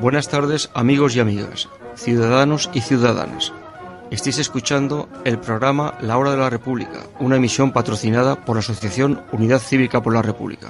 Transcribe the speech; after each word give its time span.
Buenas 0.00 0.28
tardes 0.28 0.70
amigos 0.74 1.16
y 1.16 1.20
amigas, 1.20 1.68
ciudadanos 1.96 2.70
y 2.72 2.82
ciudadanas. 2.82 3.52
Estáis 4.12 4.38
escuchando 4.38 5.08
el 5.24 5.38
programa 5.40 5.94
La 6.00 6.18
Hora 6.18 6.30
de 6.30 6.36
la 6.36 6.50
República, 6.50 7.00
una 7.18 7.36
emisión 7.36 7.72
patrocinada 7.72 8.44
por 8.44 8.54
la 8.54 8.60
Asociación 8.60 9.22
Unidad 9.32 9.58
Cívica 9.58 10.00
por 10.00 10.14
la 10.14 10.22
República. 10.22 10.68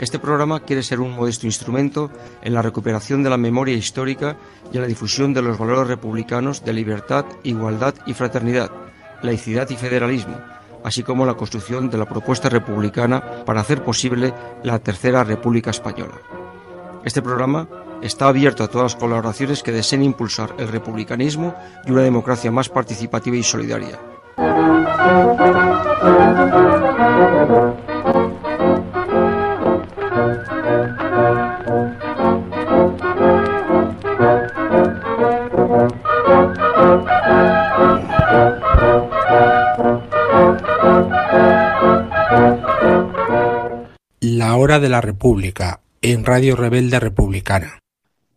Este 0.00 0.18
programa 0.18 0.60
quiere 0.60 0.82
ser 0.82 1.00
un 1.00 1.12
modesto 1.12 1.46
instrumento 1.46 2.10
en 2.42 2.52
la 2.52 2.62
recuperación 2.62 3.22
de 3.22 3.30
la 3.30 3.36
memoria 3.36 3.76
histórica 3.76 4.36
y 4.72 4.76
en 4.76 4.82
la 4.82 4.88
difusión 4.88 5.32
de 5.32 5.42
los 5.42 5.56
valores 5.56 5.86
republicanos 5.86 6.64
de 6.64 6.72
libertad, 6.72 7.24
igualdad 7.44 7.94
y 8.04 8.12
fraternidad, 8.12 8.72
laicidad 9.22 9.70
y 9.70 9.76
federalismo, 9.76 10.36
así 10.82 11.04
como 11.04 11.24
la 11.24 11.34
construcción 11.34 11.90
de 11.90 11.98
la 11.98 12.08
propuesta 12.08 12.48
republicana 12.48 13.44
para 13.44 13.60
hacer 13.60 13.84
posible 13.84 14.34
la 14.64 14.80
Tercera 14.80 15.22
República 15.22 15.70
Española. 15.70 16.14
Este 17.04 17.22
programa 17.22 17.68
está 18.02 18.26
abierto 18.26 18.64
a 18.64 18.68
todas 18.68 18.94
las 18.94 19.00
colaboraciones 19.00 19.62
que 19.62 19.72
deseen 19.72 20.02
impulsar 20.02 20.54
el 20.58 20.68
republicanismo 20.68 21.54
y 21.86 21.92
una 21.92 22.02
democracia 22.02 22.50
más 22.50 22.68
participativa 22.68 23.36
y 23.36 23.42
solidaria. 23.44 24.00
Hora 44.64 44.80
de 44.80 44.88
la 44.88 45.02
República 45.02 45.80
en 46.00 46.24
Radio 46.24 46.56
Rebelde 46.56 46.98
Republicana. 46.98 47.80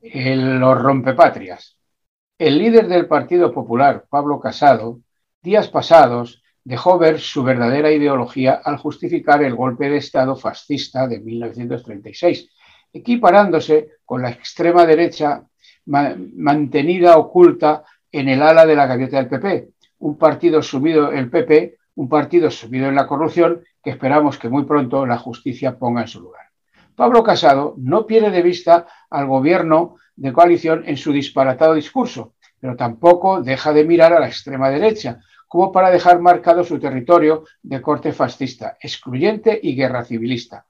El, 0.02 0.60
los 0.60 0.78
rompepatrias. 0.78 1.78
El 2.38 2.58
líder 2.58 2.90
del 2.90 3.08
Partido 3.08 3.54
Popular, 3.54 4.04
Pablo 4.10 4.38
Casado, 4.38 5.00
días 5.42 5.70
pasados 5.70 6.44
dejó 6.66 7.00
ver 7.00 7.22
su 7.22 7.44
verdadera 7.44 7.94
ideología 7.94 8.60
al 8.62 8.76
justificar 8.76 9.42
el 9.42 9.56
golpe 9.56 9.90
de 9.90 9.96
Estado 9.96 10.36
fascista 10.36 11.08
de 11.08 11.22
1936, 11.22 12.50
equiparándose 12.92 13.92
con 14.04 14.22
la 14.22 14.30
extrema 14.32 14.86
derecha 14.86 15.46
mantenida 15.86 17.16
oculta 17.16 17.86
en 18.12 18.28
el 18.28 18.42
ala 18.42 18.66
de 18.66 18.76
la 18.76 18.86
gaviota 18.86 19.16
del 19.16 19.30
PP, 19.30 19.70
un 20.00 20.18
partido 20.18 20.62
subido 20.62 21.10
el 21.10 21.30
PP, 21.30 21.78
un 21.96 22.10
partido 22.10 22.52
subido 22.52 22.90
en 22.90 22.96
la 22.96 23.08
corrupción 23.08 23.64
esperamos 23.90 24.38
que 24.38 24.50
muy 24.50 24.66
pronto 24.66 25.06
la 25.06 25.18
justicia 25.18 25.78
ponga 25.78 26.02
en 26.02 26.08
su 26.08 26.22
lugar. 26.22 26.48
Pablo 26.96 27.24
Casado 27.24 27.76
no 27.78 28.08
pierde 28.08 28.32
de 28.32 28.42
vista 28.42 28.88
al 29.10 29.28
gobierno 29.28 29.98
de 30.16 30.34
coalición 30.34 30.84
en 30.88 30.98
su 30.98 31.12
disparatado 31.12 31.76
discurso, 31.76 32.34
pero 32.60 32.76
tampoco 32.76 33.42
deja 33.42 33.72
de 33.72 33.86
mirar 33.86 34.14
a 34.14 34.20
la 34.20 34.28
extrema 34.28 34.70
derecha, 34.70 35.20
como 35.48 35.72
para 35.72 35.92
dejar 35.92 36.20
marcado 36.20 36.64
su 36.64 36.80
territorio 36.80 37.46
de 37.62 37.82
corte 37.82 38.12
fascista, 38.12 38.78
excluyente 38.82 39.60
y 39.62 39.76
guerra 39.76 40.04
civilista. 40.04 40.66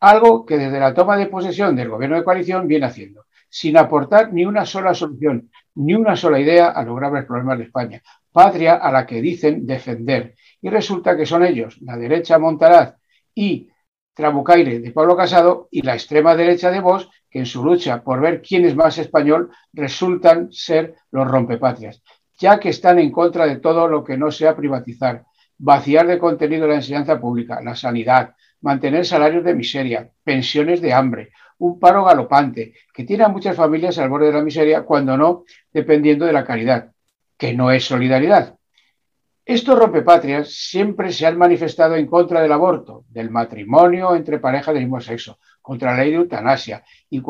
Algo 0.00 0.46
que 0.46 0.56
desde 0.56 0.80
la 0.80 0.94
toma 0.94 1.16
de 1.16 1.26
posesión 1.26 1.74
del 1.74 1.88
gobierno 1.88 2.16
de 2.16 2.24
coalición 2.24 2.68
viene 2.68 2.86
haciendo, 2.86 3.24
sin 3.48 3.76
aportar 3.76 4.32
ni 4.32 4.46
una 4.46 4.64
sola 4.64 4.94
solución, 4.94 5.50
ni 5.74 5.94
una 5.94 6.14
sola 6.14 6.38
idea 6.38 6.68
a 6.68 6.84
los 6.84 6.96
graves 6.96 7.24
problemas 7.24 7.58
de 7.58 7.64
España, 7.64 8.02
patria 8.32 8.74
a 8.74 8.90
la 8.92 9.06
que 9.06 9.20
dicen 9.20 9.66
defender. 9.66 10.34
Y 10.60 10.68
resulta 10.68 11.16
que 11.16 11.26
son 11.26 11.44
ellos, 11.44 11.78
la 11.80 11.96
derecha 11.96 12.38
Montaraz 12.38 12.94
y 13.34 13.68
Trabucaire 14.14 14.80
de 14.80 14.90
Pablo 14.92 15.16
Casado 15.16 15.68
y 15.70 15.82
la 15.82 15.94
extrema 15.94 16.36
derecha 16.36 16.70
de 16.70 16.80
Vox, 16.80 17.08
que 17.30 17.38
en 17.38 17.46
su 17.46 17.64
lucha 17.64 18.02
por 18.02 18.20
ver 18.20 18.42
quién 18.42 18.64
es 18.64 18.74
más 18.74 18.98
español 18.98 19.50
resultan 19.72 20.52
ser 20.52 20.96
los 21.10 21.26
rompepatrias, 21.28 22.02
ya 22.38 22.58
que 22.58 22.70
están 22.70 22.98
en 22.98 23.12
contra 23.12 23.46
de 23.46 23.56
todo 23.56 23.88
lo 23.88 24.04
que 24.04 24.16
no 24.16 24.30
sea 24.30 24.56
privatizar, 24.56 25.24
vaciar 25.56 26.06
de 26.06 26.18
contenido 26.18 26.66
la 26.66 26.76
enseñanza 26.76 27.20
pública, 27.20 27.60
la 27.62 27.76
sanidad, 27.76 28.34
mantener 28.60 29.06
salarios 29.06 29.44
de 29.44 29.54
miseria, 29.54 30.10
pensiones 30.24 30.80
de 30.80 30.92
hambre, 30.92 31.30
un 31.58 31.78
paro 31.78 32.04
galopante, 32.04 32.74
que 32.92 33.04
tiene 33.04 33.24
a 33.24 33.28
muchas 33.28 33.56
familias 33.56 33.98
al 33.98 34.08
borde 34.08 34.26
de 34.26 34.32
la 34.32 34.42
miseria, 34.42 34.82
cuando 34.82 35.16
no 35.16 35.44
dependiendo 35.72 36.24
de 36.26 36.32
la 36.32 36.44
caridad, 36.44 36.92
que 37.40 37.54
no 37.54 37.70
es 37.70 37.86
solidaridad. 37.86 38.54
Estos 39.46 39.76
rompepatrias 39.76 40.52
siempre 40.52 41.10
se 41.10 41.26
han 41.26 41.38
manifestado 41.38 41.96
en 41.96 42.06
contra 42.06 42.42
del 42.42 42.52
aborto, 42.52 43.04
del 43.08 43.30
matrimonio 43.30 44.14
entre 44.14 44.38
parejas 44.38 44.74
del 44.74 44.84
mismo 44.84 45.00
sexo, 45.00 45.38
contra 45.62 45.92
la 45.92 46.02
ley 46.02 46.10
de 46.10 46.16
eutanasia 46.18 46.84
y, 47.08 47.22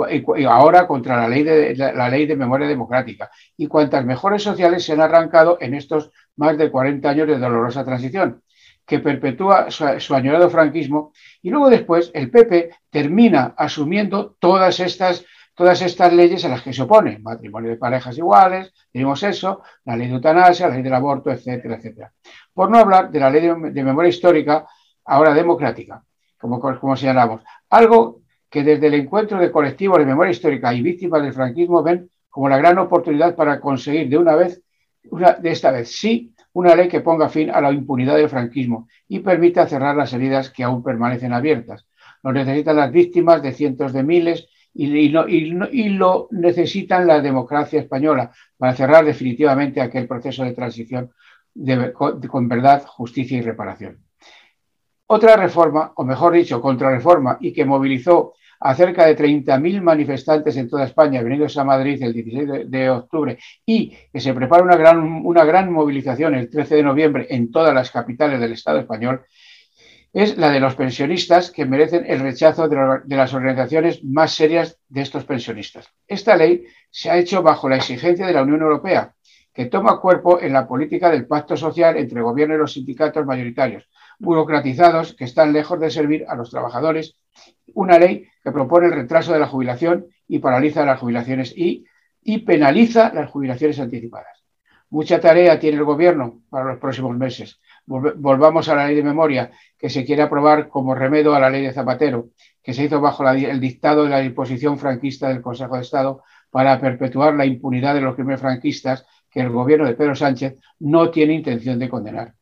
ahora 0.47 0.89
contra 0.89 1.17
la 1.17 1.29
ley, 1.29 1.45
de, 1.45 1.77
la, 1.77 2.09
ley 2.09 2.27
de 2.27 2.35
memoria 2.35 2.67
democrática 2.67 3.31
y 3.57 3.69
cuantas 3.69 4.05
mejores 4.05 4.43
sociales 4.43 4.85
se 4.85 4.93
han 4.95 5.01
arrancado 5.01 5.59
en 5.61 5.75
estos 5.75 6.11
más 6.37 6.59
de 6.59 6.73
40 6.73 7.09
años 7.09 7.29
de 7.29 7.39
dolorosa 7.39 7.85
transición 7.85 8.43
que 8.85 8.99
perpetúa 8.99 9.71
su, 9.71 9.85
su 10.01 10.15
añorado 10.17 10.51
franquismo 10.51 11.13
y 11.41 11.51
luego 11.51 11.71
después 11.71 12.11
el 12.15 12.33
PP 12.33 12.71
termina 12.91 13.55
asumiendo 13.57 14.37
todas 14.41 14.81
estas 14.81 15.25
todas 15.55 15.83
estas 15.83 16.13
leyes 16.13 16.45
a 16.45 16.49
las 16.49 16.63
que 16.63 16.73
se 16.73 16.83
opone, 16.83 17.19
matrimonio 17.19 17.71
de 17.71 17.77
parejas 17.77 18.17
iguales, 18.17 18.73
tenemos 18.93 19.23
eso, 19.23 19.63
la 19.85 19.97
ley 19.97 20.09
de 20.09 20.15
eutanasia, 20.15 20.69
la 20.69 20.75
ley 20.75 20.83
del 20.83 20.95
aborto, 20.95 21.31
etcétera, 21.31 21.77
etcétera. 21.77 22.13
Por 22.53 22.71
no 22.71 22.79
hablar 22.79 23.11
de 23.11 23.21
la 23.21 23.31
ley 23.31 23.43
de, 23.43 23.85
memoria 23.85 24.09
histórica, 24.09 24.67
ahora 25.05 25.35
democrática, 25.35 26.03
como, 26.39 26.61
como 26.61 26.97
señalamos. 26.97 27.43
Algo 27.69 28.23
que 28.49 28.63
desde 28.63 28.87
el 28.87 28.95
encuentro 28.95 29.39
de 29.39 29.51
colectivos 29.51 29.99
de 29.99 30.07
memoria 30.07 30.33
histórica 30.33 30.73
y 30.75 30.83
víctimas 30.83 31.23
del 31.23 31.33
franquismo 31.33 31.83
ven 31.83 32.11
como 32.29 32.49
la 32.49 32.59
gran 32.59 32.79
oportunidad 32.79 33.35
para 33.35 33.61
conseguir 33.61 34.09
de 34.09 34.19
una 34.19 34.37
vez, 34.37 34.63
de 35.03 35.51
esta 35.51 35.71
vez 35.71 35.93
sí, 35.97 36.35
una 36.53 36.75
ley 36.75 36.89
que 36.89 37.01
ponga 37.01 37.29
fin 37.29 37.51
a 37.51 37.61
la 37.61 37.73
impunidad 37.73 38.17
del 38.17 38.29
franquismo 38.29 38.89
y 39.09 39.21
permita 39.21 39.67
cerrar 39.67 39.97
las 39.97 40.13
heridas 40.13 40.51
que 40.51 40.65
aún 40.65 40.83
permanecen 40.83 41.33
abiertas. 41.33 41.87
Lo 42.23 42.33
necesitan 42.33 42.77
las 42.77 42.93
víctimas 42.93 43.43
de 43.43 43.53
cientos 43.53 43.93
de 43.93 44.03
miles 44.03 44.49
y, 44.75 45.09
lo, 45.09 46.29
necesitan 46.31 47.07
la 47.07 47.21
democracia 47.21 47.81
española 47.81 48.31
para 48.57 48.75
cerrar 48.75 49.05
definitivamente 49.05 49.81
aquel 49.81 50.07
proceso 50.07 50.45
de 50.45 50.53
transición 50.53 51.11
con, 51.95 52.49
verdad, 52.49 52.85
justicia 52.87 53.39
y 53.39 53.43
reparación. 53.43 53.99
Otra 55.07 55.37
reforma, 55.37 55.93
o 55.97 56.05
mejor 56.05 56.35
dicho, 56.35 56.61
contrarreforma, 56.61 57.39
y 57.41 57.53
que 57.53 57.65
movilizó 57.65 58.35
a 58.61 58.75
cerca 58.75 59.07
de 59.07 59.17
30.000 59.17 59.81
manifestantes 59.81 60.57
en 60.57 60.69
toda 60.69 60.85
España 60.85 61.23
venidos 61.23 61.57
a 61.57 61.65
Madrid 61.65 62.01
el 62.03 62.13
16 62.13 62.71
de, 62.71 62.91
octubre 62.91 63.39
y 63.65 63.97
que 64.13 64.21
se 64.21 64.35
prepara 64.35 64.63
una 64.63 64.77
gran, 64.77 65.23
una 65.25 65.45
gran 65.45 65.73
movilización 65.73 66.35
el 66.35 66.51
13 66.51 66.77
de 66.77 66.83
noviembre 66.83 67.27
en 67.31 67.51
todas 67.51 67.75
las 67.75 67.91
capitales 67.91 68.39
del 68.39 68.53
Estado 68.53 68.79
español, 68.79 69.23
es 70.13 70.37
la 70.39 70.51
de 70.51 70.61
los 70.61 70.75
pensionistas 70.75 71.51
que 71.51 71.65
merecen 71.65 72.05
el 72.07 72.21
rechazo 72.21 72.69
de, 72.69 73.17
las 73.17 73.33
organizaciones 73.33 74.03
más 74.03 74.35
serias 74.35 74.79
de 74.89 75.03
estos 75.03 75.25
pensionistas. 75.25 75.89
Esta 76.07 76.37
ley 76.37 76.65
se 76.91 77.11
ha 77.11 77.19
hecho 77.19 77.43
bajo 77.43 77.69
la 77.69 77.77
exigencia 77.77 78.27
de 78.27 78.33
la 78.33 78.43
Unión 78.43 78.63
Europea, 78.63 79.15
que 79.55 79.67
toma 79.67 80.01
cuerpo 80.01 80.41
en 80.41 80.53
la 80.53 80.67
política 80.67 81.11
del 81.11 81.27
pacto 81.27 81.57
social 81.57 81.97
entre 81.97 82.19
el 82.19 82.25
gobierno 82.25 82.55
y 82.55 82.59
los 82.59 82.73
sindicatos 82.73 83.25
mayoritarios, 83.25 83.89
burocratizados 84.19 85.15
que 85.15 85.25
están 85.25 85.53
lejos 85.53 85.79
de 85.79 85.91
servir 85.91 86.25
a 86.29 86.35
los 86.35 86.51
trabajadores. 86.51 87.17
Una 87.75 87.99
ley 87.99 88.27
que 88.43 88.53
propone 88.53 88.87
el 88.87 88.93
retraso 88.93 89.33
de 89.33 89.39
la 89.39 89.47
jubilación 89.47 90.07
y 90.27 90.41
paraliza 90.41 90.85
las 90.85 90.99
jubilaciones 90.99 91.57
y, 91.57 91.85
y 92.23 92.39
penaliza 92.39 93.13
las 93.15 93.31
jubilaciones 93.31 93.79
anticipadas. 93.79 94.43
Mucha 94.89 95.21
tarea 95.21 95.61
tiene 95.61 95.79
el 95.79 95.85
gobierno 95.85 96.43
para 96.51 96.65
los 96.65 96.79
próximos 96.79 97.17
meses 97.17 97.61
volvamos 97.91 98.69
a 98.69 98.77
la 98.77 98.87
ley 98.87 98.95
de 98.95 99.03
memoria 99.03 99.51
que 99.77 99.91
se 99.91 100.05
quiere 100.05 100.23
aprobar 100.23 100.69
como 100.69 100.95
remedio 100.95 101.35
a 101.35 101.41
la 101.41 101.51
ley 101.51 101.63
de 101.63 101.73
Zapatero, 101.73 102.29
que 102.63 102.73
se 102.73 102.85
hizo 102.85 103.01
bajo 103.01 103.29
el 103.29 103.61
dictado 103.61 104.05
de 104.05 104.11
la 104.11 104.21
disposición 104.21 104.79
franquista 104.79 105.29
del 105.29 105.43
Consejo 105.43 105.75
de 105.75 105.83
Estado 105.83 106.23
para 106.51 106.81
perpetuar 106.81 107.35
la 107.35 107.45
impunidad 107.45 107.95
de 107.95 108.01
los 108.01 108.15
crímenes 108.15 108.41
franquistas 108.41 109.07
que 109.29 109.41
el 109.41 109.51
gobierno 109.51 109.87
de 109.87 109.95
Pedro 109.95 110.15
Sánchez 110.15 110.57
no 110.81 111.11
tiene 111.11 111.35
intención 111.35 111.79
de 111.79 111.89
condenar. 111.89 112.35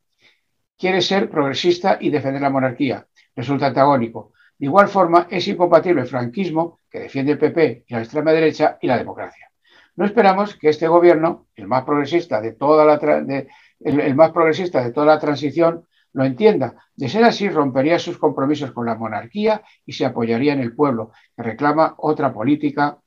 Quiere 0.76 1.00
ser 1.00 1.30
progresista 1.30 1.98
y 2.00 2.10
defender 2.10 2.42
la 2.42 2.50
monarquía. 2.50 3.06
Resulta 3.34 3.66
antagónico. 3.66 4.32
De 4.58 4.66
igual 4.66 4.88
forma, 4.88 5.28
es 5.30 5.46
incompatible 5.48 6.02
el 6.02 6.08
franquismo, 6.08 6.80
que 6.90 7.00
defiende 7.00 7.32
el 7.32 7.38
PP 7.38 7.84
y 7.86 7.94
la 7.94 8.00
extrema 8.00 8.32
derecha, 8.32 8.78
y 8.80 8.86
la 8.86 8.98
democracia. 8.98 9.50
No 9.96 10.04
esperamos 10.04 10.56
que 10.56 10.68
este 10.68 10.86
gobierno, 10.86 11.46
el 11.56 11.66
más 11.66 11.82
progresista 11.84 12.40
de 12.40 12.52
toda 12.52 12.84
la, 12.84 13.00
el, 13.80 14.14
más 14.14 14.30
progresista 14.32 14.82
de 14.82 14.92
toda 14.92 15.06
la 15.06 15.18
transición, 15.18 15.86
lo 16.12 16.24
entienda. 16.24 16.74
De 16.96 17.08
ser 17.08 17.24
así, 17.24 17.48
rompería 17.48 17.98
sus 17.98 18.18
compromisos 18.18 18.72
con 18.72 18.86
la 18.86 18.94
monarquía 18.94 19.62
y 19.84 19.92
se 19.92 20.04
apoyaría 20.04 20.52
en 20.52 20.60
el 20.60 20.74
pueblo, 20.74 21.12
que 21.36 21.42
reclama 21.42 21.94
otra 21.98 22.32
política 22.32 22.98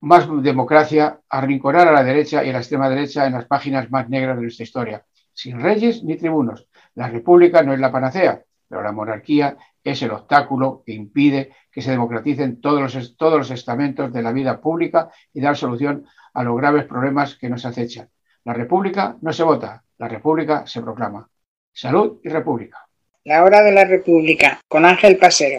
más 0.00 0.28
democracia, 0.42 1.20
arrinconar 1.28 1.88
a 1.88 1.92
la 1.92 2.04
derecha 2.04 2.44
y 2.44 2.50
a 2.50 2.52
la 2.52 2.58
extrema 2.58 2.88
derecha 2.88 3.26
en 3.26 3.32
las 3.32 3.46
páginas 3.46 3.90
más 3.90 4.08
negras 4.08 4.36
de 4.36 4.42
nuestra 4.42 4.64
historia. 4.64 5.06
Sin 5.32 5.60
reyes 5.60 6.02
ni 6.04 6.16
tribunos. 6.16 6.66
La 6.94 7.08
república 7.08 7.62
no 7.62 7.72
es 7.72 7.80
la 7.80 7.92
panacea, 7.92 8.42
pero 8.68 8.82
la 8.82 8.92
monarquía 8.92 9.56
es 9.82 10.02
el 10.02 10.10
obstáculo 10.10 10.82
que 10.84 10.92
impide 10.92 11.52
que 11.70 11.82
se 11.82 11.90
democraticen 11.90 12.60
todos 12.60 12.94
los, 12.94 13.16
todos 13.16 13.38
los 13.38 13.50
estamentos 13.50 14.12
de 14.12 14.22
la 14.22 14.32
vida 14.32 14.60
pública 14.60 15.10
y 15.32 15.40
dar 15.40 15.56
solución 15.56 16.06
a 16.34 16.42
los 16.42 16.56
graves 16.56 16.84
problemas 16.86 17.36
que 17.36 17.48
nos 17.48 17.64
acechan. 17.64 18.08
La 18.46 18.52
república 18.52 19.16
no 19.22 19.32
se 19.32 19.42
vota, 19.42 19.82
la 19.98 20.06
república 20.06 20.64
se 20.68 20.80
proclama. 20.80 21.28
Salud 21.72 22.20
y 22.22 22.28
república. 22.28 22.78
La 23.24 23.42
hora 23.42 23.60
de 23.60 23.72
la 23.72 23.84
república, 23.84 24.60
con 24.68 24.84
Ángel 24.84 25.18
Pasero. 25.18 25.58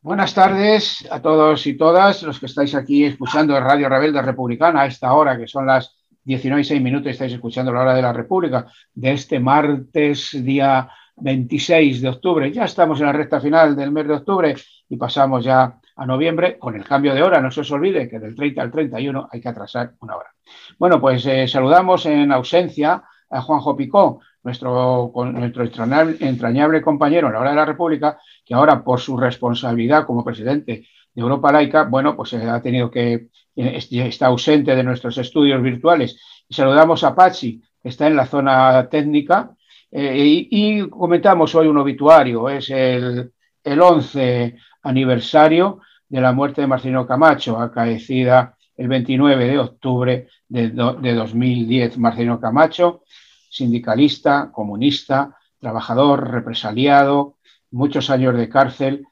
Buenas 0.00 0.32
tardes 0.32 1.06
a 1.10 1.20
todos 1.20 1.66
y 1.66 1.76
todas 1.76 2.22
los 2.22 2.40
que 2.40 2.46
estáis 2.46 2.74
aquí 2.74 3.04
escuchando 3.04 3.60
Radio 3.60 3.90
Rebelde 3.90 4.22
Republicana 4.22 4.80
a 4.80 4.86
esta 4.86 5.12
hora, 5.12 5.36
que 5.36 5.46
son 5.46 5.66
las 5.66 5.94
19 6.24 6.62
y 6.62 6.64
6 6.64 6.80
minutos, 6.80 7.12
estáis 7.12 7.34
escuchando 7.34 7.70
la 7.70 7.82
hora 7.82 7.94
de 7.94 8.00
la 8.00 8.14
República 8.14 8.66
de 8.94 9.12
este 9.12 9.38
martes, 9.38 10.30
día 10.42 10.88
26 11.16 12.00
de 12.00 12.08
octubre. 12.08 12.50
Ya 12.50 12.64
estamos 12.64 12.98
en 12.98 13.06
la 13.08 13.12
recta 13.12 13.42
final 13.42 13.76
del 13.76 13.92
mes 13.92 14.08
de 14.08 14.14
octubre 14.14 14.54
y 14.88 14.96
pasamos 14.96 15.44
ya 15.44 15.78
a 15.96 16.06
noviembre 16.06 16.58
con 16.58 16.76
el 16.76 16.84
cambio 16.84 17.14
de 17.14 17.22
hora. 17.22 17.40
No 17.40 17.50
se 17.50 17.62
os 17.62 17.70
olvide 17.70 18.08
que 18.08 18.18
del 18.18 18.34
30 18.34 18.62
al 18.62 18.70
31 18.70 19.28
hay 19.32 19.40
que 19.40 19.48
atrasar 19.48 19.94
una 20.00 20.16
hora. 20.16 20.30
Bueno, 20.78 21.00
pues 21.00 21.24
eh, 21.26 21.48
saludamos 21.48 22.06
en 22.06 22.30
ausencia 22.32 23.02
a 23.30 23.40
Juanjo 23.40 23.76
Picó, 23.76 24.20
nuestro, 24.42 25.10
nuestro 25.32 25.64
entrañable 25.64 26.82
compañero 26.82 27.26
en 27.26 27.32
la 27.32 27.40
hora 27.40 27.50
de 27.50 27.56
la 27.56 27.64
República, 27.64 28.18
que 28.44 28.54
ahora 28.54 28.84
por 28.84 29.00
su 29.00 29.16
responsabilidad 29.16 30.06
como 30.06 30.22
presidente 30.22 30.86
de 31.12 31.20
Europa 31.22 31.50
Laica, 31.50 31.84
bueno, 31.84 32.14
pues 32.14 32.34
eh, 32.34 32.48
ha 32.48 32.62
tenido 32.62 32.90
que, 32.90 33.28
está 33.56 34.26
ausente 34.26 34.76
de 34.76 34.84
nuestros 34.84 35.16
estudios 35.18 35.62
virtuales. 35.62 36.20
Y 36.46 36.54
saludamos 36.54 37.02
a 37.02 37.14
Pachi, 37.14 37.60
que 37.82 37.88
está 37.88 38.06
en 38.06 38.16
la 38.16 38.26
zona 38.26 38.86
técnica, 38.88 39.50
eh, 39.90 40.46
y, 40.50 40.88
comentamos 40.90 41.54
hoy 41.54 41.66
un 41.66 41.78
obituario, 41.78 42.50
es 42.50 42.68
el, 42.70 43.32
el 43.64 43.80
11 43.80 44.56
aniversario 44.86 45.80
de 46.08 46.20
la 46.20 46.32
muerte 46.32 46.60
de 46.60 46.66
Marcelino 46.66 47.06
Camacho, 47.06 47.58
acaecida 47.58 48.56
el 48.76 48.88
29 48.88 49.46
de 49.46 49.58
octubre 49.58 50.28
de, 50.48 50.70
de 50.70 51.14
2010. 51.14 51.98
Marcelino 51.98 52.40
Camacho, 52.40 53.02
sindicalista, 53.50 54.50
comunista, 54.52 55.36
trabajador, 55.58 56.30
represaliado, 56.30 57.36
muchos 57.70 58.10
años 58.10 58.36
de 58.36 58.48
cárcel, 58.48 59.06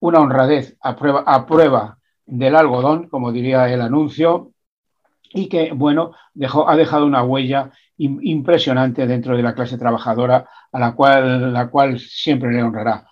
una 0.00 0.20
honradez 0.20 0.76
a 0.80 0.96
prueba, 0.96 1.24
a 1.26 1.46
prueba 1.46 1.98
del 2.24 2.56
algodón, 2.56 3.08
como 3.08 3.32
diría 3.32 3.68
el 3.72 3.80
anuncio, 3.80 4.52
y 5.32 5.48
que, 5.48 5.72
bueno, 5.72 6.12
dejó, 6.34 6.68
ha 6.68 6.76
dejado 6.76 7.06
una 7.06 7.22
huella 7.22 7.70
impresionante 7.96 9.06
dentro 9.06 9.36
de 9.36 9.42
la 9.42 9.54
clase 9.54 9.76
trabajadora 9.76 10.48
a 10.72 10.78
la 10.78 10.94
cual, 10.94 11.52
la 11.52 11.68
cual 11.68 11.98
siempre 11.98 12.50
le 12.50 12.62
honrará. 12.62 13.09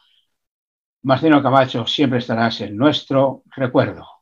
Marcelo 1.02 1.42
Camacho, 1.42 1.86
siempre 1.86 2.18
estarás 2.18 2.60
en 2.60 2.76
nuestro 2.76 3.42
recuerdo. 3.56 4.17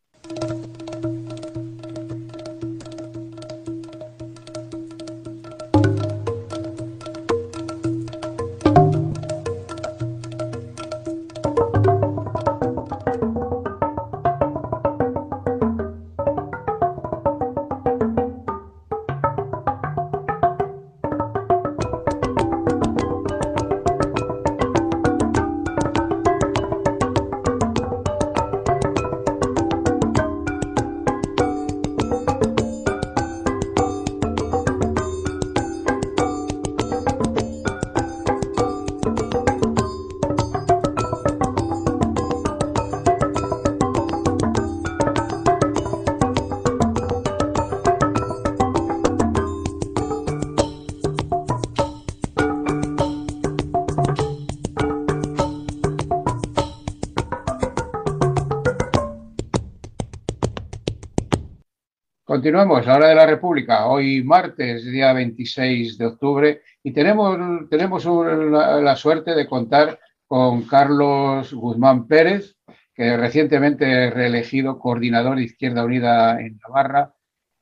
Continuamos, 62.47 62.87
la 62.87 62.95
hora 62.95 63.09
de 63.09 63.15
la 63.17 63.27
República, 63.27 63.89
hoy 63.89 64.23
martes, 64.23 64.85
día 64.85 65.13
26 65.13 65.99
de 65.99 66.07
octubre, 66.07 66.63
y 66.81 66.93
tenemos, 66.93 67.37
tenemos 67.69 68.07
la, 68.07 68.95
suerte 68.95 69.35
de 69.35 69.49
contar 69.49 69.99
con 70.29 70.63
Carlos 70.63 71.53
Guzmán 71.53 72.07
Pérez, 72.07 72.55
que 72.95 73.17
recientemente 73.17 74.11
reelegido 74.11 74.79
coordinador 74.79 75.39
de 75.39 75.43
Izquierda 75.43 75.85
Unida 75.85 76.41
en 76.41 76.57
Navarra, 76.59 77.15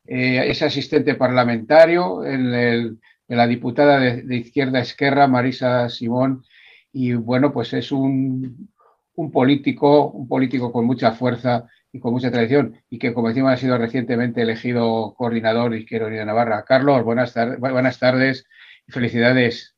eh, 0.06 0.50
es 0.50 0.60
asistente 0.60 1.14
parlamentario 1.14 2.22
en, 2.22 3.00
la 3.28 3.46
diputada 3.46 3.98
de, 3.98 4.36
Izquierda 4.36 4.80
Esquerra, 4.80 5.26
Marisa 5.26 5.88
Simón, 5.88 6.44
y 6.92 7.14
bueno, 7.14 7.54
pues 7.54 7.72
es 7.72 7.90
un, 7.90 8.70
un 9.14 9.30
político, 9.32 10.10
un 10.10 10.28
político 10.28 10.70
con 10.70 10.84
mucha 10.84 11.12
fuerza 11.12 11.70
y 11.94 12.00
con 12.00 12.12
mucha 12.12 12.32
tradición 12.32 12.82
y 12.90 12.98
que, 12.98 13.14
como 13.14 13.28
decimos, 13.28 13.52
ha 13.52 13.56
sido 13.56 13.78
recientemente 13.78 14.42
elegido 14.42 15.14
coordinador 15.16 15.70
de 15.70 15.78
Izquierda 15.78 16.08
Unida 16.08 16.24
Navarra. 16.24 16.64
Carlos, 16.64 17.04
buenas, 17.04 17.32
tardes, 17.32 17.60
buenas 17.60 18.00
tardes 18.00 18.46
y 18.88 18.90
felicidades. 18.90 19.76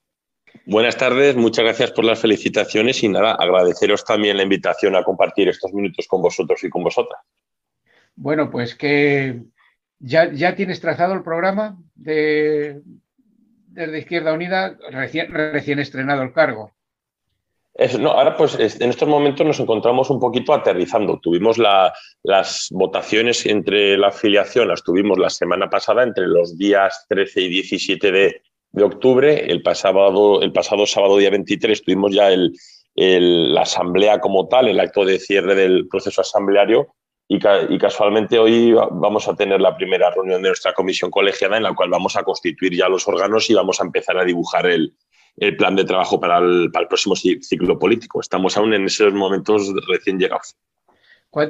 Buenas 0.64 0.96
tardes, 0.96 1.36
muchas 1.36 1.66
gracias 1.66 1.92
por 1.92 2.06
las 2.06 2.18
felicitaciones 2.18 3.02
y 3.02 3.10
nada, 3.10 3.34
agradeceros 3.34 4.02
también 4.02 4.38
la 4.38 4.44
invitación 4.44 4.96
a 4.96 5.04
compartir 5.04 5.50
estos 5.50 5.74
minutos 5.74 6.06
con 6.08 6.22
vosotros 6.22 6.64
y 6.64 6.70
con 6.70 6.84
vosotras. 6.84 7.20
Bueno, 8.14 8.50
pues 8.50 8.74
que 8.74 9.42
ya, 9.99 10.32
ya 10.32 10.56
tienes 10.56 10.80
trazado 10.80 11.12
el 11.12 11.23
programa 11.23 11.76
de, 11.94 12.80
desde 13.66 13.99
Izquierda 13.99 14.32
Unida, 14.32 14.78
recién, 14.90 15.30
recién 15.30 15.80
estrenado 15.80 16.23
el 16.23 16.32
cargo 16.32 16.75
no, 17.99 18.12
ahora, 18.12 18.37
pues 18.37 18.54
en 18.59 18.88
estos 18.88 19.09
momentos 19.09 19.47
nos 19.47 19.61
encontramos 19.61 20.09
un 20.09 20.18
poquito 20.18 20.54
aterrizando. 20.54 21.18
Tuvimos 21.21 21.59
las 21.59 22.68
votaciones 22.71 23.45
entre 23.47 23.99
la 23.99 24.09
afiliación, 24.09 24.68
las 24.68 24.83
tuvimos 24.83 25.18
la 25.18 25.30
semana 25.30 25.68
pasada, 25.68 26.02
entre 26.02 26.26
los 26.26 26.56
días 26.56 27.04
13 27.09 27.42
y 27.42 27.49
17 27.49 28.12
de, 28.12 28.42
octubre. 28.83 29.50
El 29.50 29.62
pasado, 29.62 30.40
el 30.42 30.52
pasado 30.52 30.87
sábado, 30.87 31.18
día 31.18 31.30
23, 31.30 31.83
tuvimos 31.83 32.14
ya 32.14 32.30
el, 32.30 32.52
la 32.95 33.62
asamblea 33.62 34.21
como 34.21 34.49
tal, 34.49 34.68
el 34.68 34.80
acto 34.80 35.04
de 35.04 35.18
cierre 35.18 35.54
del 35.54 35.87
proceso 35.88 36.23
asambleario. 36.23 36.95
Y, 37.28 37.38
casualmente 37.40 38.38
hoy 38.38 38.73
vamos 38.73 39.26
a 39.26 39.35
tener 39.35 39.61
la 39.61 39.76
primera 39.76 40.11
reunión 40.11 40.40
de 40.42 40.49
nuestra 40.49 40.73
comisión 40.73 41.11
colegiada 41.11 41.56
en 41.56 41.64
la 41.64 41.75
cual 41.75 41.90
vamos 41.90 42.16
a 42.16 42.23
constituir 42.23 42.75
ya 42.76 42.88
los 42.88 43.09
órganos 43.09 43.50
y 43.50 43.54
vamos 43.54 43.80
a 43.80 43.85
empezar 43.85 44.16
a 44.16 44.25
dibujar 44.25 44.66
el, 44.66 44.95
el 45.37 45.57
plan 45.57 45.76
de 45.76 45.85
trabajo 45.85 46.19
para 46.19 46.38
el, 46.38 46.71
próximo 46.71 47.14
ciclo 47.14 47.78
político. 47.78 48.21
Estamos 48.21 48.57
aún 48.57 48.73
en 48.75 48.85
esos 48.87 49.12
momentos 49.12 49.73
recién 49.88 50.19
llegados. 50.19 50.57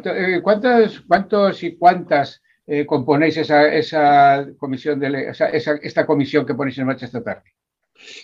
Eh, 0.05 0.41
¿Cuántos, 0.43 1.05
cuántos 1.07 1.63
y 1.63 1.77
cuántas 1.77 2.43
eh, 2.67 2.85
componéis 2.85 3.37
esa, 3.37 4.47
comisión 4.59 4.99
de 4.99 5.33
esta 5.83 6.07
comisión 6.07 6.45
que 6.45 6.55
ponéis 6.55 6.79
en 6.79 6.87
marcha 6.87 7.07
esta 7.07 7.23
tarde? 7.23 7.55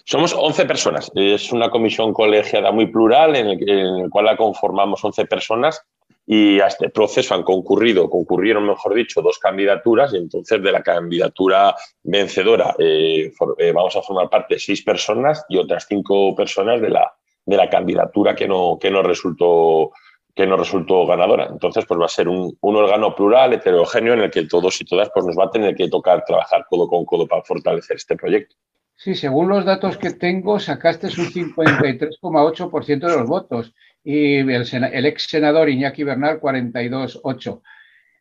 Somos 0.05 0.35
11 0.37 0.67
personas. 0.67 1.11
Es 1.15 1.53
una 1.53 1.71
comisión 1.71 2.13
colegiada 2.13 2.73
muy 2.73 2.87
plural 2.87 3.37
en 3.37 3.47
el, 3.47 3.71
en 3.71 4.05
el 4.05 4.11
cual 4.11 4.27
la 4.27 4.37
conformamos 4.37 5.05
11 5.05 5.25
personas 5.27 5.85
y 6.27 6.61
a 6.61 6.67
este 6.67 6.89
proceso 6.91 7.35
han 7.35 7.43
concurrido, 7.43 8.09
concurrieron, 8.09 8.67
mejor 8.67 8.95
dicho, 8.95 9.23
dos 9.23 9.39
candidaturas 9.39 10.15
y 10.15 10.19
entonces 10.19 10.63
de 10.63 10.73
la 10.73 10.83
candidatura 10.83 11.75
vencedora 12.03 12.75
eh, 12.79 13.33
eh, 13.59 13.73
vamos 13.73 13.97
a 13.97 14.03
formar 14.03 14.31
parte 14.31 14.59
seis 14.59 14.83
personas 14.83 15.45
y 15.49 15.59
otras 15.59 15.87
cinco 15.89 16.35
personas 16.35 16.81
de 16.81 16.91
la, 16.91 17.13
de 17.45 17.57
la 17.57 17.69
candidatura 17.69 18.35
que 18.35 18.47
no, 18.47 18.79
que 18.81 18.91
no 18.91 19.03
resultó 19.03 19.91
que 20.35 20.47
no 20.47 20.57
resultó 20.57 21.07
ganadora. 21.07 21.47
Entonces, 21.51 21.85
pues 21.87 22.01
va 22.01 22.07
a 22.07 22.09
ser 22.09 22.29
un, 22.29 22.57
órgano 22.63 23.15
plural, 23.15 23.53
heterogéneo, 23.53 24.15
en 24.15 24.21
el 24.21 24.31
que 24.31 24.47
todos 24.47 24.81
y 24.81 24.85
todas 24.87 25.11
pues 25.13 25.27
nos 25.27 25.37
va 25.37 25.45
a 25.45 25.51
tener 25.51 25.75
que 25.75 25.89
tocar 25.89 26.25
trabajar 26.25 26.65
codo 26.71 26.89
con 26.89 27.05
codo 27.05 27.27
para 27.27 27.43
fortalecer 27.43 27.97
este 27.97 28.17
proyecto. 28.17 28.57
Sí, 28.97 29.15
según 29.15 29.49
los 29.49 29.65
datos 29.65 29.99
que 29.99 30.13
tengo, 30.13 30.59
sacaste 30.59 31.09
un 31.09 31.27
53,8% 31.27 33.01
de 33.01 33.17
los 33.17 33.27
votos 33.27 33.75
y 34.05 34.39
el, 34.39 35.07
ex 35.07 35.25
senador 35.25 35.69
Iñaki 35.69 36.05
Bernal 36.05 36.41
42,8%. 36.41 37.63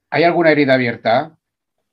¿Hay 0.09 0.23
alguna 0.23 0.51
herida 0.51 0.73
abierta? 0.73 1.37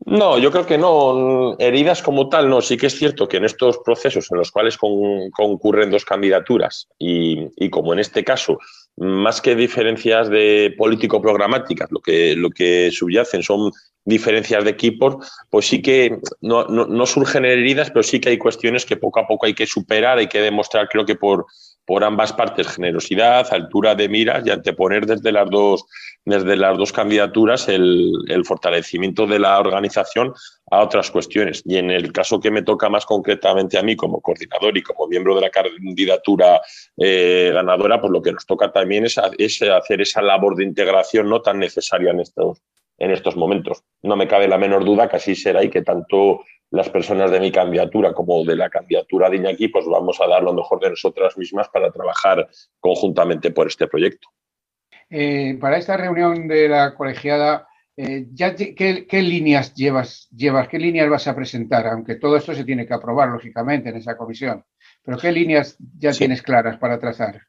No, 0.04 0.38
yo 0.38 0.50
creo 0.50 0.66
que 0.66 0.78
no. 0.78 1.56
Heridas 1.58 2.02
como 2.02 2.28
tal, 2.28 2.48
no. 2.48 2.60
Sí 2.60 2.76
que 2.76 2.86
es 2.86 2.96
cierto 2.96 3.28
que 3.28 3.36
en 3.38 3.44
estos 3.44 3.78
procesos 3.84 4.30
en 4.30 4.38
los 4.38 4.50
cuales 4.50 4.76
concurren 4.78 5.90
dos 5.90 6.04
candidaturas 6.04 6.88
y, 6.98 7.68
como 7.70 7.92
en 7.92 7.98
este 7.98 8.24
caso, 8.24 8.58
más 8.96 9.40
que 9.40 9.54
diferencias 9.54 10.28
de 10.28 10.74
político-programáticas, 10.78 11.90
lo 11.90 12.00
que, 12.00 12.34
lo 12.36 12.50
que 12.50 12.90
subyacen 12.92 13.42
son 13.42 13.72
diferencias 14.08 14.64
de 14.64 14.70
equipos, 14.70 15.16
pues 15.50 15.66
sí 15.66 15.82
que 15.82 16.18
no, 16.40 16.64
no, 16.64 17.06
surgen 17.06 17.44
heridas, 17.44 17.90
pero 17.90 18.02
sí 18.02 18.20
que 18.20 18.30
hay 18.30 18.38
cuestiones 18.38 18.86
que 18.86 18.96
poco 18.96 19.20
a 19.20 19.26
poco 19.26 19.44
hay 19.44 19.54
que 19.54 19.66
superar, 19.66 20.16
hay 20.16 20.28
que 20.28 20.40
demostrar, 20.40 20.88
creo 20.88 21.04
que 21.04 21.14
por, 21.14 21.44
por 21.84 22.02
ambas 22.02 22.32
partes, 22.32 22.68
generosidad, 22.68 23.46
altura 23.52 23.94
de 23.94 24.08
miras 24.08 24.46
y 24.46 24.50
anteponer 24.50 25.04
desde 25.04 25.30
las 25.30 25.50
dos, 25.50 25.84
desde 26.24 26.56
las 26.56 26.78
dos 26.78 26.90
candidaturas 26.90 27.68
el, 27.68 28.10
el, 28.28 28.46
fortalecimiento 28.46 29.26
de 29.26 29.40
la 29.40 29.60
organización 29.60 30.32
a 30.70 30.80
otras 30.80 31.10
cuestiones. 31.10 31.62
Y 31.66 31.76
en 31.76 31.90
el 31.90 32.10
caso 32.10 32.40
que 32.40 32.50
me 32.50 32.62
toca 32.62 32.88
más 32.88 33.04
concretamente 33.04 33.78
a 33.78 33.82
mí 33.82 33.94
como 33.94 34.22
coordinador 34.22 34.76
y 34.78 34.82
como 34.82 35.06
miembro 35.06 35.34
de 35.34 35.42
la 35.42 35.50
candidatura 35.50 36.62
eh, 36.96 37.50
ganadora, 37.52 38.00
pues 38.00 38.10
lo 38.10 38.22
que 38.22 38.32
nos 38.32 38.46
toca 38.46 38.72
también 38.72 39.04
es, 39.04 39.20
es 39.36 39.60
hacer 39.62 40.00
esa 40.00 40.22
labor 40.22 40.56
de 40.56 40.64
integración 40.64 41.28
no 41.28 41.42
tan 41.42 41.58
necesaria 41.58 42.10
en 42.10 42.20
estos, 42.20 42.62
en 42.98 43.10
estos 43.12 43.36
momentos. 43.36 43.84
No 44.02 44.16
me 44.16 44.28
cabe 44.28 44.48
la 44.48 44.58
menor 44.58 44.84
duda 44.84 45.08
que 45.08 45.16
así 45.16 45.34
será 45.34 45.62
y 45.62 45.70
que 45.70 45.82
tanto 45.82 46.44
las 46.70 46.90
personas 46.90 47.30
de 47.30 47.40
mi 47.40 47.50
candidatura 47.50 48.12
como 48.12 48.44
de 48.44 48.56
la 48.56 48.68
candidatura 48.68 49.30
de 49.30 49.36
Iñaki, 49.36 49.68
pues 49.68 49.86
vamos 49.86 50.20
a 50.20 50.28
dar 50.28 50.42
lo 50.42 50.52
mejor 50.52 50.80
de 50.80 50.90
nosotras 50.90 51.36
mismas 51.38 51.68
para 51.68 51.90
trabajar 51.90 52.46
conjuntamente 52.78 53.50
por 53.52 53.68
este 53.68 53.86
proyecto. 53.86 54.28
Eh, 55.08 55.56
para 55.58 55.78
esta 55.78 55.96
reunión 55.96 56.46
de 56.46 56.68
la 56.68 56.94
colegiada, 56.94 57.66
eh, 57.96 58.26
ya 58.32 58.54
¿qué, 58.54 59.22
líneas 59.22 59.74
llevas, 59.74 60.28
llevas, 60.30 60.68
qué 60.68 60.78
líneas 60.78 61.08
vas 61.08 61.26
a 61.26 61.34
presentar? 61.34 61.86
Aunque 61.86 62.16
todo 62.16 62.36
esto 62.36 62.54
se 62.54 62.64
tiene 62.64 62.86
que 62.86 62.94
aprobar, 62.94 63.30
lógicamente, 63.30 63.88
en 63.88 63.96
esa 63.96 64.16
comisión. 64.16 64.64
Pero 65.02 65.16
¿qué 65.16 65.32
líneas 65.32 65.76
ya 65.98 66.12
tienes 66.12 66.42
claras 66.42 66.76
para 66.76 66.98
trazar? 66.98 67.47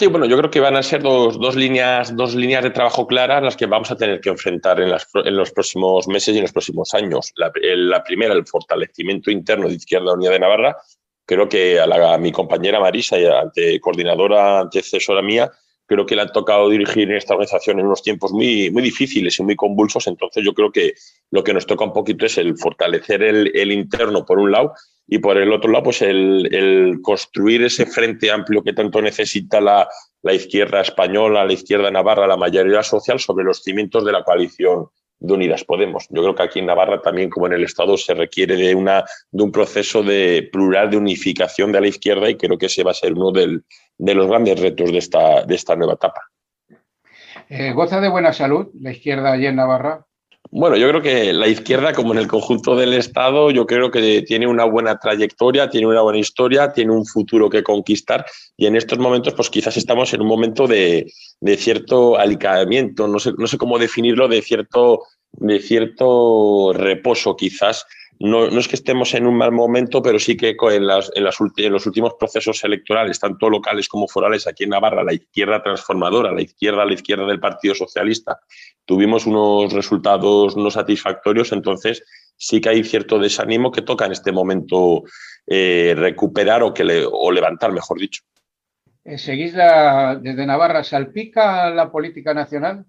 Sí, 0.00 0.06
bueno, 0.06 0.24
yo 0.24 0.38
creo 0.38 0.50
que 0.50 0.60
van 0.60 0.76
a 0.76 0.82
ser 0.82 1.02
dos, 1.02 1.38
dos, 1.38 1.56
líneas, 1.56 2.16
dos 2.16 2.34
líneas 2.34 2.62
de 2.62 2.70
trabajo 2.70 3.06
claras 3.06 3.42
las 3.42 3.54
que 3.54 3.66
vamos 3.66 3.90
a 3.90 3.96
tener 3.98 4.18
que 4.22 4.30
enfrentar 4.30 4.80
en, 4.80 4.88
las, 4.88 5.06
en 5.12 5.36
los 5.36 5.52
próximos 5.52 6.08
meses 6.08 6.34
y 6.34 6.38
en 6.38 6.44
los 6.44 6.52
próximos 6.52 6.94
años. 6.94 7.34
La, 7.36 7.52
la, 7.62 8.02
primera, 8.02 8.32
el 8.32 8.46
fortalecimiento 8.46 9.30
interno 9.30 9.68
de 9.68 9.74
Izquierda 9.74 10.14
Unida 10.14 10.30
de 10.30 10.38
Navarra. 10.38 10.78
Creo 11.26 11.50
que 11.50 11.78
a, 11.78 11.86
la, 11.86 12.14
a 12.14 12.16
mi 12.16 12.32
compañera 12.32 12.80
Marisa, 12.80 13.16
ante 13.42 13.78
coordinadora, 13.78 14.60
antecesora 14.60 15.20
mía, 15.20 15.50
creo 15.90 16.06
que 16.06 16.14
le 16.14 16.22
ha 16.22 16.26
tocado 16.28 16.70
dirigir 16.70 17.10
esta 17.10 17.34
organización 17.34 17.80
en 17.80 17.86
unos 17.86 18.00
tiempos 18.00 18.32
muy, 18.32 18.70
muy 18.70 18.80
difíciles 18.80 19.36
y 19.40 19.42
muy 19.42 19.56
convulsos. 19.56 20.06
Entonces, 20.06 20.44
yo 20.44 20.54
creo 20.54 20.70
que 20.70 20.94
lo 21.32 21.42
que 21.42 21.52
nos 21.52 21.66
toca 21.66 21.84
un 21.84 21.92
poquito 21.92 22.26
es 22.26 22.38
el 22.38 22.56
fortalecer 22.56 23.24
el, 23.24 23.50
el 23.56 23.72
interno, 23.72 24.24
por 24.24 24.38
un 24.38 24.52
lado, 24.52 24.72
y 25.08 25.18
por 25.18 25.36
el 25.36 25.52
otro 25.52 25.72
lado, 25.72 25.82
pues 25.82 26.00
el, 26.02 27.00
construir 27.02 27.64
ese 27.64 27.86
frente 27.86 28.30
amplio 28.30 28.62
que 28.62 28.72
tanto 28.72 29.02
necesita 29.02 29.60
la, 29.60 29.88
izquierda 30.22 30.80
española, 30.80 31.44
la 31.44 31.52
izquierda 31.52 31.90
navarra, 31.90 32.28
la 32.28 32.36
mayoría 32.36 32.84
social 32.84 33.18
sobre 33.18 33.44
los 33.44 33.60
cimientos 33.64 34.04
de 34.04 34.12
la 34.12 34.22
coalición 34.22 34.86
de 35.18 35.34
Unidas 35.34 35.64
Podemos. 35.64 36.06
Yo 36.10 36.22
creo 36.22 36.36
que 36.36 36.44
aquí 36.44 36.60
en 36.60 36.66
Navarra 36.66 37.02
también, 37.02 37.28
como 37.28 37.48
en 37.48 37.54
el 37.54 37.64
Estado, 37.64 37.96
se 37.96 38.14
requiere 38.14 38.54
de, 38.54 38.76
una, 38.76 39.04
de 39.32 39.42
un 39.42 39.50
proceso 39.50 40.04
de 40.04 40.48
plural 40.52 40.90
de 40.90 40.98
unificación 40.98 41.72
de 41.72 41.80
la 41.80 41.88
izquierda 41.88 42.30
y 42.30 42.36
creo 42.36 42.56
que 42.56 42.66
ese 42.66 42.84
va 42.84 42.92
a 42.92 42.94
ser 42.94 43.12
uno 43.12 43.32
de 44.00 44.14
los 44.14 44.26
grandes 44.26 44.58
retos 44.58 44.90
de 44.90 44.98
esta, 44.98 45.44
de 45.44 45.54
esta 45.54 45.76
nueva 45.76 45.94
etapa. 45.94 46.22
Eh, 47.48 47.72
¿Goza 47.72 48.00
de 48.00 48.08
buena 48.08 48.32
salud 48.32 48.68
la 48.80 48.92
izquierda 48.92 49.32
allí 49.32 49.46
en 49.46 49.56
Navarra? 49.56 50.06
Bueno, 50.52 50.76
yo 50.76 50.88
creo 50.88 51.02
que 51.02 51.32
la 51.32 51.46
izquierda, 51.46 51.92
como 51.92 52.12
en 52.12 52.18
el 52.18 52.26
conjunto 52.26 52.74
del 52.74 52.94
Estado, 52.94 53.50
yo 53.50 53.66
creo 53.66 53.90
que 53.90 54.22
tiene 54.22 54.46
una 54.46 54.64
buena 54.64 54.98
trayectoria, 54.98 55.68
tiene 55.68 55.86
una 55.86 56.00
buena 56.00 56.18
historia, 56.18 56.72
tiene 56.72 56.92
un 56.92 57.04
futuro 57.04 57.50
que 57.50 57.62
conquistar 57.62 58.24
y 58.56 58.66
en 58.66 58.74
estos 58.74 58.98
momentos, 58.98 59.34
pues 59.34 59.50
quizás 59.50 59.76
estamos 59.76 60.12
en 60.14 60.22
un 60.22 60.26
momento 60.26 60.66
de, 60.66 61.12
cierto 61.56 62.18
alicamiento, 62.18 63.06
no 63.06 63.18
sé, 63.18 63.32
no 63.36 63.46
sé 63.46 63.58
cómo 63.58 63.78
definirlo, 63.78 64.28
de 64.28 64.42
cierto, 64.42 65.02
de 65.32 65.60
cierto 65.60 66.72
reposo 66.72 67.36
quizás 67.36 67.84
no, 68.22 68.46
es 68.46 68.68
que 68.68 68.76
estemos 68.76 69.14
en 69.14 69.26
un 69.26 69.34
mal 69.34 69.50
momento, 69.50 70.02
pero 70.02 70.18
sí 70.18 70.36
que 70.36 70.54
en, 70.60 70.86
las, 70.86 71.10
en, 71.14 71.24
los 71.24 71.40
últimos 71.86 72.14
procesos 72.18 72.62
electorales, 72.62 73.18
tanto 73.18 73.48
locales 73.48 73.88
como 73.88 74.06
forales, 74.08 74.46
aquí 74.46 74.64
en 74.64 74.70
Navarra, 74.70 75.02
la 75.02 75.14
izquierda 75.14 75.62
transformadora, 75.62 76.30
la 76.30 76.42
izquierda, 76.42 76.84
la 76.84 76.92
izquierda 76.92 77.24
del 77.24 77.40
Partido 77.40 77.74
Socialista, 77.74 78.38
tuvimos 78.84 79.24
unos 79.24 79.72
resultados 79.72 80.54
no 80.54 80.70
satisfactorios, 80.70 81.52
entonces 81.52 82.04
sí 82.36 82.60
que 82.60 82.68
hay 82.68 82.84
cierto 82.84 83.18
desánimo 83.18 83.72
que 83.72 83.80
toca 83.80 84.04
en 84.04 84.12
este 84.12 84.32
momento 84.32 85.04
eh, 85.46 85.94
recuperar 85.96 86.62
o, 86.62 86.74
que 86.74 87.06
o 87.10 87.32
levantar, 87.32 87.72
mejor 87.72 87.98
dicho. 87.98 88.22
Eh, 89.02 89.16
¿Seguís 89.16 89.54
la, 89.54 90.18
desde 90.20 90.44
Navarra? 90.44 90.84
¿Salpica 90.84 91.70
la 91.70 91.90
política 91.90 92.34
nacional? 92.34 92.84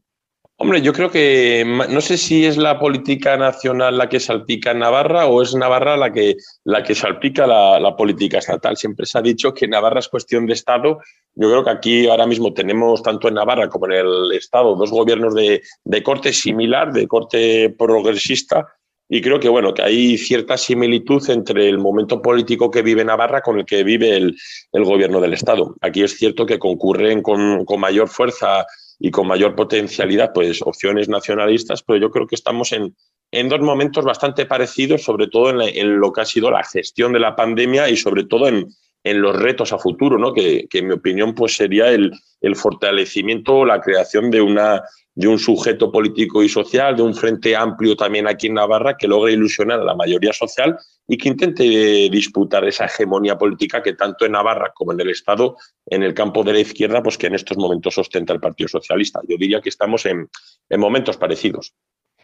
Hombre, 0.62 0.84
yo 0.84 0.94
creo 0.94 1.10
que 1.10 1.65
no 1.65 2.01
sé 2.01 2.20
si 2.20 2.46
es 2.46 2.56
la 2.56 2.77
política 2.77 3.36
nacional 3.36 3.98
la 3.98 4.08
que 4.08 4.20
salpica 4.20 4.70
en 4.70 4.77
Navarra 4.77 5.25
o 5.25 5.41
es 5.41 5.56
Navarra 5.56 5.98
la 5.98 6.13
que, 6.13 6.36
la 6.65 6.84
que 6.84 6.94
salpica 6.94 7.48
la, 7.48 7.96
política 7.96 8.38
estatal. 8.38 8.77
Siempre 8.77 9.08
se 9.08 9.18
ha 9.18 9.24
dicho 9.24 9.56
que 9.56 9.68
Navarra 9.68 10.01
es 10.01 10.08
cuestión 10.08 10.46
de 10.46 10.53
Estado. 10.53 11.00
Yo 11.34 11.50
creo 11.50 11.63
que 11.63 11.72
aquí 11.72 12.08
ahora 12.08 12.27
mismo 12.27 12.53
tenemos, 12.53 13.01
tanto 13.01 13.27
en 13.27 13.34
Navarra 13.34 13.70
como 13.70 13.88
en 13.88 13.94
el 13.94 14.32
Estado, 14.34 14.75
dos 14.75 14.91
gobiernos 14.91 15.34
de, 15.34 16.03
corte 16.03 16.32
similar, 16.32 16.94
de 16.94 17.08
corte 17.08 17.74
progresista, 17.75 18.68
y 19.10 19.20
creo 19.20 19.39
que 19.39 19.50
bueno, 19.50 19.74
que 19.74 19.82
hay 19.82 20.15
cierta 20.20 20.60
similitud 20.60 21.27
entre 21.32 21.70
el 21.70 21.80
momento 21.80 22.22
político 22.22 22.70
que 22.70 22.84
vive 22.84 23.03
Navarra 23.03 23.41
con 23.41 23.58
el 23.58 23.65
que 23.65 23.84
vive 23.84 24.15
el, 24.15 24.36
gobierno 24.72 25.20
del 25.20 25.34
Estado. 25.34 25.75
Aquí 25.82 26.03
es 26.03 26.20
cierto 26.20 26.46
que 26.46 26.60
concurren 26.60 27.24
con, 27.24 27.65
con 27.65 27.80
mayor 27.80 28.10
fuerza 28.10 28.68
y 29.03 29.10
con 29.10 29.27
mayor 29.27 29.55
potencialidad, 29.55 30.31
pues 30.31 30.62
opciones 30.62 31.10
nacionalistas, 31.10 31.81
pero 31.81 32.00
yo 32.00 32.12
creo 32.12 32.27
que 32.27 32.36
estamos 32.36 32.72
en, 32.72 32.96
en 33.31 33.50
dos 33.50 33.60
momentos 33.60 34.05
bastante 34.05 34.46
parecidos, 34.46 35.01
sobre 35.01 35.27
todo 35.27 35.50
en, 35.50 36.00
lo 36.00 36.13
que 36.13 36.22
ha 36.22 36.25
sido 36.25 36.51
la 36.51 36.63
gestión 36.63 37.12
de 37.12 37.20
la 37.20 37.36
pandemia 37.36 37.89
y 37.89 37.98
sobre 37.98 38.25
todo 38.25 38.48
en, 38.48 38.67
en 39.03 39.22
los 39.22 39.36
retos 39.36 39.74
a 39.74 39.79
futuro, 39.79 40.20
¿no? 40.20 40.34
que, 40.34 40.67
que, 40.70 40.79
en 40.79 40.88
mi 40.88 40.93
opinión 40.93 41.34
pues 41.34 41.55
sería 41.55 41.89
el, 41.89 42.12
el 42.41 42.55
fortalecimiento 42.55 43.55
o 43.55 43.65
la 43.65 43.81
creación 43.81 44.29
de 44.29 44.41
una 44.41 44.84
de 45.13 45.27
un 45.27 45.39
sujeto 45.39 45.91
político 45.91 46.41
y 46.41 46.50
social, 46.50 46.96
de 46.96 47.01
un 47.01 47.13
frente 47.13 47.56
amplio 47.56 47.96
también 47.96 48.27
aquí 48.27 48.48
en 48.48 48.53
Navarra 48.53 48.96
que 48.98 49.08
logre 49.08 49.34
ilusionar 49.34 49.80
a 49.82 49.84
la 49.84 49.96
mayoría 49.96 50.32
social 50.32 50.77
y 51.08 51.18
que 51.18 51.27
intente 51.27 51.63
disputar 52.10 52.63
esa 52.65 52.86
hegemonía 52.86 53.38
política 53.38 53.84
que 53.84 53.94
tanto 53.94 54.25
en 54.25 54.32
Navarra 54.32 54.72
como 54.74 54.94
en 54.94 55.01
el 55.01 55.10
Estado, 55.10 55.58
en 55.86 56.03
el 56.03 56.13
campo 56.13 56.44
de 56.44 56.53
la 56.53 56.60
izquierda, 56.60 57.03
pues 57.03 57.18
que 57.18 57.27
en 57.27 57.36
estos 57.36 57.58
momentos 57.58 57.98
ostenta 57.98 58.32
el 58.32 58.39
Partido 58.39 58.70
Socialista. 58.70 59.20
Yo 59.27 59.36
diría 59.38 59.60
que 59.60 59.70
estamos 59.70 60.06
en, 60.06 60.30
momentos 60.77 61.18
parecidos. 61.18 61.75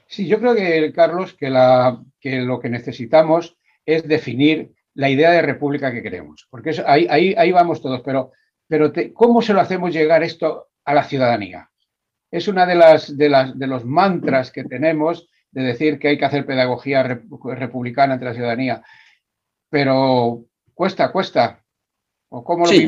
Sí, 0.08 0.25
yo 0.25 0.39
creo 0.39 0.56
que, 0.56 0.94
Carlos, 0.94 1.34
que, 1.34 1.50
la, 1.50 2.01
que 2.22 2.38
lo 2.38 2.62
que 2.62 2.70
necesitamos 2.70 3.58
es 3.86 4.08
definir 4.08 4.72
la 4.94 5.10
idea 5.10 5.32
de 5.32 5.41
república 5.41 5.91
que 5.91 6.01
queremos, 6.01 6.48
porque 6.50 6.72
ahí, 6.86 7.06
ahí, 7.10 7.36
ahí, 7.38 7.51
vamos 7.51 7.82
todos, 7.82 8.01
pero, 8.03 8.32
pero 8.67 8.91
¿cómo 9.13 9.41
se 9.41 9.53
lo 9.53 9.60
hacemos 9.60 9.94
llegar 9.94 10.24
esto 10.24 10.70
a 10.86 10.94
la 10.94 11.03
ciudadanía? 11.03 11.70
Es 12.31 12.48
una 12.48 12.65
de 12.65 12.75
las, 12.75 13.17
de 13.17 13.29
las 13.29 13.57
de 13.57 13.67
los 13.67 13.86
mantras 13.86 14.51
que 14.51 14.63
tenemos 14.63 15.29
de 15.51 15.63
decir 15.63 15.98
que 15.98 16.10
hay 16.10 16.17
que 16.17 16.25
hacer 16.25 16.46
pedagogía 16.46 17.03
republicana 17.03 18.13
entre 18.13 18.29
la 18.29 18.36
ciudadanía. 18.36 18.84
Pero 19.69 20.46
cuesta, 20.74 21.12
cuesta. 21.12 21.63
¿O 22.29 22.43
cómo 22.43 22.65
lo 22.65 22.72
sí, 22.72 22.88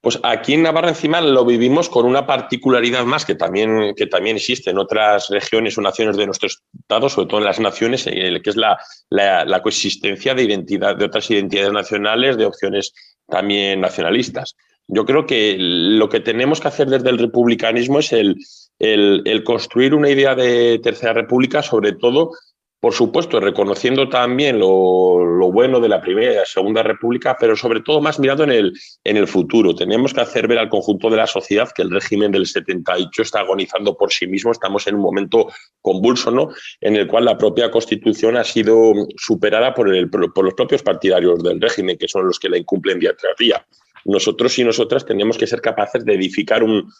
Pues 0.00 0.20
aquí 0.22 0.54
en 0.54 0.62
Navarra 0.62 0.90
encima 0.90 1.20
lo 1.20 1.44
vivimos 1.44 1.88
con 1.88 2.06
una 2.06 2.24
particularidad 2.24 3.04
más 3.04 3.24
que 3.24 3.34
también, 3.34 3.94
que 3.96 4.06
también 4.06 4.36
existe 4.36 4.70
en 4.70 4.78
otras 4.78 5.28
regiones 5.28 5.76
o 5.76 5.82
naciones 5.82 6.16
de 6.16 6.26
nuestro 6.26 6.48
estado, 6.48 7.08
sobre 7.08 7.28
todo 7.28 7.40
en 7.40 7.46
las 7.46 7.58
naciones, 7.58 8.06
eh, 8.06 8.40
que 8.42 8.50
es 8.50 8.56
la, 8.56 8.78
la, 9.10 9.44
la 9.44 9.60
coexistencia 9.60 10.34
de 10.34 10.44
identidad, 10.44 10.96
de 10.96 11.04
otras 11.04 11.28
identidades 11.30 11.72
nacionales, 11.72 12.36
de 12.36 12.46
opciones 12.46 12.94
también 13.26 13.80
nacionalistas. 13.80 14.56
Yo 14.88 15.04
creo 15.04 15.26
que 15.26 15.56
lo 15.58 16.08
que 16.08 16.20
tenemos 16.20 16.60
que 16.60 16.68
hacer 16.68 16.88
desde 16.88 17.10
el 17.10 17.18
republicanismo 17.18 18.00
es 18.00 18.12
el, 18.12 19.44
construir 19.44 19.94
una 19.94 20.10
idea 20.10 20.34
de 20.34 20.80
tercera 20.82 21.12
república, 21.12 21.62
sobre 21.62 21.92
todo, 21.92 22.32
por 22.80 22.92
supuesto, 22.92 23.38
reconociendo 23.38 24.08
también 24.08 24.58
lo, 24.58 25.52
bueno 25.52 25.80
de 25.80 25.88
la 25.88 26.00
primera 26.00 26.32
y 26.32 26.36
la 26.36 26.44
segunda 26.44 26.82
república, 26.82 27.36
pero 27.38 27.54
sobre 27.54 27.80
todo 27.80 28.00
más 28.00 28.18
mirando 28.18 28.42
en 28.42 28.50
el, 28.50 28.72
en 29.04 29.16
el 29.16 29.28
futuro. 29.28 29.74
Tenemos 29.74 30.12
que 30.12 30.20
hacer 30.20 30.48
ver 30.48 30.58
al 30.58 30.68
conjunto 30.68 31.08
de 31.08 31.16
la 31.16 31.26
sociedad 31.26 31.70
que 31.74 31.82
el 31.82 31.90
régimen 31.90 32.32
del 32.32 32.46
78 32.46 33.22
está 33.22 33.40
agonizando 33.40 33.96
por 33.96 34.12
sí 34.12 34.26
mismo. 34.26 34.50
Estamos 34.50 34.86
en 34.88 34.96
un 34.96 35.02
momento 35.02 35.52
convulso, 35.80 36.30
¿no? 36.30 36.48
En 36.80 36.96
el 36.96 37.06
cual 37.06 37.26
la 37.26 37.38
propia 37.38 37.70
constitución 37.70 38.36
ha 38.36 38.44
sido 38.44 38.92
superada 39.16 39.74
por, 39.74 39.94
el, 39.94 40.10
por 40.10 40.44
los 40.44 40.54
propios 40.54 40.82
partidarios 40.82 41.42
del 41.42 41.60
régimen, 41.60 41.96
que 41.96 42.08
son 42.08 42.26
los 42.26 42.40
que 42.40 42.48
la 42.48 42.58
incumplen 42.58 42.98
día 42.98 43.14
tras 43.16 43.36
día. 43.36 43.64
Nosotros 44.04 44.58
y 44.58 44.64
nosotras 44.64 45.04
tenemos 45.04 45.38
que 45.38 45.46
ser 45.46 45.60
capaces 45.60 46.04
de 46.04 46.14
edificar 46.14 46.62
un, 46.62 46.90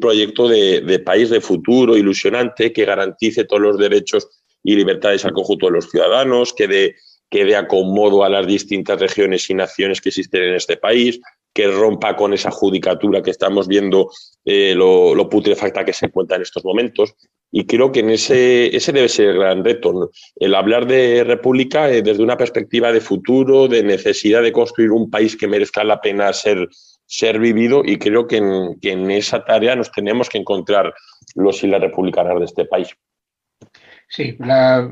proyecto 0.00 0.48
de, 0.48 1.02
país 1.04 1.30
de 1.30 1.40
futuro 1.40 1.96
ilusionante 1.96 2.72
que 2.72 2.84
garantice 2.84 3.44
todos 3.44 3.62
los 3.62 3.78
derechos 3.78 4.28
y 4.62 4.74
libertades 4.74 5.24
al 5.24 5.32
conjunto 5.32 5.66
de 5.66 5.72
los 5.72 5.90
ciudadanos, 5.90 6.52
que 6.52 6.66
dé, 6.66 6.96
que 7.30 7.54
acomodo 7.54 8.24
a 8.24 8.28
las 8.28 8.46
distintas 8.46 9.00
regiones 9.00 9.48
y 9.50 9.54
naciones 9.54 10.00
que 10.00 10.08
existen 10.08 10.42
en 10.42 10.54
este 10.54 10.76
país, 10.76 11.20
que 11.52 11.68
rompa 11.68 12.16
con 12.16 12.32
esa 12.32 12.50
judicatura 12.50 13.22
que 13.22 13.30
estamos 13.30 13.66
viendo 13.66 14.10
eh, 14.44 14.74
lo, 14.74 15.28
putrefacta 15.28 15.84
que 15.84 15.92
se 15.92 16.06
encuentra 16.06 16.36
en 16.36 16.42
estos 16.42 16.64
momentos. 16.64 17.14
Y 17.50 17.66
creo 17.66 17.92
que 17.92 18.00
en 18.00 18.10
ese, 18.10 18.74
ese 18.76 18.92
debe 18.92 19.08
ser 19.08 19.28
el 19.28 19.38
gran 19.38 19.64
reto, 19.64 20.10
el 20.36 20.54
hablar 20.54 20.86
de 20.86 21.24
república 21.24 21.90
eh, 21.90 22.02
desde 22.02 22.22
una 22.22 22.36
perspectiva 22.36 22.92
de 22.92 23.00
futuro, 23.00 23.68
de 23.68 23.82
necesidad 23.82 24.42
de 24.42 24.52
construir 24.52 24.90
un 24.90 25.10
país 25.10 25.36
que 25.36 25.48
merezca 25.48 25.82
la 25.82 26.00
pena 26.00 26.32
ser, 26.32 26.68
ser 27.06 27.38
vivido 27.38 27.82
y 27.84 27.96
creo 27.96 28.26
que 28.26 28.36
en, 28.36 28.78
que 28.80 28.92
en 28.92 29.10
esa 29.10 29.44
tarea 29.44 29.76
nos 29.76 29.90
tenemos 29.90 30.28
que 30.28 30.38
encontrar 30.38 30.92
los 31.34 31.64
y 31.64 31.68
las 31.68 31.80
republicanas 31.80 32.38
de 32.38 32.44
este 32.44 32.64
país. 32.66 32.88
Sí, 34.08 34.36
la, 34.38 34.88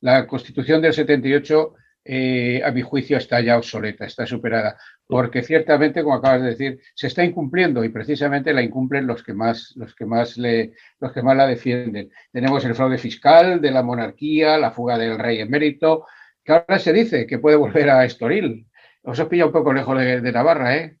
la 0.00 0.26
Constitución 0.26 0.82
del 0.82 0.92
78 0.92 1.74
eh, 2.04 2.60
a 2.64 2.72
mi 2.72 2.82
juicio 2.82 3.16
está 3.16 3.40
ya 3.40 3.56
obsoleta, 3.56 4.04
está 4.04 4.26
superada, 4.26 4.76
porque 5.06 5.42
ciertamente, 5.42 6.02
como 6.02 6.16
acabas 6.16 6.42
de 6.42 6.48
decir, 6.48 6.80
se 6.94 7.06
está 7.06 7.22
incumpliendo 7.24 7.84
y 7.84 7.90
precisamente 7.90 8.52
la 8.52 8.62
incumplen 8.62 9.06
los 9.06 9.22
que 9.22 9.34
más, 9.34 9.72
los 9.76 9.94
que 9.94 10.04
más, 10.04 10.36
le, 10.36 10.72
los 10.98 11.12
que 11.12 11.22
más 11.22 11.36
la 11.36 11.46
defienden. 11.46 12.10
Tenemos 12.32 12.64
el 12.64 12.74
fraude 12.74 12.98
fiscal 12.98 13.60
de 13.60 13.70
la 13.70 13.82
monarquía, 13.82 14.58
la 14.58 14.72
fuga 14.72 14.98
del 14.98 15.18
rey 15.18 15.40
emérito, 15.40 16.06
que 16.44 16.52
ahora 16.52 16.78
se 16.78 16.92
dice 16.92 17.26
que 17.26 17.38
puede 17.38 17.56
volver 17.56 17.90
a 17.90 18.04
Estoril. 18.04 18.66
Os 19.04 19.18
os 19.18 19.28
pilla 19.28 19.46
un 19.46 19.52
poco 19.52 19.72
lejos 19.72 19.98
de, 19.98 20.32
Navarra, 20.32 20.76
¿eh? 20.76 20.96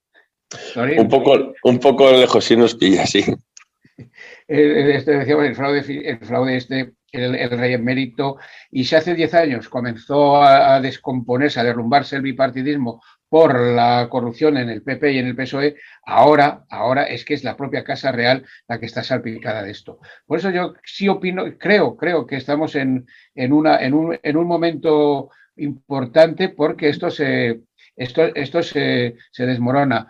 Un 0.98 1.08
poco, 1.08 1.54
un 1.64 1.78
poco 1.78 2.12
lejos, 2.12 2.44
sí 2.44 2.56
nos 2.56 2.74
pilla, 2.74 3.06
sí. 3.06 3.24
Este, 4.48 5.12
decíamos, 5.18 5.46
el 5.46 5.54
fraude, 5.54 6.08
el 6.08 6.18
fraude 6.18 6.56
este 6.56 6.92
el, 7.12 7.50
rey 7.50 7.74
emérito, 7.74 8.38
y 8.70 8.84
si 8.84 8.96
hace 8.96 9.14
diez 9.14 9.34
años 9.34 9.68
comenzó 9.68 10.42
a, 10.42 10.80
descomponerse, 10.80 11.60
a 11.60 11.64
derrumbarse 11.64 12.16
el 12.16 12.22
bipartidismo 12.22 13.02
por 13.28 13.58
la 13.58 14.08
corrupción 14.10 14.56
en 14.56 14.68
el 14.68 14.82
PP 14.82 15.12
y 15.12 15.18
en 15.18 15.26
el 15.26 15.36
PSOE, 15.36 15.76
ahora, 16.04 16.64
ahora 16.70 17.04
es 17.04 17.24
que 17.24 17.34
es 17.34 17.44
la 17.44 17.56
propia 17.56 17.84
Casa 17.84 18.12
Real 18.12 18.44
la 18.68 18.78
que 18.78 18.86
está 18.86 19.02
salpicada 19.02 19.62
de 19.62 19.70
esto. 19.70 20.00
Por 20.26 20.38
eso 20.38 20.50
yo 20.50 20.74
sí 20.84 21.08
opino, 21.08 21.44
creo, 21.58 21.96
creo 21.96 22.26
que 22.26 22.36
estamos 22.36 22.74
en, 22.74 23.06
en, 23.34 23.52
una, 23.52 23.78
en, 23.78 23.94
un, 23.94 24.18
en 24.22 24.36
un 24.36 24.46
momento 24.46 25.30
importante 25.56 26.48
porque 26.48 26.88
esto 26.88 27.10
se, 27.10 27.62
esto, 27.96 28.22
esto 28.34 28.62
se, 28.62 29.16
se 29.30 29.46
desmorona. 29.46 30.08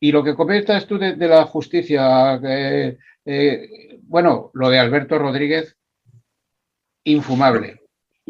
Y 0.00 0.12
lo 0.12 0.24
que 0.24 0.34
comentas 0.34 0.86
tú 0.86 0.98
de, 0.98 1.14
la 1.16 1.44
justicia, 1.44 2.40
eh, 2.42 2.96
eh, 3.24 3.98
bueno, 4.02 4.50
lo 4.54 4.70
de 4.70 4.78
Alberto 4.78 5.18
Rodríguez, 5.18 5.76
infumable. 7.04 7.80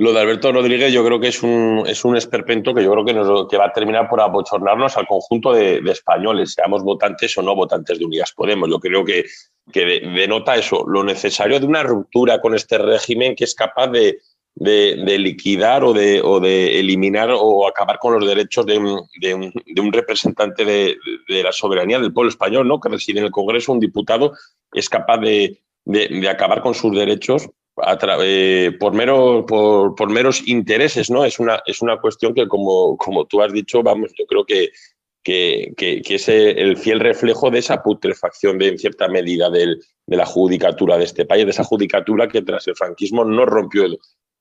Lo 0.00 0.14
de 0.14 0.20
Alberto 0.20 0.50
Rodríguez 0.50 0.92
yo 0.94 1.04
creo 1.04 1.20
que 1.20 1.28
es 1.28 1.42
un, 1.42 1.84
es 1.86 2.06
un 2.06 2.16
esperpento 2.16 2.72
que 2.72 2.82
yo 2.82 2.90
creo 2.92 3.04
que, 3.04 3.12
nos, 3.12 3.48
que 3.48 3.58
va 3.58 3.66
a 3.66 3.72
terminar 3.72 4.08
por 4.08 4.22
abochornarnos 4.22 4.96
al 4.96 5.06
conjunto 5.06 5.52
de, 5.52 5.82
españoles, 5.90 6.54
seamos 6.54 6.82
votantes 6.82 7.36
o 7.36 7.42
no 7.42 7.54
votantes 7.54 7.98
de 7.98 8.06
Unidas 8.06 8.32
Podemos. 8.32 8.70
Yo 8.70 8.78
creo 8.78 9.04
que, 9.04 9.26
denota 9.66 10.56
eso, 10.56 10.86
lo 10.88 11.04
necesario 11.04 11.60
de 11.60 11.66
una 11.66 11.82
ruptura 11.82 12.40
con 12.40 12.54
este 12.54 12.78
régimen 12.78 13.36
que 13.36 13.44
es 13.44 13.54
capaz 13.54 13.88
de, 13.88 14.18
liquidar 14.56 15.84
o 15.84 15.92
de, 15.92 16.80
eliminar 16.80 17.30
o 17.32 17.68
acabar 17.68 17.98
con 17.98 18.14
los 18.14 18.26
derechos 18.26 18.64
de, 18.64 18.78
un, 18.78 19.02
de 19.20 19.80
un, 19.82 19.92
representante 19.92 20.64
de, 20.64 20.96
la 21.28 21.52
soberanía 21.52 21.98
del 21.98 22.14
pueblo 22.14 22.30
español, 22.30 22.66
¿no? 22.66 22.80
que 22.80 22.88
reside 22.88 23.18
en 23.18 23.26
el 23.26 23.32
Congreso, 23.32 23.72
un 23.72 23.80
diputado, 23.80 24.32
es 24.72 24.88
capaz 24.88 25.18
de, 25.18 25.60
acabar 26.26 26.62
con 26.62 26.72
sus 26.72 26.96
derechos 26.96 27.50
eh, 28.22 28.72
por, 28.78 28.94
mero, 28.94 29.46
por, 29.46 30.10
meros 30.10 30.46
intereses, 30.46 31.10
¿no? 31.10 31.24
Es 31.24 31.38
una, 31.38 31.62
es 31.66 31.82
una 31.82 31.98
cuestión 31.98 32.34
que, 32.34 32.46
como, 32.48 32.96
como 32.96 33.26
tú 33.26 33.42
has 33.42 33.52
dicho, 33.52 33.82
vamos, 33.82 34.12
yo 34.18 34.26
creo 34.26 34.44
que, 34.44 34.70
que, 35.22 35.72
que, 35.76 36.14
es 36.14 36.28
el 36.28 36.76
fiel 36.76 37.00
reflejo 37.00 37.50
de 37.50 37.58
esa 37.58 37.82
putrefacción 37.82 38.58
de, 38.58 38.68
en 38.68 38.78
cierta 38.78 39.08
medida 39.08 39.50
de 39.50 39.76
la 40.06 40.26
judicatura 40.26 40.98
de 40.98 41.04
este 41.04 41.24
país, 41.24 41.44
de 41.44 41.50
esa 41.50 41.64
judicatura 41.64 42.28
que 42.28 42.42
tras 42.42 42.66
el 42.68 42.76
franquismo 42.76 43.24
no 43.24 43.46
rompió 43.46 43.86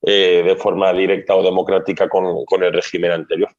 eh, 0.02 0.44
de 0.46 0.56
forma 0.56 0.94
directa 0.94 1.36
o 1.36 1.44
democrática 1.44 2.08
con, 2.08 2.46
con, 2.46 2.64
el 2.64 2.72
régimen 2.72 3.12
anterior. 3.12 3.50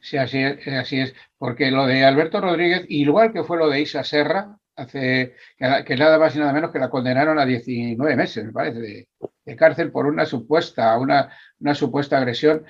Sí, 0.00 0.16
así 0.16 0.38
es, 0.38 0.66
así 0.68 1.00
es, 1.00 1.14
porque 1.36 1.70
lo 1.70 1.86
de 1.86 2.02
Alberto 2.02 2.40
Rodríguez, 2.40 2.86
igual 2.88 3.30
que 3.30 3.44
fue 3.44 3.58
lo 3.58 3.68
de 3.68 3.82
Isa 3.82 4.04
Serra, 4.04 4.58
hace 4.76 5.34
que 5.58 5.96
nada 5.96 6.18
más 6.18 6.34
y 6.34 6.38
nada 6.38 6.52
menos 6.52 6.70
que 6.70 6.78
la 6.78 6.90
condenaron 6.90 7.38
a 7.38 7.46
19 7.46 8.16
meses, 8.16 8.44
me 8.44 8.52
parece, 8.52 9.06
de, 9.44 9.56
cárcel 9.56 9.90
por 9.90 10.06
una 10.06 10.26
supuesta, 10.26 10.98
una, 10.98 11.30
una 11.60 11.74
supuesta 11.74 12.18
agresión. 12.18 12.64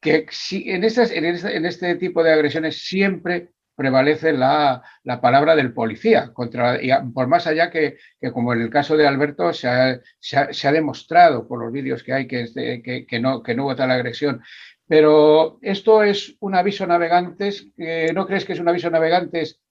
Que 0.00 0.26
en, 0.50 0.84
estas, 0.84 1.12
en, 1.12 1.24
este, 1.24 1.66
este 1.66 1.94
tipo 1.94 2.24
de 2.24 2.32
agresiones 2.32 2.84
siempre 2.84 3.50
prevalece 3.76 4.32
la, 4.32 4.82
la, 5.04 5.20
palabra 5.20 5.54
del 5.54 5.72
policía, 5.72 6.32
contra, 6.32 6.82
y 6.82 6.90
por 7.14 7.28
más 7.28 7.46
allá 7.46 7.70
que, 7.70 7.98
que, 8.20 8.32
como 8.32 8.52
en 8.52 8.62
el 8.62 8.70
caso 8.70 8.96
de 8.96 9.06
Alberto, 9.06 9.52
se 9.52 9.68
ha, 9.68 10.00
se 10.18 10.68
ha, 10.68 10.72
demostrado 10.72 11.46
por 11.46 11.60
los 11.62 11.72
vídeos 11.72 12.02
que 12.02 12.12
hay 12.12 12.26
que, 12.26 12.46
que, 12.84 13.06
que, 13.06 13.20
no, 13.20 13.42
que 13.42 13.54
no 13.54 13.64
hubo 13.64 13.76
tal 13.76 13.92
agresión. 13.92 14.42
Pero 14.88 15.58
esto 15.62 16.02
es 16.02 16.36
un 16.40 16.56
aviso 16.56 16.86
navegantes, 16.86 17.68
¿no 18.12 18.26
crees 18.26 18.44
que 18.44 18.52
es 18.54 18.60
un 18.60 18.68
aviso 18.68 18.90
navegantes 18.90 19.61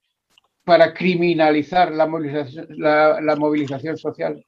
para 0.63 0.93
criminalizar 0.93 1.91
la 1.91 2.05
movilización, 3.35 3.97
social? 3.97 4.45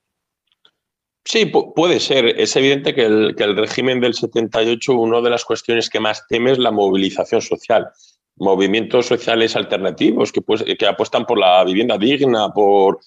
Sí, 1.25 1.45
puede 1.45 1.99
ser. 1.99 2.39
Es 2.39 2.55
evidente 2.55 2.93
que 2.93 3.05
el, 3.05 3.35
que 3.35 3.43
el, 3.43 3.55
régimen 3.55 4.01
del 4.01 4.13
78, 4.13 4.93
una 4.93 5.21
de 5.21 5.29
las 5.29 5.45
cuestiones 5.45 5.89
que 5.89 5.99
más 5.99 6.27
teme 6.27 6.51
es 6.51 6.59
la 6.59 6.71
movilización 6.71 7.41
social. 7.41 7.89
Movimientos 8.35 9.05
sociales 9.05 9.55
alternativos 9.55 10.31
que, 10.31 10.41
pues, 10.41 10.63
apuestan 10.87 11.25
por 11.25 11.39
la 11.39 11.63
vivienda 11.63 11.97
digna, 11.97 12.49
por, 12.49 12.99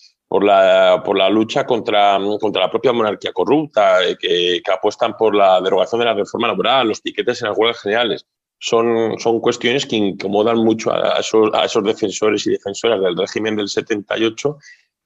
la, 0.42 1.28
lucha 1.30 1.66
contra, 1.66 2.18
contra 2.40 2.62
la 2.62 2.70
propia 2.70 2.92
monarquía 2.92 3.32
corrupta, 3.32 4.02
eh, 4.02 4.16
que, 4.18 4.62
que 4.64 4.72
apuestan 4.72 5.16
por 5.16 5.34
la 5.34 5.60
derogación 5.60 5.98
de 6.00 6.06
la 6.06 6.14
reforma 6.14 6.48
laboral, 6.48 6.88
los 6.88 7.00
piquetes 7.00 7.42
en 7.42 7.48
las 7.48 7.58
huelgas 7.58 7.82
generales 7.82 8.26
son, 8.58 9.18
son 9.18 9.40
cuestiones 9.40 9.86
que 9.86 9.96
incomodan 9.96 10.58
mucho 10.58 10.92
a 10.92 11.18
esos, 11.18 11.50
a 11.54 11.64
esos 11.64 11.84
defensores 11.84 12.46
y 12.46 12.50
defensoras 12.50 13.00
del 13.00 13.16
régimen 13.16 13.56
del 13.56 13.68
78 13.68 14.58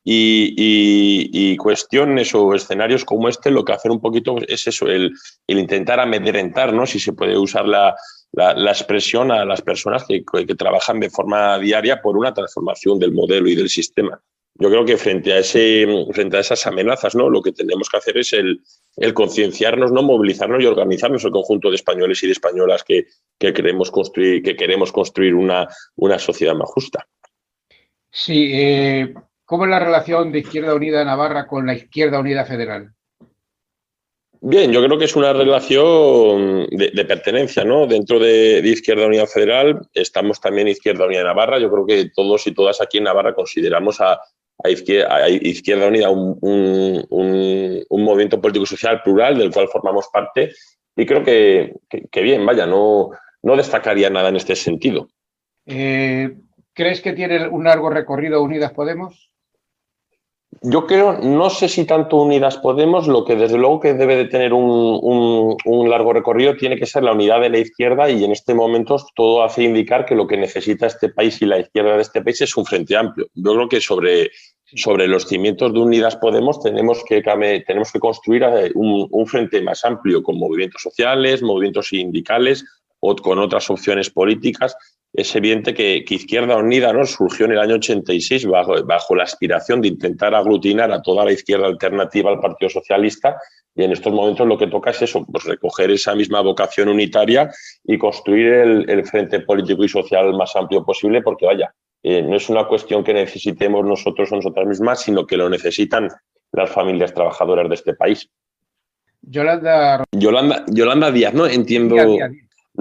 y, 0.03 0.55
y, 1.33 1.57
cuestiones 1.57 2.35
o 2.35 2.55
escenarios 2.55 3.05
como 3.05 3.29
este 3.29 3.51
lo 3.51 3.65
que 3.65 3.73
hacen 3.73 3.93
un 3.93 4.01
poquito 4.01 4.37
es 4.49 4.67
eso, 4.67 4.87
el, 4.87 5.13
el 5.47 5.59
intentar 5.59 6.01
amedrentar, 6.01 6.73
¿no? 6.73 6.87
si 6.87 6.99
se 6.99 7.13
puede 7.13 7.37
usar 7.37 7.69
la, 7.69 7.95
la, 8.33 8.55
la 8.55 8.71
expresión 8.71 9.31
a 9.31 9.45
las 9.45 9.61
personas 9.61 10.05
que, 10.05 10.25
que, 10.25 10.55
trabajan 10.55 11.01
de 11.01 11.11
forma 11.11 11.59
diaria 11.59 12.01
por 12.01 12.17
una 12.17 12.33
transformación 12.33 12.99
del 12.99 13.13
modelo 13.13 13.49
y 13.49 13.55
del 13.55 13.69
sistema 13.69 14.23
yo 14.61 14.69
creo 14.69 14.85
que 14.85 14.99
frente 14.99 15.33
a, 15.33 15.39
ese, 15.39 15.87
frente 16.13 16.37
a 16.37 16.41
esas 16.41 16.67
amenazas, 16.67 17.15
¿no? 17.15 17.31
lo 17.31 17.41
que 17.41 17.53
tenemos 17.53 17.89
que 17.89 17.97
hacer 17.97 18.19
es 18.19 18.35
el, 18.35 18.61
el 18.97 19.15
concienciarnos, 19.15 19.93
¿no? 19.93 20.03
movilizarnos 20.03 20.63
y 20.63 20.67
organizarnos 20.67 21.25
el 21.25 21.31
conjunto 21.31 21.71
de 21.71 21.77
españoles 21.77 22.23
y 22.23 22.27
de 22.27 22.33
españolas 22.33 22.85
que, 22.85 23.07
que 23.39 23.53
queremos 23.53 23.91
construir, 23.91 24.43
que 24.43 24.57
queremos 24.57 24.93
construir 24.93 25.35
una, 25.35 25.69
una 25.97 26.19
sociedad 26.19 26.55
más 26.55 26.69
justa. 26.71 27.07
Sí, 28.11 28.51
eh, 28.53 29.15
¿cómo 29.45 29.65
es 29.65 29.71
la 29.71 29.79
relación 29.79 30.33
de 30.33 30.41
Izquierda 30.41 30.75
Unida 30.75 31.05
Navarra 31.05 31.47
con 31.47 31.67
la 31.67 31.75
Izquierda 31.75 32.19
Unida 32.19 32.45
Federal? 32.45 32.93
Bien, 34.43 34.73
yo 34.73 34.83
creo 34.83 34.99
que 34.99 35.05
es 35.05 35.17
una 35.17 35.35
relación 35.35 36.67
de, 36.71 37.05
pertenencia, 37.05 37.63
¿no? 37.63 37.87
Dentro 37.87 38.19
de, 38.19 38.61
Izquierda 38.65 39.07
Unida 39.07 39.27
Federal 39.27 39.87
estamos 39.93 40.41
también 40.41 40.67
Izquierda 40.69 41.05
Unida 41.05 41.23
Navarra. 41.23 41.59
Yo 41.59 41.71
creo 41.71 41.85
que 41.85 42.11
todos 42.15 42.47
y 42.47 42.55
todas 42.55 42.81
aquí 42.81 42.99
en 42.99 43.05
Navarra 43.05 43.35
consideramos 43.35 44.01
a, 44.01 44.19
a 44.65 44.71
Izquierda, 44.71 45.87
Unida 45.87 46.11
un, 46.11 47.07
movimiento 47.91 48.41
político-social 48.41 49.03
plural 49.03 49.39
del 49.39 49.53
cual 49.53 49.69
formamos 49.69 50.09
parte 50.13 50.53
y 50.97 51.07
creo 51.07 51.23
que, 51.23 51.75
bien, 52.23 52.45
vaya, 52.45 52.67
no, 52.67 53.11
no 53.43 53.57
destacaría 53.57 54.11
nada 54.11 54.29
en 54.29 54.37
este 54.37 54.57
sentido. 54.57 55.09
Eh, 55.67 56.37
¿Crees 56.75 57.01
que 57.01 57.13
tiene 57.13 57.49
un 57.49 57.65
largo 57.65 57.91
recorrido 57.91 58.43
Unidas 58.43 58.73
Podemos? 58.73 59.31
Yo 60.63 60.87
creo, 60.87 61.19
no 61.19 61.49
sé 61.49 61.69
si 61.69 61.85
tanto 61.85 62.17
Unidas 62.17 62.59
Podemos, 62.59 63.07
lo 63.07 63.25
que 63.25 63.37
desde 63.37 63.57
luego 63.57 63.79
que 63.79 63.95
debe 63.95 64.17
de 64.17 64.25
tener 64.25 64.53
un, 64.53 65.57
largo 65.89 66.13
recorrido 66.13 66.57
tiene 66.57 66.77
que 66.77 66.87
ser 66.87 67.05
la 67.05 67.13
unidad 67.13 67.41
de 67.41 67.51
la 67.51 67.59
izquierda 67.59 68.11
y 68.11 68.25
en 68.25 68.33
este 68.33 68.53
momento 68.53 68.97
todo 69.15 69.45
hace 69.45 69.63
indicar 69.63 70.05
que 70.05 70.17
lo 70.17 70.27
que 70.27 70.37
necesita 70.37 70.87
este 70.87 71.09
país 71.09 71.41
y 71.41 71.47
la 71.47 71.61
izquierda 71.61 71.95
de 71.97 72.03
este 72.03 72.21
país 72.21 72.41
es 72.41 72.57
un 72.57 72.67
frente 72.67 72.97
amplio. 72.97 73.29
Yo 73.35 73.55
creo 73.55 73.69
que 73.69 73.81
sobre, 73.81 74.31
sobre 74.75 75.09
los 75.09 75.27
cimientos 75.27 75.73
de 75.73 75.81
Unidas 75.81 76.17
Podemos 76.17 76.61
tenemos 76.63 77.03
que, 77.05 77.23
tenemos 77.23 77.93
que 77.93 77.99
construir 77.99 78.43
eh, 78.45 78.71
un, 78.75 79.27
frente 79.27 79.61
más 79.63 79.85
amplio 79.85 80.23
con 80.23 80.39
movimientos 80.39 80.83
sociales, 80.83 81.43
movimientos 81.43 81.89
sindicales 81.89 82.65
o 83.01 83.17
con 83.17 83.39
otras 83.39 83.69
opciones 83.71 84.11
políticas 84.11 84.77
es 85.13 85.35
evidente 85.35 85.75
que, 85.75 86.05
Izquierda 86.09 86.57
Unida 86.57 86.93
¿no? 86.93 87.05
surgió 87.05 87.47
en 87.47 87.53
el 87.53 87.59
año 87.59 87.75
86 87.75 88.47
bajo, 88.47 88.85
bajo 88.85 89.17
la 89.17 89.25
aspiración 89.25 89.81
de 89.81 89.89
intentar 89.89 90.35
aglutinar 90.35 90.93
a 90.93 91.03
toda 91.03 91.25
la 91.25 91.33
izquierda 91.33 91.67
alternativa 91.67 92.31
al 92.31 92.39
Partido 92.39 92.71
Socialista 92.71 93.37
y 93.75 93.85
en 93.85 93.93
estos 93.93 94.13
momentos 94.13 94.47
lo 94.47 94.59
que 94.59 94.67
toca 94.67 94.91
es 94.91 95.03
eso, 95.03 95.25
pues 95.31 95.45
recoger 95.45 95.91
esa 95.91 96.15
misma 96.15 96.41
vocación 96.41 96.89
unitaria 96.89 97.51
y 97.85 97.99
construir 97.99 98.53
el, 98.53 99.07
frente 99.07 99.41
político 99.41 99.85
y 99.85 99.89
social 99.89 100.33
más 100.35 100.55
amplio 100.55 100.85
posible, 100.85 101.23
porque 101.23 101.47
vaya, 101.47 101.73
eh, 102.03 102.23
no 102.23 102.37
es 102.37 102.49
una 102.49 102.67
cuestión 102.67 103.05
que 103.05 103.15
necesitemos 103.15 103.85
nosotros 103.85 104.31
o 104.33 104.37
nosotras 104.37 104.67
mismas, 104.67 105.03
sino 105.03 105.27
que 105.27 105.37
lo 105.37 105.49
necesitan 105.49 106.09
las 106.53 106.71
familias 106.71 107.15
trabajadoras 107.15 107.69
de 107.69 107.75
este 107.75 107.95
país. 107.95 108.29
Yolanda. 109.23 110.05
Yolanda, 110.13 110.65
Yolanda 110.69 111.11
Díaz, 111.11 111.35
¿no? 111.35 111.47
Entiendo 111.47 111.97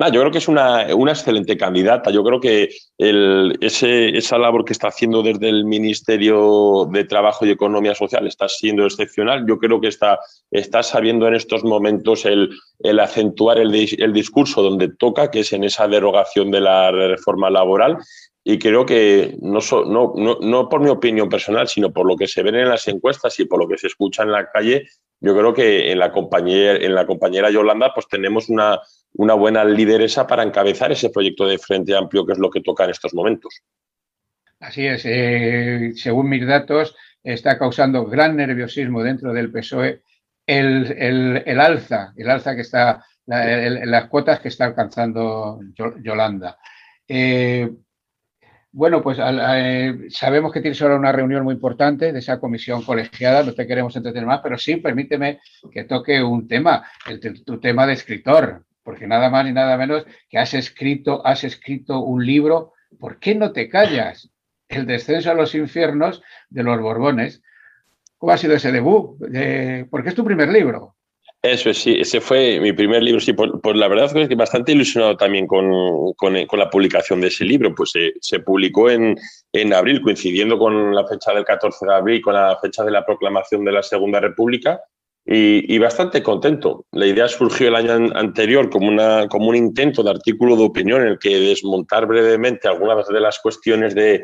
yo 0.07 0.21
creo 0.21 0.31
que 0.31 0.37
es 0.37 0.47
una, 0.47 0.87
excelente 0.89 1.57
candidata. 1.57 2.11
Yo 2.11 2.23
creo 2.23 2.39
que 2.39 2.69
esa 2.97 4.37
labor 4.37 4.63
que 4.63 4.73
está 4.73 4.87
haciendo 4.87 5.21
desde 5.21 5.49
el 5.49 5.65
Ministerio 5.65 6.87
de 6.91 7.03
Trabajo 7.03 7.45
y 7.45 7.51
Economía 7.51 7.95
Social 7.95 8.25
está 8.27 8.47
siendo 8.47 8.85
excepcional. 8.85 9.45
Yo 9.47 9.57
creo 9.57 9.81
que 9.81 9.87
está, 9.87 10.19
está 10.51 10.83
sabiendo 10.83 11.27
en 11.27 11.35
estos 11.35 11.63
momentos 11.63 12.25
el, 12.25 12.49
acentuar 12.99 13.57
el, 13.57 14.13
discurso 14.13 14.61
donde 14.61 14.89
toca, 14.89 15.31
que 15.31 15.41
es 15.41 15.51
en 15.53 15.63
esa 15.63 15.87
derogación 15.87 16.51
de 16.51 16.61
la 16.61 16.91
reforma 16.91 17.49
laboral. 17.49 17.97
Y 18.51 18.57
creo 18.57 18.83
que 18.83 19.37
no, 19.43 19.59
no, 19.85 20.39
no, 20.41 20.69
por 20.69 20.81
mi 20.81 20.89
opinión 20.89 21.29
personal, 21.29 21.67
sino 21.67 21.93
por 21.93 22.07
lo 22.07 22.17
que 22.17 22.25
se 22.25 22.41
ven 22.41 22.55
en 22.55 22.67
las 22.67 22.87
encuestas 22.87 23.39
y 23.39 23.45
por 23.45 23.59
lo 23.59 23.67
que 23.67 23.77
se 23.77 23.85
escucha 23.85 24.23
en 24.23 24.31
la 24.31 24.49
calle, 24.49 24.87
yo 25.19 25.37
creo 25.37 25.53
que 25.53 25.91
en 25.91 25.99
la 25.99 26.11
compañera, 26.11 26.83
en 26.83 26.95
la 26.95 27.05
compañera 27.05 27.51
Yolanda 27.51 27.91
pues 27.93 28.07
tenemos 28.07 28.49
una, 28.49 28.79
una 29.13 29.35
buena 29.35 29.63
lideresa 29.63 30.25
para 30.25 30.41
encabezar 30.41 30.91
ese 30.91 31.11
proyecto 31.11 31.45
de 31.45 31.59
Frente 31.59 31.95
Amplio 31.95 32.25
que 32.25 32.33
es 32.33 32.39
lo 32.39 32.49
que 32.49 32.61
toca 32.61 32.85
en 32.85 32.89
estos 32.89 33.13
momentos. 33.13 33.61
Así 34.59 34.87
es, 34.87 35.03
eh, 35.05 35.91
según 35.93 36.27
mis 36.27 36.47
datos, 36.47 36.95
está 37.23 37.55
causando 37.59 38.07
gran 38.07 38.35
nerviosismo 38.35 39.03
dentro 39.03 39.31
del 39.31 39.51
PSOE 39.51 40.01
el, 40.47 41.59
alza, 41.59 42.13
el 42.17 42.27
alza 42.27 42.55
que 42.55 42.61
está, 42.61 43.05
las 43.27 44.07
cuotas 44.07 44.39
que 44.39 44.47
está 44.47 44.65
alcanzando 44.65 45.59
Yolanda. 46.01 46.57
Eh, 47.07 47.69
bueno, 48.71 49.01
pues 49.01 49.17
eh, 49.21 50.07
sabemos 50.09 50.51
que 50.51 50.61
tienes 50.61 50.81
ahora 50.81 50.95
una 50.95 51.11
reunión 51.11 51.43
muy 51.43 51.55
importante 51.55 52.11
de 52.11 52.19
esa 52.19 52.39
comisión 52.39 52.83
colegiada, 52.83 53.43
no 53.43 53.53
te 53.53 53.65
queremos 53.65 53.95
entretener 53.95 54.27
más, 54.27 54.41
pero 54.41 54.57
sí, 54.57 54.75
permíteme 54.77 55.39
que 55.71 55.85
toque 55.85 56.21
un 56.21 56.47
tema, 56.47 56.85
tu 57.45 57.59
tema 57.59 57.87
de 57.87 57.93
escritor 57.93 58.63
porque 58.89 59.05
nada 59.05 59.29
más 59.29 59.45
ni 59.45 59.51
nada 59.51 59.77
menos 59.77 60.03
que 60.27 60.39
has 60.39 60.55
escrito, 60.55 61.23
has 61.23 61.43
escrito 61.43 61.99
un 61.99 62.25
libro, 62.25 62.73
¿por 62.99 63.19
qué 63.19 63.35
no 63.35 63.51
te 63.51 63.69
callas? 63.69 64.31
El 64.67 64.87
descenso 64.87 65.29
a 65.29 65.35
los 65.35 65.53
infiernos 65.53 66.23
de 66.49 66.63
los 66.63 66.81
Borbones. 66.81 67.43
¿Cómo 68.17 68.33
ha 68.33 68.37
sido 68.37 68.55
ese 68.55 68.71
debut? 68.71 69.19
porque 69.91 70.09
es 70.09 70.15
tu 70.15 70.25
primer 70.25 70.49
libro. 70.49 70.95
Eso 71.41 71.73
sí, 71.73 71.95
ese 71.99 72.19
fue 72.19 72.59
mi 72.59 72.73
primer 72.73 73.01
libro. 73.01 73.21
Sí, 73.21 73.31
por, 73.33 73.75
la 73.75 73.87
verdad 73.87 74.15
es 74.17 74.27
que 74.27 74.35
bastante 74.35 74.73
ilusionado 74.73 75.15
también 75.15 75.47
con, 75.47 75.69
la 75.71 76.69
publicación 76.69 77.21
de 77.21 77.27
ese 77.27 77.45
libro. 77.45 77.73
Pues 77.73 77.93
se 78.19 78.39
publicó 78.39 78.89
en, 78.89 79.15
en, 79.53 79.73
abril, 79.73 80.01
coincidiendo 80.01 80.59
con 80.59 80.93
la 80.93 81.07
fecha 81.07 81.33
del 81.33 81.45
14 81.45 81.85
de 81.85 81.93
abril, 81.93 82.21
con 82.21 82.33
la 82.33 82.57
fecha 82.61 82.83
de 82.83 82.91
la 82.91 83.05
proclamación 83.05 83.63
de 83.63 83.71
la 83.71 83.83
Segunda 83.83 84.19
República 84.19 84.81
y, 85.31 85.77
bastante 85.77 86.23
contento. 86.23 86.85
La 86.91 87.05
idea 87.05 87.27
surgió 87.27 87.67
el 87.67 87.75
año 87.75 88.09
anterior 88.15 88.69
como, 88.69 88.87
una, 88.87 89.27
como 89.27 89.49
un 89.49 89.55
intento 89.55 90.01
de 90.01 90.09
artículo 90.09 90.55
de 90.55 90.63
opinión 90.63 91.01
en 91.01 91.09
el 91.09 91.19
que 91.19 91.39
desmontar 91.39 92.07
brevemente 92.07 92.67
algunas 92.67 93.07
de 93.07 93.19
las 93.19 93.39
cuestiones 93.39 93.93
de, 93.93 94.23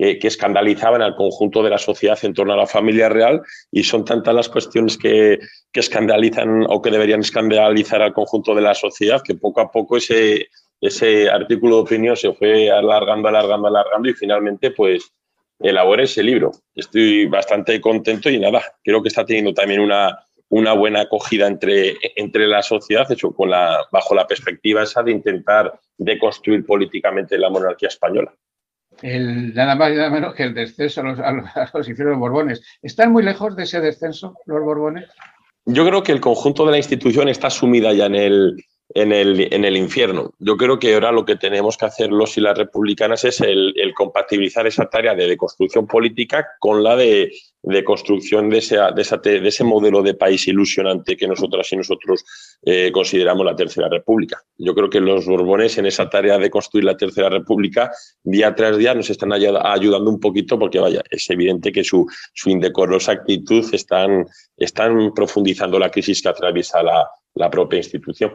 que, 0.00 0.28
escandalizaban 0.28 1.02
al 1.02 1.14
conjunto 1.14 1.62
de 1.62 1.70
la 1.70 1.78
sociedad 1.78 2.18
en 2.22 2.32
torno 2.32 2.54
a 2.54 2.56
la 2.56 2.66
familia 2.66 3.10
real 3.10 3.42
y 3.70 3.84
son 3.84 4.04
tantas 4.04 4.34
las 4.34 4.48
cuestiones 4.48 4.96
que, 4.96 5.38
que 5.70 5.80
escandalizan 5.80 6.64
o 6.68 6.80
que 6.80 6.90
deberían 6.90 7.20
escandalizar 7.20 8.00
al 8.00 8.14
conjunto 8.14 8.54
de 8.54 8.62
la 8.62 8.74
sociedad 8.74 9.20
que 9.22 9.34
poco 9.34 9.60
a 9.60 9.70
poco 9.70 9.98
ese, 9.98 10.48
ese 10.80 11.28
artículo 11.28 11.76
de 11.76 11.82
opinión 11.82 12.16
se 12.16 12.32
fue 12.32 12.70
alargando, 12.70 13.28
alargando, 13.28 13.68
alargando 13.68 14.08
y 14.08 14.14
finalmente 14.14 14.70
pues 14.70 15.12
elaboré 15.58 16.04
ese 16.04 16.22
libro. 16.22 16.52
Estoy 16.74 17.26
bastante 17.26 17.78
contento 17.78 18.30
y 18.30 18.38
nada, 18.38 18.62
creo 18.82 19.02
que 19.02 19.08
está 19.08 19.26
teniendo 19.26 19.52
también 19.52 19.80
una, 19.80 20.18
una 20.48 20.72
buena 20.72 21.02
acogida 21.02 21.46
entre, 21.46 21.96
entre 22.16 22.46
la 22.46 22.62
sociedad, 22.62 23.10
hecho 23.12 23.32
con 23.32 23.50
la, 23.50 23.86
bajo 23.92 24.14
la 24.14 24.26
perspectiva 24.26 24.82
esa 24.82 25.02
de 25.02 25.12
intentar 25.12 25.78
deconstruir 25.98 26.64
políticamente 26.64 27.36
la 27.36 27.50
monarquía 27.50 27.88
española. 27.88 28.32
El, 29.02 29.54
nada 29.54 29.74
más 29.74 29.92
y 29.92 29.96
nada 29.96 30.10
menos 30.10 30.34
que 30.34 30.44
el 30.44 30.54
descenso 30.54 31.00
a 31.00 31.04
los, 31.04 31.18
a 31.18 31.32
los, 31.32 31.88
los 31.88 32.18
Borbones. 32.18 32.62
¿Están 32.82 33.12
muy 33.12 33.22
lejos 33.22 33.56
de 33.56 33.64
ese 33.64 33.80
descenso 33.80 34.34
los 34.46 34.62
Borbones? 34.62 35.08
Yo 35.66 35.86
creo 35.86 36.02
que 36.02 36.12
el 36.12 36.20
conjunto 36.20 36.64
de 36.64 36.72
la 36.72 36.78
institución 36.78 37.28
está 37.28 37.50
sumida 37.50 37.92
ya 37.92 38.06
en 38.06 38.14
el, 38.14 38.56
en 38.94 39.12
el, 39.12 39.52
en 39.52 39.64
el 39.64 39.76
infierno. 39.76 40.32
Yo 40.38 40.56
creo 40.56 40.78
que 40.78 40.94
ahora 40.94 41.12
lo 41.12 41.24
que 41.24 41.36
tenemos 41.36 41.76
que 41.76 41.86
hacer 41.86 42.10
los 42.10 42.36
y 42.36 42.40
las 42.40 42.56
republicanas 42.56 43.24
es 43.24 43.40
el, 43.40 43.74
compatibilizar 43.94 44.66
esa 44.66 44.86
tarea 44.86 45.14
de 45.14 45.28
deconstrucción 45.28 45.86
política 45.86 46.46
con 46.58 46.82
la 46.82 46.96
de, 46.96 47.32
de 47.62 47.84
construcción 47.84 48.48
de 48.48 48.58
ese, 48.58 48.76
de, 48.76 49.48
ese 49.48 49.64
modelo 49.64 50.02
de 50.02 50.14
país 50.14 50.48
ilusionante 50.48 51.16
que 51.16 51.28
nosotras 51.28 51.70
y 51.72 51.76
nosotros 51.76 52.24
eh, 52.62 52.90
consideramos 52.92 53.44
la 53.44 53.54
Tercera 53.54 53.88
República. 53.88 54.40
Yo 54.56 54.74
creo 54.74 54.88
que 54.88 55.00
los 55.00 55.26
Borbones 55.26 55.76
en 55.78 55.86
esa 55.86 56.08
tarea 56.08 56.38
de 56.38 56.50
construir 56.50 56.84
la 56.84 56.96
Tercera 56.96 57.28
República 57.28 57.90
día 58.22 58.54
tras 58.54 58.78
día 58.78 58.94
nos 58.94 59.10
están 59.10 59.32
ayudando 59.32 60.10
un 60.10 60.20
poquito 60.20 60.58
porque, 60.58 60.78
vaya, 60.78 61.02
es 61.10 61.28
evidente 61.30 61.72
que 61.72 61.84
su, 61.84 62.06
su 62.32 62.50
indecorosa 62.50 63.12
actitud 63.12 63.64
están, 63.72 64.26
están 64.56 65.12
profundizando 65.14 65.78
la 65.78 65.90
crisis 65.90 66.22
que 66.22 66.28
atraviesa 66.28 66.82
la, 66.82 67.06
la 67.34 67.50
propia 67.50 67.78
institución. 67.78 68.32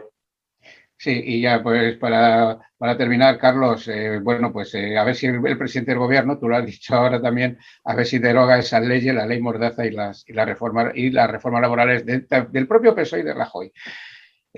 Sí, 0.98 1.20
y 1.24 1.42
ya 1.42 1.62
pues 1.62 1.98
para, 1.98 2.58
para 2.78 2.96
terminar, 2.96 3.38
Carlos, 3.38 3.88
eh, 3.88 4.18
bueno, 4.22 4.52
pues 4.52 4.74
eh, 4.74 4.98
a 4.98 5.04
ver 5.04 5.14
si 5.14 5.26
el, 5.26 5.40
presidente 5.58 5.92
del 5.92 5.98
gobierno, 5.98 6.38
tú 6.38 6.48
lo 6.48 6.56
has 6.56 6.66
dicho 6.66 6.94
ahora 6.94 7.20
también, 7.20 7.58
a 7.84 7.94
ver 7.94 8.04
si 8.06 8.18
deroga 8.18 8.58
esas 8.58 8.84
leyes, 8.84 9.14
la 9.14 9.26
ley 9.26 9.40
Mordaza 9.40 9.86
y 9.86 9.90
las, 9.92 10.24
y 10.26 10.32
reformas 10.34 11.62
laborales 11.62 12.04
del 12.04 12.68
propio 12.68 12.94
PSOE 12.94 13.20
y 13.20 13.22
de 13.22 13.34
Rajoy. 13.34 13.72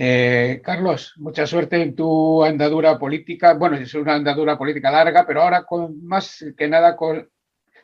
Eh, 0.00 0.60
Carlos, 0.62 1.14
mucha 1.16 1.46
suerte 1.46 1.82
en 1.82 1.94
tu 1.94 2.44
andadura 2.44 2.98
política. 2.98 3.54
Bueno, 3.54 3.76
es 3.76 3.92
una 3.94 4.14
andadura 4.14 4.56
política 4.56 4.90
larga, 4.90 5.26
pero 5.26 5.42
ahora 5.42 5.64
con 5.64 6.04
más 6.04 6.44
que 6.56 6.68
nada 6.68 6.96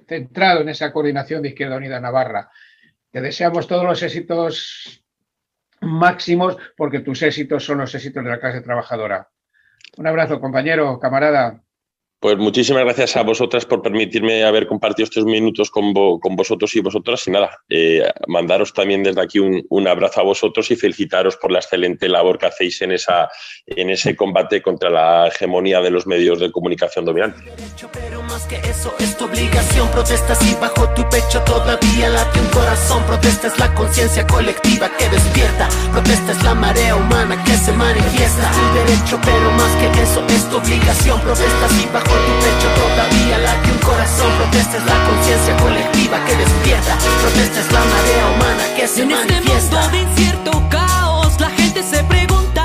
centrado 0.07 0.61
en 0.61 0.69
esa 0.69 0.93
coordinación 0.93 1.43
de 1.43 1.49
Izquierda 1.49 1.77
Unida 1.77 1.99
Navarra. 1.99 2.51
Te 3.11 3.21
deseamos 3.21 3.67
todos 3.67 3.85
los 3.85 4.03
éxitos 4.03 5.05
máximos 5.81 6.57
porque 6.77 7.01
tus 7.01 7.23
éxitos 7.23 7.65
son 7.65 7.79
los 7.79 7.95
éxitos 7.95 8.23
de 8.23 8.31
la 8.31 8.41
clase 8.41 8.61
trabajadora. 8.61 9.29
Un 9.97 10.07
abrazo, 10.07 10.41
compañero, 10.41 11.01
camarada. 11.01 11.64
Pues 12.21 12.39
muchísimas 12.39 12.85
gracias 12.85 13.17
a 13.17 13.23
vosotras 13.23 13.67
por 13.67 13.83
permitirme 13.83 14.45
haber 14.45 14.67
compartido 14.67 15.05
estos 15.05 15.27
minutos 15.27 15.71
con, 15.71 15.93
con 15.93 16.37
vosotros 16.37 16.75
y 16.75 16.81
vosotras. 16.81 17.27
Y 17.27 17.31
nada, 17.31 17.59
eh, 17.69 18.03
mandaros 18.29 18.73
también 18.73 19.03
desde 19.03 19.21
aquí 19.21 19.39
un, 19.39 19.87
abrazo 19.87 20.21
a 20.21 20.25
vosotros 20.25 20.71
y 20.71 20.77
felicitaros 20.77 21.37
por 21.37 21.53
la 21.53 21.59
excelente 21.59 22.09
labor 22.09 22.39
que 22.39 22.47
hacéis 22.47 22.81
en, 22.81 22.93
esa, 22.93 23.29
en 23.67 23.91
ese 23.91 24.17
combate 24.17 24.63
contra 24.63 24.89
la 24.89 25.29
hegemonía 25.29 25.83
de 25.83 25.91
los 25.91 26.07
medios 26.07 26.41
de 26.41 26.51
comunicación 26.51 27.05
un 27.05 27.21
bajo 41.93 42.14
tu 42.27 42.33
pecho 42.45 42.69
todavía 42.83 43.39
late 43.39 43.71
un 43.71 43.79
corazón. 43.79 44.31
Protesta 44.39 44.77
es 44.79 44.85
la 44.85 44.99
conciencia 45.09 45.57
colectiva 45.57 46.25
que 46.25 46.37
despierta. 46.37 46.97
Protesta 47.23 47.61
es 47.61 47.73
la 47.73 47.83
marea 47.93 48.27
humana 48.35 48.65
que 48.77 48.87
se 48.89 49.05
manifiesta. 49.05 49.45
En 49.47 49.57
este 49.57 49.77
mundo 49.77 49.89
de 49.91 49.99
incierto 49.99 50.63
caos, 50.71 51.41
la 51.41 51.51
gente 51.51 51.83
se 51.83 52.03
pregunta 52.05 52.64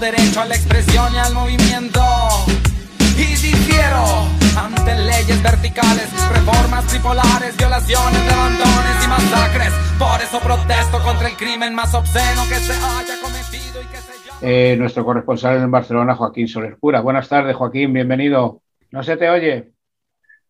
derecho 0.00 0.40
a 0.40 0.46
la 0.46 0.54
expresión 0.54 1.12
y 1.14 1.18
al 1.18 1.34
movimiento. 1.34 2.00
y 3.18 3.36
difiero 3.36 4.28
ante 4.56 4.96
leyes 4.96 5.42
verticales, 5.42 6.10
reformas 6.32 6.86
tripolares, 6.86 7.54
violaciones, 7.58 8.24
levantones 8.24 9.04
y 9.04 9.08
masacres. 9.08 9.72
Por 9.98 10.20
eso 10.22 10.40
protesto 10.40 11.02
contra 11.02 11.28
el 11.28 11.36
crimen 11.36 11.74
más 11.74 11.94
obsceno 11.94 12.42
que 12.48 12.54
se 12.54 12.72
haya 12.72 13.20
cometido 13.22 13.82
y 13.82 13.86
que 13.86 13.96
se 13.98 14.72
eh, 14.72 14.76
nuestro 14.78 15.04
corresponsal 15.04 15.56
en 15.56 15.70
Barcelona, 15.70 16.14
Joaquín 16.14 16.48
Soler 16.48 16.78
Pura. 16.78 17.02
Buenas 17.02 17.28
tardes, 17.28 17.54
Joaquín, 17.54 17.92
bienvenido. 17.92 18.62
¿No 18.90 19.02
se 19.02 19.18
te 19.18 19.28
oye? 19.28 19.72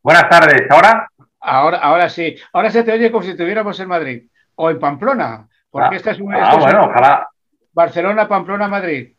Buenas 0.00 0.28
tardes, 0.28 0.70
¿ahora? 0.70 1.08
Ahora, 1.40 1.78
ahora 1.78 2.08
sí. 2.08 2.36
Ahora 2.52 2.70
se 2.70 2.84
te 2.84 2.92
oye 2.92 3.10
como 3.10 3.24
si 3.24 3.30
estuviéramos 3.30 3.80
en 3.80 3.88
Madrid 3.88 4.22
o 4.54 4.70
en 4.70 4.78
Pamplona. 4.78 5.48
Porque 5.68 5.96
ah, 5.96 5.96
esta 5.96 6.12
es 6.12 6.20
un. 6.20 6.32
Ah, 6.32 6.56
bueno, 6.56 6.84
ojalá. 6.84 7.28
Barcelona, 7.72 8.28
Pamplona, 8.28 8.68
Madrid. 8.68 9.12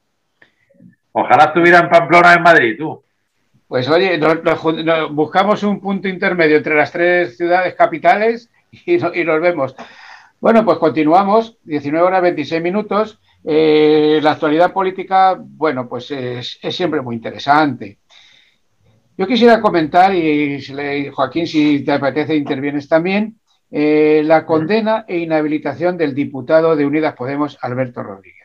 Ojalá 1.14 1.46
estuviera 1.46 1.80
en 1.80 1.90
Pamplona, 1.90 2.34
en 2.34 2.44
Madrid, 2.44 2.76
tú. 2.78 3.04
Pues 3.68 3.88
oye, 3.90 4.20
buscamos 5.12 5.64
un 5.64 5.80
punto 5.80 6.08
intermedio 6.08 6.58
entre 6.58 6.76
las 6.76 6.92
tres 6.92 7.38
ciudades 7.38 7.74
capitales 7.76 8.50
y, 8.86 8.98
nos 8.98 9.42
vemos. 9.42 9.76
Bueno, 10.40 10.66
pues 10.66 10.78
continuamos, 10.78 11.58
19 11.64 12.06
horas 12.06 12.22
26 12.22 12.62
minutos. 12.62 13.20
Eh, 13.44 14.20
la 14.22 14.32
actualidad 14.32 14.74
política, 14.74 15.38
bueno, 15.40 15.88
pues 15.88 16.12
es, 16.12 16.60
siempre 16.70 17.02
muy 17.02 17.16
interesante. 17.16 18.00
Yo 19.18 19.28
quisiera 19.28 19.62
comentar, 19.62 20.14
y 20.14 20.60
Joaquín, 21.14 21.48
si 21.48 21.84
te 21.84 21.94
apetece, 21.94 22.36
intervienes 22.36 22.90
también, 22.90 23.40
eh, 23.70 24.22
la 24.26 24.46
condena 24.46 25.06
e 25.08 25.20
inhabilitación 25.20 25.98
del 25.98 26.14
diputado 26.14 26.76
de 26.76 26.86
Unidas 26.86 27.16
Podemos, 27.16 27.58
Alberto 27.62 28.04
Rodríguez. 28.04 28.41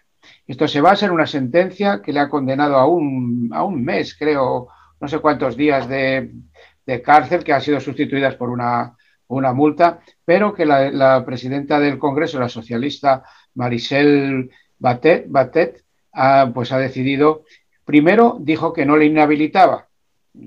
Esto 0.46 0.68
se 0.68 0.80
basa 0.80 1.06
en 1.06 1.12
una 1.12 1.26
sentencia 1.26 2.00
que 2.02 2.12
le 2.12 2.20
ha 2.20 2.28
condenado 2.28 2.76
a 2.76 2.86
un, 2.86 3.50
a 3.52 3.64
un 3.64 3.84
mes, 3.84 4.16
creo, 4.16 4.68
no 5.00 5.08
sé 5.08 5.18
cuántos 5.18 5.56
días 5.56 5.88
de, 5.88 6.32
cárcel, 7.04 7.42
que 7.42 7.52
han 7.52 7.62
sido 7.62 7.80
sustituidas 7.80 8.36
por 8.36 8.48
una, 8.50 8.96
una 9.26 9.52
multa, 9.52 10.00
pero 10.24 10.54
que 10.54 10.64
la, 10.64 11.24
presidenta 11.26 11.80
del 11.80 11.98
Congreso, 11.98 12.38
la 12.38 12.48
socialista 12.48 13.24
Marisel 13.54 14.50
Batet, 14.78 15.26
Batet 15.28 15.84
ha, 16.12 16.50
pues 16.54 16.70
ha 16.70 16.78
decidido, 16.78 17.44
primero 17.84 18.36
dijo 18.40 18.72
que 18.72 18.86
no 18.86 18.96
le 18.96 19.06
inhabilitaba 19.06 19.88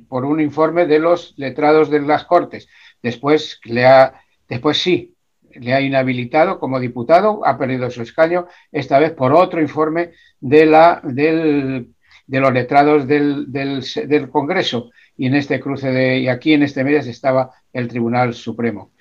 por 0.07 0.23
un 0.23 0.39
informe 0.39 0.85
de 0.85 0.99
los 0.99 1.33
letrados 1.37 1.89
de 1.89 1.99
las 2.01 2.23
Cortes, 2.23 2.69
después, 3.01 3.59
le 3.65 3.85
ha, 3.85 4.13
después 4.47 4.81
sí, 4.81 5.15
le 5.59 5.73
ha 5.73 5.81
inhabilitado 5.81 6.59
como 6.59 6.79
diputado, 6.79 7.45
ha 7.45 7.57
perdido 7.57 7.89
su 7.89 8.01
escaño, 8.01 8.47
esta 8.71 8.99
vez 8.99 9.11
por 9.11 9.33
otro 9.33 9.61
informe 9.61 10.11
de, 10.39 10.65
la, 10.65 11.01
de 11.03 11.85
los 12.27 12.53
letrados 12.53 13.07
del, 13.07 14.29
Congreso. 14.31 14.91
Y 15.17 15.27
en 15.27 15.35
este 15.35 15.59
cruce 15.59 15.91
de, 15.91 16.19
y 16.19 16.27
aquí 16.29 16.53
en 16.53 16.63
este 16.63 16.83
mes 16.83 17.05
estaba 17.07 17.51
el 17.73 17.87
Tribunal 17.87 18.33
Supremo. 18.33 18.91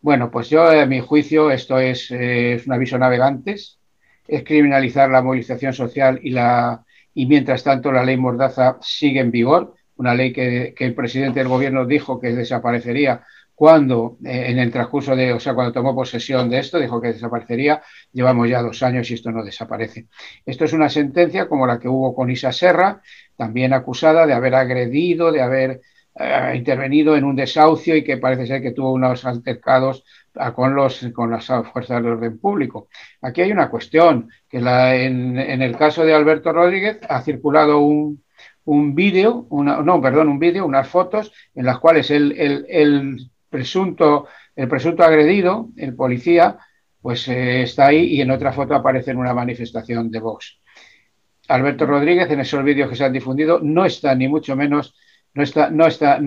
Bueno, 0.00 0.30
pues 0.30 0.50
yo, 0.50 0.64
a 0.64 0.84
mi 0.84 1.00
juicio, 1.00 1.50
esto 1.50 1.78
es, 1.78 2.10
eh, 2.10 2.60
un 2.66 2.72
aviso 2.72 2.98
navegantes, 2.98 3.78
es 4.28 4.44
criminalizar 4.44 5.10
la 5.10 5.22
movilización 5.22 5.72
social 5.72 6.20
y, 6.22 6.30
la, 6.30 6.84
y 7.14 7.26
mientras 7.26 7.62
tanto 7.64 7.90
la 7.90 8.04
ley 8.04 8.16
Mordaza 8.16 8.78
sigue 8.82 9.20
en 9.20 9.30
vigor, 9.30 9.74
una 9.96 10.14
ley 10.14 10.32
que 10.32 10.74
el 10.76 10.94
presidente 10.94 11.38
del 11.38 11.48
gobierno 11.48 11.86
dijo 11.86 12.20
que 12.20 12.32
desaparecería 12.32 13.24
cuando 13.62 14.18
eh, 14.24 14.46
en 14.48 14.58
el 14.58 14.72
transcurso 14.72 15.14
de, 15.14 15.32
o 15.32 15.38
sea, 15.38 15.54
cuando 15.54 15.72
tomó 15.72 15.94
posesión 15.94 16.50
de 16.50 16.58
esto, 16.58 16.80
dijo 16.80 17.00
que 17.00 17.12
desaparecería, 17.12 17.80
llevamos 18.12 18.48
ya 18.48 18.60
dos 18.60 18.82
años 18.82 19.08
y 19.08 19.14
esto 19.14 19.30
no 19.30 19.44
desaparece. 19.44 20.08
Esto 20.44 20.64
es 20.64 20.72
una 20.72 20.88
sentencia 20.88 21.48
como 21.48 21.64
la 21.64 21.78
que 21.78 21.86
hubo 21.86 22.12
con 22.12 22.28
Isa 22.28 22.50
Serra, 22.50 23.00
también 23.36 23.72
acusada 23.72 24.26
de 24.26 24.32
haber 24.32 24.56
agredido, 24.56 25.30
de 25.30 25.42
haber 25.42 25.80
eh, 26.16 26.54
intervenido 26.56 27.16
en 27.16 27.22
un 27.22 27.36
desahucio 27.36 27.94
y 27.94 28.02
que 28.02 28.16
parece 28.16 28.48
ser 28.48 28.62
que 28.62 28.72
tuvo 28.72 28.94
unos 28.94 29.24
altercados 29.24 30.02
con, 30.56 30.74
los, 30.74 31.06
con 31.14 31.30
las 31.30 31.46
fuerzas 31.46 32.02
del 32.02 32.14
orden 32.14 32.40
público. 32.40 32.88
Aquí 33.20 33.42
hay 33.42 33.52
una 33.52 33.70
cuestión, 33.70 34.28
que 34.48 34.58
en, 34.58 35.38
el 35.38 35.76
caso 35.76 36.04
de 36.04 36.14
Alberto 36.14 36.52
Rodríguez 36.52 36.98
ha 37.08 37.22
circulado 37.22 37.78
un, 37.78 38.24
un 38.64 38.96
vídeo, 38.96 39.46
no, 39.52 40.00
perdón, 40.00 40.30
un 40.30 40.40
vídeo, 40.40 40.66
unas 40.66 40.88
fotos 40.88 41.32
en 41.54 41.66
las 41.66 41.78
cuales 41.78 42.10
el, 42.10 42.32
el, 42.32 42.66
el, 42.68 43.31
presunto, 43.52 44.26
el 44.56 44.66
presunto 44.66 45.04
agredido, 45.04 45.68
el 45.76 45.94
policía, 45.94 46.58
pues 47.00 47.28
eh, 47.28 47.62
está 47.62 47.86
ahí 47.86 48.04
y 48.06 48.20
en 48.20 48.32
otra 48.32 48.52
foto 48.52 48.74
aparece 48.74 49.12
en 49.12 49.18
una 49.18 49.34
manifestación 49.34 50.10
de 50.10 50.18
Vox. 50.18 50.60
Alberto 51.48 51.86
Rodríguez, 51.86 52.30
en 52.30 52.40
esos 52.40 52.64
vídeos 52.64 52.88
que 52.88 52.96
se 52.96 53.04
han 53.04 53.12
difundido, 53.12 53.60
no 53.62 53.84
está 53.84 54.14
ni 54.14 54.26
mucho 54.26 54.56
menos 54.56 54.94
no 55.34 55.42
está, 55.42 55.70
no 55.70 55.86
está, 55.86 56.20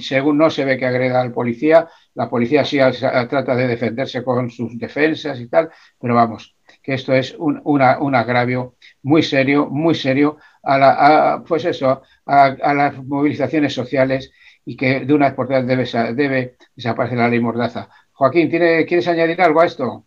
según 0.00 0.38
no 0.38 0.50
se 0.50 0.64
ve 0.64 0.76
que 0.78 0.86
agreda 0.86 1.20
al 1.20 1.32
policía, 1.32 1.88
la 2.14 2.28
policía 2.28 2.64
sí 2.64 2.78
trata 2.78 3.54
de 3.54 3.68
defenderse 3.68 4.24
con 4.24 4.50
sus 4.50 4.76
defensas 4.78 5.38
y 5.40 5.48
tal, 5.48 5.70
pero 6.00 6.14
vamos, 6.14 6.56
que 6.82 6.94
esto 6.94 7.12
es 7.12 7.36
un, 7.38 7.80
agravio 8.14 8.74
muy 9.02 9.22
serio, 9.22 9.68
muy 9.70 9.94
serio 9.94 10.38
a, 10.62 10.78
la, 10.78 11.44
pues 11.46 11.82
a, 11.82 12.02
a, 12.26 12.74
las 12.74 13.04
movilizaciones 13.04 13.72
sociales 13.72 14.32
y 14.68 14.76
que 14.76 15.00
de 15.00 15.14
una 15.14 15.26
vez 15.28 15.34
por 15.34 15.48
todas 15.48 15.66
debe, 15.66 15.86
debe 16.14 16.56
desaparecer 16.76 17.16
la 17.16 17.28
ley 17.28 17.40
Mordaza. 17.40 17.88
Joaquín, 18.12 18.50
¿tiene, 18.50 18.84
¿quieres 18.84 19.08
añadir 19.08 19.40
algo 19.40 19.62
a 19.62 19.64
esto? 19.64 20.04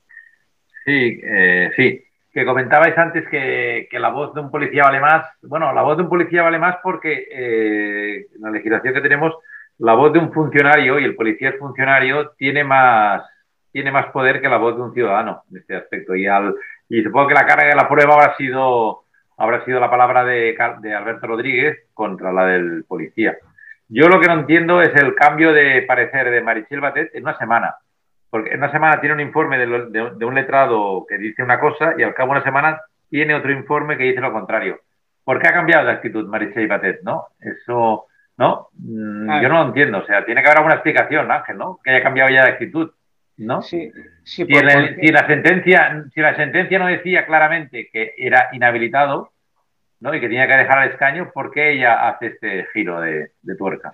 Sí, 0.86 1.19
eh, 1.24 1.71
sí 1.76 2.04
que 2.32 2.45
comentabais 2.45 2.97
antes 2.97 3.28
que, 3.28 3.88
que, 3.89 4.00
la 4.00 4.10
voz 4.10 4.34
de 4.34 4.39
un 4.39 4.52
policía 4.52 4.84
vale 4.84 5.02
más. 5.02 5.26
Bueno, 5.41 5.74
la 5.74 5.82
voz 5.82 5.97
de 5.97 6.04
un 6.04 6.10
policía 6.10 6.43
vale 6.43 6.60
más 6.60 6.78
porque 6.82 7.28
eh, 7.30 8.28
en 8.36 8.41
la 8.41 8.52
legislación 8.52 8.93
que 8.93 9.02
tenemos, 9.02 9.34
la 9.80 9.95
voz 9.95 10.13
de 10.13 10.19
un 10.19 10.32
funcionario, 10.32 11.00
y 11.00 11.04
el 11.04 11.15
policía 11.15 11.50
es 11.50 11.60
funcionario, 11.60 12.30
tiene 12.38 12.63
más, 12.63 13.24
tiene 13.71 13.91
más 13.91 14.12
poder 14.12 14.41
que 14.41 14.47
la 14.47 14.58
voz 14.58 14.78
de 14.78 14.82
un 14.82 14.93
ciudadano 14.93 15.43
en 15.52 15.58
este 15.58 15.76
aspecto. 15.76 16.15
Y, 16.15 16.26
al, 16.28 16.56
y 16.88 17.04
supongo 17.04 17.30
que 17.30 17.34
la 17.34 17.45
carga 17.45 17.67
de 17.67 17.76
la 17.76 17.89
prueba 17.89 18.13
habrá 18.13 18.38
sido, 18.38 19.04
habrá 19.38 19.65
sido 19.65 19.80
la 19.82 19.89
palabra 19.89 20.24
de, 20.24 20.56
de 20.82 20.93
Alberto 20.93 21.28
Rodríguez 21.28 21.80
contra 21.93 22.32
la 22.32 22.45
del 22.45 22.86
policía. 22.88 23.36
Yo 23.91 24.08
lo 24.08 24.19
que 24.19 24.27
no 24.27 24.34
entiendo 24.34 24.82
es 24.82 24.95
el 24.95 25.13
cambio 25.13 25.54
de 25.54 25.84
parecer 25.84 26.32
de 26.32 26.41
Marichel 26.41 26.82
Batet 26.82 27.13
en 27.13 27.23
una 27.23 27.38
semana 27.38 27.75
porque 28.32 28.51
en 28.51 28.60
una 28.60 28.71
semana 28.71 28.99
tiene 28.99 29.13
un 29.13 29.19
informe 29.19 29.58
de, 29.60 30.25
un 30.25 30.34
letrado 30.36 31.06
que 31.08 31.17
dice 31.17 31.43
una 31.43 31.60
cosa 31.60 31.93
y 31.97 32.01
al 32.01 32.13
cabo 32.13 32.32
de 32.32 32.39
una 32.39 32.45
semana 32.45 32.82
tiene 33.10 33.36
otro 33.36 33.51
informe 33.51 33.97
que 33.97 34.06
dice 34.06 34.21
lo 34.21 34.32
contrario. 34.32 34.80
¿Por 35.23 35.38
qué 35.38 35.49
ha 35.49 35.54
cambiado 35.54 35.86
de 35.86 35.91
actitud 35.91 36.27
Marichay 36.27 36.65
Batet, 36.65 37.01
no? 37.04 37.27
Eso, 37.41 38.06
¿no? 38.38 38.69
Mm, 38.77 39.41
yo 39.41 39.49
no 39.49 39.56
lo 39.56 39.67
entiendo. 39.67 39.97
O 39.99 40.06
sea, 40.06 40.23
tiene 40.23 40.41
que 40.41 40.47
haber 40.47 40.60
alguna 40.60 40.75
explicación, 40.75 41.30
Ángel, 41.30 41.58
¿no? 41.58 41.80
Que 41.84 41.91
haya 41.91 42.04
cambiado 42.04 42.30
ya 42.30 42.45
de 42.45 42.51
actitud, 42.51 42.89
¿no? 43.38 43.62
Sí, 43.62 43.91
sí. 44.23 44.45
Si, 44.45 45.12
la 45.12 45.27
sentencia, 45.27 46.06
si 46.13 46.21
la 46.21 46.36
sentencia 46.38 46.80
no 46.80 46.88
decía 46.88 47.25
claramente 47.25 47.89
que 47.91 48.13
era 48.17 48.47
inhabilitado, 48.54 49.34
¿no? 50.02 50.14
Y 50.14 50.20
que 50.20 50.28
tenía 50.28 50.48
que 50.48 50.58
dejar 50.58 50.84
el 50.84 50.92
escaño, 50.92 51.32
¿por 51.34 51.52
qué 51.52 51.74
ella 51.74 52.10
hace 52.10 52.28
este 52.28 52.68
giro 52.74 53.00
de, 53.00 53.32
de 53.42 53.56
tuerca? 53.56 53.94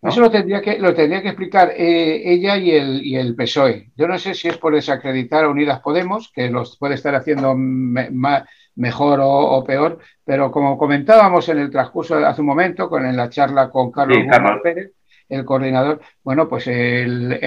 Eso 0.00 0.20
lo 0.20 0.30
tendría 0.30 0.62
que, 0.62 0.78
lo 0.78 0.94
tendría 0.94 1.22
que 1.22 1.28
explicar 1.28 1.72
eh, 1.76 2.22
ella 2.24 2.56
y 2.56 2.70
el, 2.70 3.04
y 3.04 3.16
el 3.16 3.34
PSOE. 3.34 3.90
Yo 3.96 4.06
no 4.06 4.16
sé 4.16 4.32
si 4.32 4.46
es 4.46 4.56
por 4.56 4.74
desacreditar 4.74 5.44
a 5.44 5.48
Unidas 5.48 5.80
Podemos, 5.80 6.30
que 6.32 6.48
los 6.48 6.78
puede 6.78 6.94
estar 6.94 7.16
haciendo 7.16 7.54
mejor 7.56 9.18
o, 9.20 9.64
peor, 9.64 9.98
pero 10.24 10.52
como 10.52 10.78
comentábamos 10.78 11.48
en 11.48 11.58
el 11.58 11.70
transcurso 11.70 12.16
de 12.16 12.26
hace 12.26 12.40
un 12.40 12.46
momento, 12.46 12.88
con 12.88 13.04
en 13.04 13.16
la 13.16 13.28
charla 13.28 13.70
con 13.70 13.90
Carlos, 13.90 14.18
Pérez, 14.62 14.92
el 15.28 15.44
coordinador, 15.44 16.00
bueno, 16.22 16.48
pues 16.48 16.66
el, 16.66 17.38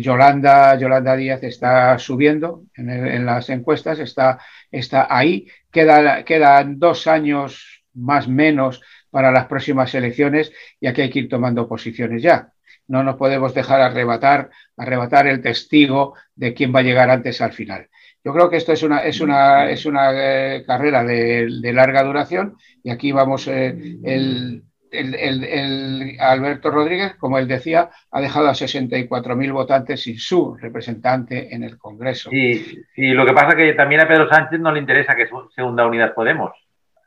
Yolanda, 0.00 0.78
Yolanda 0.78 1.16
Díaz 1.16 1.42
está 1.42 1.98
subiendo 1.98 2.64
en, 2.74 2.88
en, 2.90 3.26
las 3.26 3.50
encuestas, 3.50 3.98
está, 3.98 4.38
está 4.70 5.06
ahí, 5.10 5.48
queda, 5.70 6.24
quedan 6.24 6.78
dos 6.78 7.06
años 7.06 7.84
más 7.94 8.28
menos 8.28 8.80
para 9.10 9.30
las 9.30 9.46
próximas 9.46 9.94
elecciones 9.94 10.52
y 10.80 10.86
aquí 10.86 11.02
hay 11.02 11.10
que 11.10 11.20
ir 11.20 11.28
tomando 11.28 11.68
posiciones 11.68 12.22
ya. 12.22 12.52
No 12.88 13.02
nos 13.02 13.16
podemos 13.16 13.54
dejar 13.54 13.80
arrebatar, 13.80 14.50
arrebatar 14.76 15.26
el 15.26 15.40
testigo 15.40 16.14
de 16.34 16.54
quién 16.54 16.74
va 16.74 16.80
a 16.80 16.82
llegar 16.82 17.10
antes 17.10 17.40
al 17.40 17.52
final. 17.52 17.88
Yo 18.24 18.32
creo 18.32 18.48
que 18.48 18.56
esto 18.56 18.72
es 18.72 18.82
una, 18.82 19.00
es 19.00 19.20
una, 19.20 19.70
es 19.70 19.84
una 19.84 20.10
eh, 20.14 20.64
carrera 20.64 21.04
de, 21.04 21.72
larga 21.72 22.02
duración 22.02 22.56
y 22.82 22.90
aquí 22.90 23.12
vamos, 23.12 23.48
eh, 23.48 23.98
el, 24.04 24.62
el, 24.92 26.16
Alberto 26.20 26.70
Rodríguez, 26.70 27.14
como 27.16 27.38
él 27.38 27.48
decía, 27.48 27.90
ha 28.10 28.20
dejado 28.20 28.48
a 28.48 28.52
64.000 28.52 29.52
votantes 29.52 30.02
sin 30.02 30.18
su 30.18 30.54
representante 30.54 31.54
en 31.54 31.64
el 31.64 31.78
Congreso. 31.78 32.30
Y, 32.32 32.84
y, 32.96 33.12
lo 33.12 33.24
que 33.24 33.32
pasa 33.32 33.50
es 33.50 33.54
que 33.56 33.72
también 33.74 34.02
a 34.02 34.08
Pedro 34.08 34.28
Sánchez 34.28 34.60
no 34.60 34.72
le 34.72 34.80
interesa 34.80 35.14
que 35.14 35.28
se 35.54 35.62
hunda 35.62 35.86
Unidas 35.86 36.12
Podemos. 36.12 36.52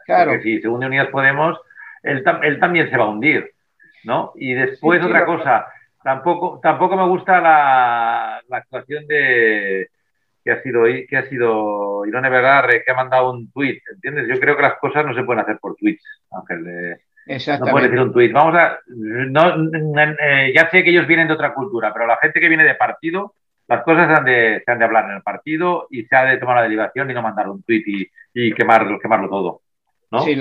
Claro. 0.05 0.31
Porque 0.31 0.43
si 0.43 0.61
se 0.61 0.67
hunde 0.67 0.87
Unidas 0.87 1.09
Podemos, 1.09 1.59
él, 2.03 2.23
también 2.59 2.89
se 2.89 2.97
va 2.97 3.05
a 3.05 3.09
hundir, 3.09 3.51
¿no? 4.03 4.31
Y 4.35 4.53
después 4.53 5.03
otra 5.03 5.25
cosa, 5.25 5.67
tampoco, 6.03 6.59
tampoco 6.61 6.95
me 6.95 7.07
gusta 7.07 7.41
la, 7.41 8.41
actuación 8.49 9.07
de 9.07 9.89
que 10.43 10.51
ha 10.51 10.61
sido 10.61 10.83
que 10.83 11.17
ha 11.17 11.27
sido 11.27 12.05
Irone 12.05 12.29
Vergarre, 12.29 12.83
que 12.83 12.91
ha 12.91 12.95
mandado 12.95 13.31
un 13.31 13.51
tweet, 13.51 13.81
¿entiendes? 13.91 14.27
Yo 14.27 14.39
creo 14.39 14.55
que 14.55 14.61
las 14.61 14.77
cosas 14.77 15.03
no 15.03 15.15
se 15.15 15.23
pueden 15.23 15.41
hacer 15.41 15.57
por 15.59 15.75
tweets, 15.75 16.03
Ángel. 16.31 16.99
No 17.27 17.71
puedes 17.71 17.89
decir 17.89 18.05
un 18.05 18.13
tuit. 18.13 18.31
Vamos 18.31 18.55
a. 18.55 18.79
Eh, 18.87 20.53
ya 20.55 20.69
sé 20.69 20.83
que 20.83 20.91
ellos 20.91 21.07
vienen 21.07 21.27
de 21.27 21.33
otra 21.33 21.53
cultura, 21.53 21.91
pero 21.93 22.05
la 22.05 22.17
gente 22.17 22.39
que 22.39 22.49
viene 22.49 22.63
de 22.63 22.75
partido, 22.75 23.33
las 23.67 23.83
cosas 23.83 24.07
se 24.07 24.13
han 24.13 24.25
de, 24.25 24.61
se 24.63 24.71
han 24.71 24.79
de 24.79 24.85
hablar 24.85 25.05
en 25.05 25.17
el 25.17 25.21
partido 25.21 25.87
y 25.89 26.03
se 26.03 26.15
ha 26.15 26.25
de 26.25 26.37
tomar 26.37 26.57
la 26.57 26.63
derivación 26.63 27.09
y 27.09 27.13
no 27.13 27.21
mandar 27.21 27.49
un 27.49 27.63
tuit 27.63 27.87
y, 27.87 28.07
y 28.33 28.53
quemarlo, 28.53 28.99
quemarlo 28.99 29.29
todo. 29.29 29.61
Sí, 30.23 30.37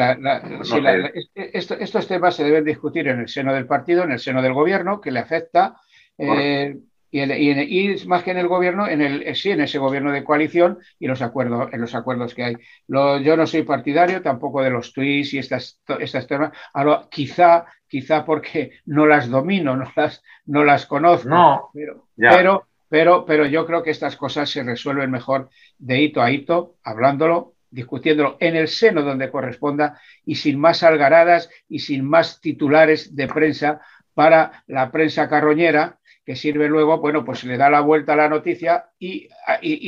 estos 1.35 2.07
temas 2.07 2.37
se 2.37 2.45
deben 2.45 2.65
discutir 2.65 3.09
en 3.09 3.21
el 3.21 3.29
seno 3.29 3.53
del 3.53 3.67
partido, 3.67 4.05
en 4.05 4.13
el 4.13 4.19
seno 4.19 4.43
del 4.43 4.53
gobierno, 4.53 5.01
que 5.01 5.11
le 5.11 5.21
afecta. 5.21 5.77
Eh, 6.17 6.77
y, 7.17 8.07
más 8.07 8.25
que 8.25 8.33
en 8.33 8.39
el 8.39 8.49
gobierno, 8.49 8.89
en 8.89 9.01
el, 9.01 9.37
sí, 9.37 9.53
en 9.53 9.61
ese 9.61 9.79
gobierno 9.79 10.11
de 10.11 10.25
coalición 10.25 10.81
y 10.99 11.07
los 11.07 11.23
acuerdos, 11.23 11.73
en 11.73 11.81
los 11.81 11.95
acuerdos 11.95 12.35
que 12.35 12.43
hay. 12.43 12.57
yo 12.89 13.37
no 13.37 13.47
soy 13.47 13.63
partidario 13.63 14.21
tampoco 14.21 14.63
de 14.63 14.71
los 14.71 14.93
tweets 14.93 15.35
y 15.35 15.39
estas, 15.39 15.81
estas 16.01 16.27
temas. 16.27 16.51
Ahora, 16.73 17.07
quizá, 17.09 17.67
quizá 17.87 18.25
porque 18.25 18.81
no 18.87 19.07
las 19.07 19.31
domino, 19.31 19.77
no 19.77 19.91
las, 19.95 20.23
no 20.47 20.65
las 20.65 20.87
conozco. 20.87 21.29
No, 21.29 21.71
pero, 21.73 22.09
pero, 22.17 22.67
pero, 22.89 23.25
pero 23.25 23.47
yo 23.47 23.65
creo 23.65 23.85
que 23.85 23.91
estas 23.91 24.17
cosas 24.17 24.51
se 24.51 24.65
resuelven 24.65 25.13
mejor 25.13 25.51
de 25.79 26.01
hito 26.01 26.21
a 26.21 26.33
hito, 26.33 26.77
hablándolo 26.83 27.55
discutiéndolo 27.71 28.37
en 28.39 28.55
el 28.55 28.69
seno 28.69 29.03
donde 29.03 29.33
corresponda 29.33 30.01
y 30.25 30.37
sin 30.37 30.61
más 30.61 30.85
algaradas 30.85 31.51
y 31.69 31.81
sin 31.81 32.05
más 32.05 32.41
titulares 32.41 33.17
de 33.17 33.27
prensa 33.27 33.81
para 34.15 34.63
la 34.69 34.93
prensa 34.93 35.29
carroñera 35.29 35.99
que 36.25 36.37
sirve 36.37 36.69
luego, 36.69 36.99
bueno, 36.99 37.25
pues 37.25 37.45
le 37.45 37.57
da 37.57 37.69
la 37.69 37.81
vuelta 37.81 38.15
a 38.15 38.17
la 38.17 38.29
noticia 38.29 38.87
y, 38.99 39.29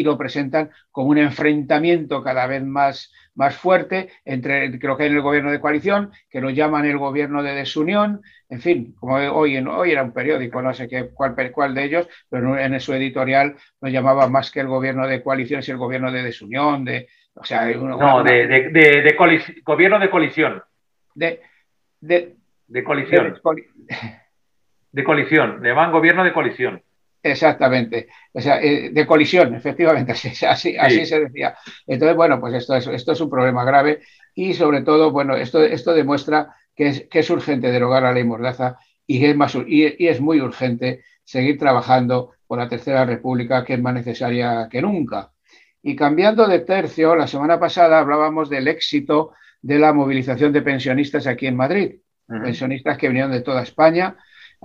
lo 0.02 0.18
presentan 0.18 0.70
como 0.90 1.08
un 1.08 1.18
enfrentamiento 1.18 2.22
cada 2.22 2.46
vez 2.46 2.62
más, 2.62 3.12
más 3.34 3.56
fuerte 3.56 4.10
entre, 4.24 4.78
creo 4.78 4.96
que 4.96 5.06
en 5.06 5.14
el 5.14 5.22
gobierno 5.22 5.50
de 5.50 5.60
coalición, 5.60 6.12
que 6.30 6.40
lo 6.40 6.50
llaman 6.50 6.84
el 6.84 6.98
gobierno 6.98 7.42
de 7.42 7.54
desunión, 7.54 8.22
en 8.48 8.60
fin, 8.60 8.94
como 8.98 9.16
hoy, 9.16 9.56
hoy 9.56 9.92
era 9.92 10.02
un 10.02 10.12
periódico, 10.12 10.60
no 10.60 10.74
sé 10.74 10.86
qué, 10.88 11.08
cuál, 11.12 11.34
cuál 11.52 11.74
de 11.74 11.84
ellos, 11.84 12.08
pero 12.28 12.58
en 12.58 12.78
su 12.80 12.92
editorial 12.92 13.56
lo 13.80 13.88
llamaba 13.88 14.28
más 14.28 14.50
que 14.50 14.60
el 14.60 14.68
gobierno 14.68 15.06
de 15.06 15.22
coalición, 15.22 15.60
es 15.60 15.68
el 15.68 15.78
gobierno 15.78 16.12
de 16.12 16.22
desunión, 16.22 16.84
de, 16.84 17.08
o 17.34 17.44
sea, 17.44 17.66
no, 17.66 18.22
de, 18.22 18.46
de, 18.46 19.16
gobierno 19.64 19.98
de 19.98 20.10
colisión. 20.10 20.62
De, 21.14 21.40
de. 22.00 22.36
De, 22.68 22.82
colisión, 25.04 25.60
le 25.62 25.70
llaman 25.70 25.92
gobierno 25.92 26.24
de 26.24 26.32
colisión. 26.32 26.82
Exactamente, 27.22 28.08
o 28.32 28.40
sea, 28.40 28.60
eh, 28.62 28.90
de 28.92 29.06
colisión, 29.06 29.54
efectivamente, 29.54 30.12
así, 30.48 30.76
así, 30.76 31.06
se 31.06 31.20
decía. 31.20 31.56
Entonces, 31.86 32.16
bueno, 32.16 32.40
pues 32.40 32.54
esto 32.54 32.76
es, 32.76 32.86
esto 32.86 33.12
es 33.12 33.20
un 33.20 33.30
problema 33.30 33.64
grave 33.64 34.02
y 34.34 34.54
sobre 34.54 34.82
todo, 34.82 35.10
bueno, 35.10 35.34
esto, 35.36 35.62
esto 35.62 35.92
demuestra 35.92 36.54
que 36.74 36.88
es, 36.88 37.08
que 37.10 37.20
es 37.20 37.30
urgente 37.30 37.72
derogar 37.72 38.04
la 38.04 38.12
ley 38.12 38.24
Mordaza 38.24 38.78
y 39.06 39.24
es, 39.24 39.36
más, 39.36 39.56
y 39.66 40.06
es 40.06 40.20
muy 40.20 40.40
urgente 40.40 41.02
seguir 41.24 41.58
trabajando 41.58 42.32
por 42.46 42.58
la 42.58 42.68
Tercera 42.68 43.04
República, 43.04 43.64
que 43.64 43.74
es 43.74 43.80
más 43.80 43.94
necesaria 43.94 44.68
que 44.70 44.80
nunca. 44.80 45.32
Y 45.82 45.94
cambiando 45.94 46.46
de 46.46 46.60
tercio, 46.60 47.14
la 47.14 47.26
semana 47.26 47.60
pasada 47.60 47.98
hablábamos 47.98 48.48
del 48.48 48.68
éxito 48.68 49.32
de 49.62 49.78
la 49.78 49.92
movilización 49.92 50.52
de 50.52 50.62
pensionistas 50.62 51.26
aquí 51.26 51.46
en 51.46 51.56
Madrid. 51.56 51.96
Pensionistas 52.26 52.98
que 52.98 53.06
vinieron 53.06 53.30
de 53.30 53.40
toda 53.40 53.62
España, 53.62 54.16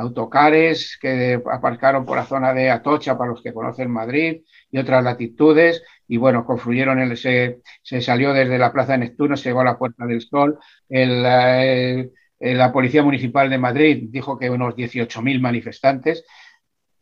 autocares 0.02 0.98
que 1.02 1.42
aparcaron 1.52 2.06
por 2.06 2.18
la 2.18 2.26
zona 2.26 2.54
de 2.54 2.70
Atocha, 2.70 3.18
para 3.18 3.32
los 3.32 3.42
que 3.42 3.54
conocen 3.54 3.90
Madrid, 3.90 4.42
y 4.70 4.78
otras 4.78 5.04
latitudes, 5.04 5.84
y 6.08 6.18
bueno, 6.18 6.46
confluyeron, 6.46 7.00
el, 7.00 7.18
se, 7.18 7.62
se 7.82 8.02
salió 8.02 8.34
desde 8.34 8.58
la 8.58 8.72
Plaza 8.72 8.94
de 8.94 9.00
Neptuno, 9.00 9.38
se 9.38 9.50
llegó 9.50 9.62
a 9.62 9.66
la 9.66 9.78
Puerta 9.78 10.06
del 10.06 10.22
Sol, 10.22 10.60
el, 10.90 11.24
la 12.40 12.74
Policía 12.74 13.04
Municipal 13.04 13.50
de 13.50 13.58
Madrid 13.58 14.08
dijo 14.10 14.38
que 14.38 14.50
unos 14.50 14.76
18.000 14.76 15.40
manifestantes, 15.40 16.26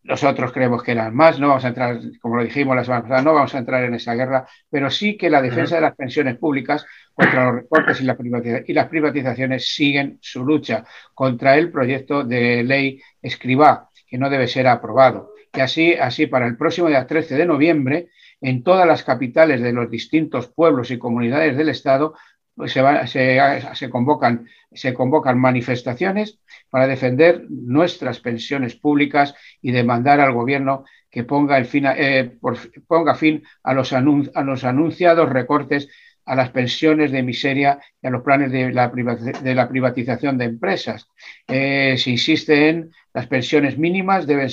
nosotros 0.03 0.51
creemos 0.51 0.81
que 0.81 0.91
eran 0.91 1.13
más, 1.13 1.39
no 1.39 1.49
vamos 1.49 1.65
a 1.65 1.69
entrar, 1.69 1.99
como 2.21 2.37
lo 2.37 2.43
dijimos 2.43 2.75
la 2.75 2.83
semana 2.83 3.03
pasada, 3.03 3.21
no 3.21 3.33
vamos 3.33 3.53
a 3.53 3.59
entrar 3.59 3.83
en 3.83 3.93
esa 3.93 4.13
guerra, 4.15 4.47
pero 4.69 4.89
sí 4.89 5.17
que 5.17 5.29
la 5.29 5.41
defensa 5.41 5.75
de 5.75 5.81
las 5.81 5.95
pensiones 5.95 6.37
públicas 6.37 6.85
contra 7.19 7.45
los 7.45 7.55
recortes 7.55 7.99
y, 7.99 8.73
las 8.73 8.87
privatizaciones 8.87 9.67
siguen 9.67 10.19
su 10.21 10.45
lucha 10.45 10.85
contra 11.13 11.57
el 11.57 11.69
proyecto 11.69 12.23
de 12.23 12.63
ley 12.63 13.01
Escribá, 13.21 13.89
que 14.07 14.17
no 14.17 14.29
debe 14.29 14.47
ser 14.47 14.67
aprobado. 14.67 15.33
Y 15.53 15.59
así, 15.59 15.95
así 15.95 16.27
para 16.27 16.47
el 16.47 16.55
próximo 16.55 16.87
día 16.87 17.05
13 17.05 17.35
de 17.35 17.45
noviembre, 17.45 18.07
en 18.39 18.63
todas 18.63 18.87
las 18.87 19.03
capitales 19.03 19.61
de 19.61 19.73
los 19.73 19.91
distintos 19.91 20.47
pueblos 20.47 20.91
y 20.91 20.97
comunidades 20.97 21.57
del 21.57 21.67
Estado, 21.67 22.13
pues 22.55 22.71
se, 22.71 23.89
convocan, 23.89 24.47
se 24.71 24.93
convocan 24.93 25.37
manifestaciones 25.37 26.39
para 26.69 26.87
defender 26.87 27.45
nuestras 27.49 28.21
pensiones 28.21 28.75
públicas 28.75 29.35
y 29.61 29.71
demandar 29.71 30.21
al 30.21 30.31
gobierno 30.31 30.85
que 31.09 31.25
ponga, 31.25 31.57
el 31.57 31.65
fin, 31.65 31.85
eh, 31.85 32.37
ponga 32.87 33.15
fin 33.15 33.43
a 33.63 33.73
los, 33.73 33.91
a 33.91 34.01
los 34.01 34.63
anunciados 34.63 35.29
recortes 35.29 35.89
a 36.29 36.35
las 36.35 36.51
pensiones 36.51 37.11
de 37.11 37.23
miseria 37.23 37.79
y 37.99 38.05
a 38.05 38.11
los 38.11 38.21
planes 38.21 38.51
de 38.51 38.71
la, 38.71 38.87
de 38.87 39.55
la 39.55 39.67
privatización 39.67 40.37
de 40.37 40.45
empresas. 40.45 41.07
Eh, 41.47 41.95
se 41.97 42.11
insiste 42.11 42.69
en 42.69 42.91
las 43.15 43.25
pensiones 43.25 43.79
mínimas 43.79 44.27
deben, 44.27 44.47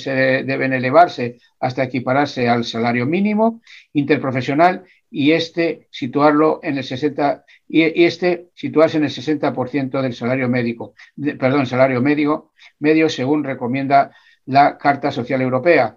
deben 0.47 0.73
elevarse 0.73 1.37
hasta 1.59 1.83
equipararse 1.83 2.49
al 2.49 2.65
salario 2.65 3.05
mínimo 3.05 3.61
interprofesional 3.93 4.85
y 5.11 5.33
este 5.33 5.87
situarlo 5.91 6.59
en 6.63 6.79
el 6.79 6.83
60 6.83 7.45
y, 7.67 8.03
este 8.05 8.49
situarse 8.55 8.97
en 8.97 9.03
el 9.03 9.11
60% 9.11 10.01
del 10.01 10.13
salario 10.15 10.49
médico, 10.49 10.95
perdón, 11.37 11.67
salario 11.67 12.01
medio, 12.01 12.53
medio 12.79 13.07
según 13.07 13.43
recomienda 13.43 14.11
la 14.47 14.79
Carta 14.79 15.11
Social 15.11 15.43
Europea. 15.43 15.95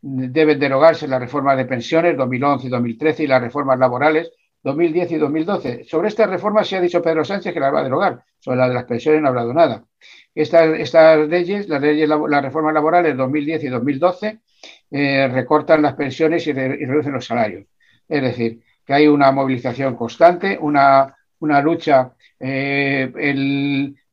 Deben 0.00 0.58
derogarse 0.58 1.06
las 1.06 1.20
reformas 1.20 1.56
de 1.56 1.64
pensiones 1.64 2.16
2011 2.16 2.66
y 2.66 2.70
2013 2.70 3.22
y 3.22 3.26
las 3.28 3.40
reformas 3.40 3.78
laborales 3.78 4.32
2010 4.62 5.12
y 5.12 5.16
2012. 5.16 5.84
Sobre 5.84 6.08
estas 6.08 6.30
reformas 6.30 6.68
se 6.68 6.76
ha 6.76 6.80
dicho 6.80 7.02
Pedro 7.02 7.24
Sánchez 7.24 7.52
que 7.52 7.60
las 7.60 7.74
va 7.74 7.80
a 7.80 7.84
derogar. 7.84 8.24
Sobre 8.38 8.58
la 8.58 8.68
de 8.68 8.74
las 8.74 8.84
pensiones 8.84 9.20
no 9.20 9.28
ha 9.28 9.30
hablado 9.30 9.52
nada. 9.52 9.84
Estas, 10.34 10.68
leyes, 11.28 11.68
las 11.68 11.80
leyes, 11.82 12.08
las 12.08 12.42
reformas 12.42 12.74
laborales 12.74 13.16
2010 13.16 13.64
y 13.64 13.68
2012, 13.68 14.40
eh, 14.90 15.28
recortan 15.28 15.82
las 15.82 15.94
pensiones 15.94 16.46
y 16.46 16.52
reducen 16.52 17.12
los 17.12 17.26
salarios. 17.26 17.66
Es 18.08 18.22
decir, 18.22 18.62
que 18.84 18.94
hay 18.94 19.06
una 19.06 19.30
movilización 19.32 19.96
constante, 19.96 20.58
una, 20.60 21.14
lucha 21.62 22.12
eh, 22.38 23.10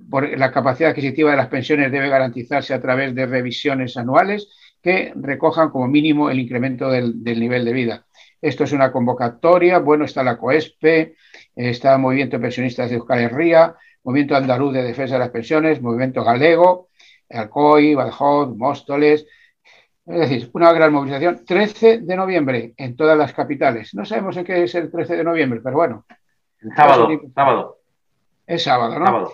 por 0.10 0.38
la 0.38 0.52
capacidad 0.52 0.92
adquisitiva 0.92 1.32
de 1.32 1.38
las 1.38 1.48
pensiones 1.48 1.92
debe 1.92 2.10
garantizarse 2.10 2.74
a 2.74 2.82
través 2.82 3.14
de 3.16 3.26
revisiones 3.26 3.98
anuales 3.98 4.50
que 4.82 5.12
recojan 5.16 5.70
como 5.70 5.88
mínimo 5.88 6.30
el 6.30 6.40
incremento 6.40 6.90
del, 6.90 7.22
nivel 7.24 7.66
de 7.66 7.74
vida. 7.74 8.06
Esto 8.41 8.63
es 8.63 8.71
una 8.71 8.91
convocatoria, 8.91 9.80
bueno, 9.80 10.06
está 10.06 10.23
la 10.23 10.38
COESPE, 10.38 11.15
está 11.56 11.93
el 11.93 11.99
Movimiento 11.99 12.38
de 12.38 12.41
Pensionistas 12.41 12.89
de 12.89 12.97
Euskal 12.97 13.19
Herria, 13.19 13.75
Movimiento 14.04 14.36
Andaluz 14.36 14.73
de 14.73 14.84
Defensa 14.84 15.15
de 15.15 15.19
las 15.19 15.30
Pensiones, 15.30 15.82
Movimiento 15.82 16.23
Galego, 16.23 16.89
Alcoy, 17.30 17.95
Badajoz, 17.95 18.56
Móstoles, 18.56 19.25
es 20.06 20.19
decir, 20.19 20.49
una 20.54 20.73
gran 20.73 20.91
movilización. 20.91 21.45
13 21.45 21.99
de 21.99 22.15
noviembre 22.15 22.73
en 22.78 22.95
todas 22.95 23.15
las 23.15 23.32
capitales. 23.34 23.93
No 23.93 24.06
sabemos 24.06 24.36
en 24.38 24.43
qué 24.43 24.63
es 24.63 24.73
el 24.73 24.89
13 24.89 25.17
de 25.17 25.23
noviembre, 25.23 25.62
pero 25.63 25.75
bueno. 25.75 26.06
sábado, 26.75 27.10
sábado. 27.36 27.78
Es 28.47 28.63
sábado, 28.63 28.97
¿no? 28.97 29.30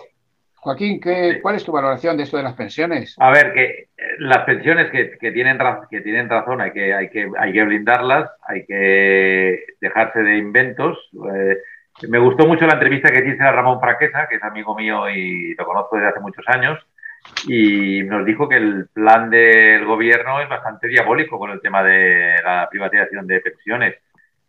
Joaquín, 0.66 1.00
¿qué, 1.00 1.38
¿cuál 1.40 1.54
es 1.54 1.64
tu 1.64 1.70
valoración 1.70 2.16
de 2.16 2.24
esto 2.24 2.38
de 2.38 2.42
las 2.42 2.54
pensiones? 2.54 3.14
A 3.20 3.30
ver, 3.30 3.52
que 3.52 3.64
eh, 3.64 3.88
las 4.18 4.38
pensiones 4.38 4.90
que, 4.90 5.30
tienen, 5.30 5.60
que 5.88 6.00
tienen 6.00 6.28
razón 6.28 6.60
hay 6.60 6.72
que, 6.72 6.92
hay, 6.92 7.08
que, 7.08 7.30
hay 7.38 7.52
que 7.52 7.62
blindarlas, 7.62 8.32
hay 8.48 8.66
que 8.66 9.64
dejarse 9.80 10.24
de 10.24 10.38
inventos. 10.38 10.98
Eh, 11.32 11.58
me 12.08 12.18
gustó 12.18 12.48
mucho 12.48 12.66
la 12.66 12.72
entrevista 12.72 13.12
que 13.12 13.28
hice 13.28 13.44
a 13.44 13.52
Ramón 13.52 13.78
Fraquesa, 13.80 14.26
que 14.28 14.34
es 14.34 14.42
amigo 14.42 14.74
mío 14.74 15.08
y 15.08 15.54
lo 15.54 15.64
conozco 15.64 15.94
desde 15.94 16.08
hace 16.08 16.18
muchos 16.18 16.44
años, 16.48 16.84
y 17.46 18.02
nos 18.02 18.26
dijo 18.26 18.48
que 18.48 18.56
el 18.56 18.88
plan 18.92 19.30
del 19.30 19.84
gobierno 19.84 20.40
es 20.40 20.48
bastante 20.48 20.88
diabólico 20.88 21.38
con 21.38 21.52
el 21.52 21.60
tema 21.60 21.84
de 21.84 22.38
la 22.42 22.66
privatización 22.68 23.28
de 23.28 23.38
pensiones, 23.38 23.94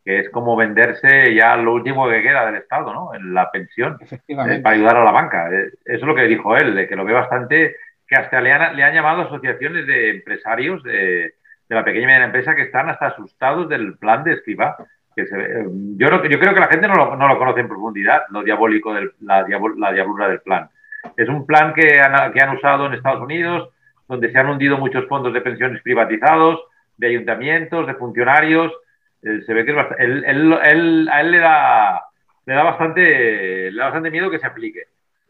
que 0.07 0.19
es 0.19 0.29
como 0.29 0.55
venderse 0.55 1.35
ya 1.35 1.57
lo 1.57 1.73
último 1.73 2.07
que 2.07 2.21
queda 2.21 2.45
del 2.45 2.55
Estado, 2.55 2.93
¿no? 2.93 3.13
En 3.13 3.33
la 3.33 3.51
pensión, 3.51 3.97
eh, 4.09 4.61
para 4.63 4.73
ayudar 4.73 4.95
a 4.95 5.03
la 5.03 5.11
banca. 5.11 5.49
Eh, 5.51 5.67
eso 5.83 5.97
es 5.97 6.01
lo 6.03 6.15
que 6.15 6.29
dijo 6.29 6.55
él, 6.55 6.75
de 6.75 6.87
que 6.87 6.95
lo 6.95 7.03
ve 7.03 7.11
bastante, 7.11 7.75
que 8.07 8.15
hasta 8.15 8.39
le 8.39 8.53
han, 8.53 8.73
le 8.77 8.83
han 8.85 8.93
llamado 8.93 9.23
asociaciones 9.23 9.85
de 9.85 10.11
empresarios 10.11 10.81
de, 10.83 11.33
la 11.67 11.83
pequeña 11.83 12.03
y 12.03 12.05
mediana 12.05 12.25
empresa 12.27 12.55
que 12.55 12.61
están 12.61 12.89
hasta 12.89 13.07
asustados 13.07 13.67
del 13.67 13.97
plan 13.97 14.23
de 14.23 14.35
Escriba. 14.35 14.77
Que 15.13 15.25
se, 15.25 15.35
eh, 15.41 15.65
yo, 15.97 16.07
yo 16.23 16.39
creo 16.39 16.53
que 16.53 16.61
la 16.61 16.69
gente 16.69 16.87
no 16.87 16.93
lo, 16.93 17.17
no 17.17 17.27
lo 17.27 17.37
conoce 17.37 17.59
en 17.59 17.67
profundidad, 17.67 18.21
lo 18.29 18.43
diabólico, 18.43 18.93
del, 18.93 19.11
la, 19.19 19.45
la 19.75 19.91
diablura 19.91 20.29
del 20.29 20.39
plan. 20.39 20.69
Es 21.17 21.27
un 21.27 21.45
plan 21.45 21.73
que 21.73 21.99
han, 21.99 22.31
que 22.31 22.41
han 22.41 22.55
usado 22.55 22.85
en 22.85 22.93
Estados 22.93 23.21
Unidos, 23.21 23.71
donde 24.07 24.31
se 24.31 24.37
han 24.37 24.47
hundido 24.47 24.77
muchos 24.77 25.05
fondos 25.09 25.33
de 25.33 25.41
pensiones 25.41 25.81
privatizados, 25.81 26.61
de 26.95 27.07
ayuntamientos, 27.07 27.85
de 27.87 27.95
funcionarios. 27.95 28.71
Eh, 29.23 29.41
se 29.45 29.53
ve 29.53 29.65
que 29.65 29.71
él, 29.71 30.53
a 30.53 30.69
él 30.69 31.31
le 31.31 31.39
da, 31.39 32.03
le 32.45 32.53
da, 32.53 32.63
bastante, 32.63 33.71
le 33.71 33.77
da 33.77 33.85
bastante 33.85 34.11
miedo 34.11 34.29
que 34.29 34.39
se 34.39 34.47
aplique. 34.47 34.83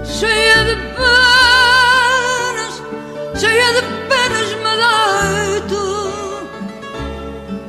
Cheia 0.02 0.64
de 0.64 0.74
penas, 0.74 2.82
cheia 3.40 3.72
de 3.74 3.82
penas 4.08 4.56
me 4.64 4.74
deito 5.62 5.82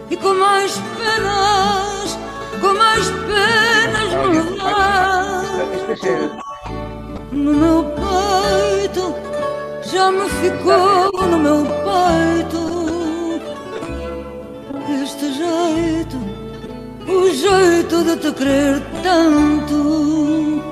E 0.09 0.17
com 0.17 0.33
mais 0.33 0.75
penas, 0.97 2.17
com 2.59 2.73
mais 2.73 3.07
penas 3.07 3.70
No 7.31 7.53
meu 7.53 7.83
peito, 7.83 9.13
já 9.91 10.11
me 10.11 10.29
ficou 10.29 11.11
no 11.27 11.37
meu 11.37 11.65
peito 11.65 12.61
Este 15.03 15.33
jeito 15.33 16.41
o 17.07 17.29
jeito 17.29 18.03
de 18.03 18.17
te 18.17 18.31
querer 18.31 18.81
tanto. 19.03 20.70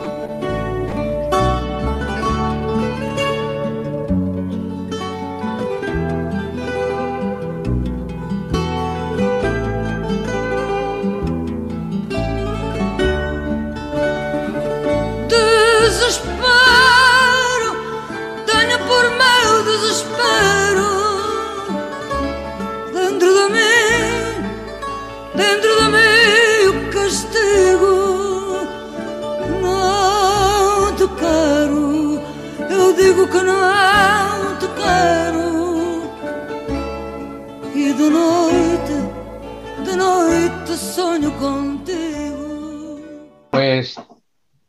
Pues 43.51 43.95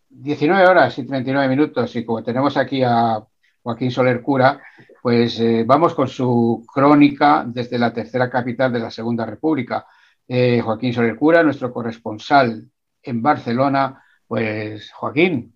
19 0.09 0.66
horas 0.66 0.98
y 0.98 1.07
39 1.07 1.48
minutos 1.48 1.94
y 1.96 2.05
como 2.05 2.22
tenemos 2.22 2.57
aquí 2.57 2.82
a 2.82 3.22
Joaquín 3.62 3.90
Soler 3.90 4.20
Cura, 4.20 4.61
pues 5.03 5.38
eh, 5.40 5.64
vamos 5.66 5.94
con 5.94 6.09
su 6.09 6.64
crónica 6.72 7.44
desde 7.46 7.78
la 7.78 7.92
tercera 7.92 8.28
capital 8.28 8.72
de 8.72 8.80
la 8.80 8.90
Segunda 8.90 9.24
República. 9.24 9.86
Eh, 10.26 10.61
Joaquín 10.61 10.92
Soler 10.92 11.16
Cura, 11.16 11.42
nuestro 11.42 11.72
corresponsal 11.72 12.68
en 13.03 13.22
Barcelona. 13.22 14.03
Pues 14.26 14.92
Joaquín, 14.92 15.55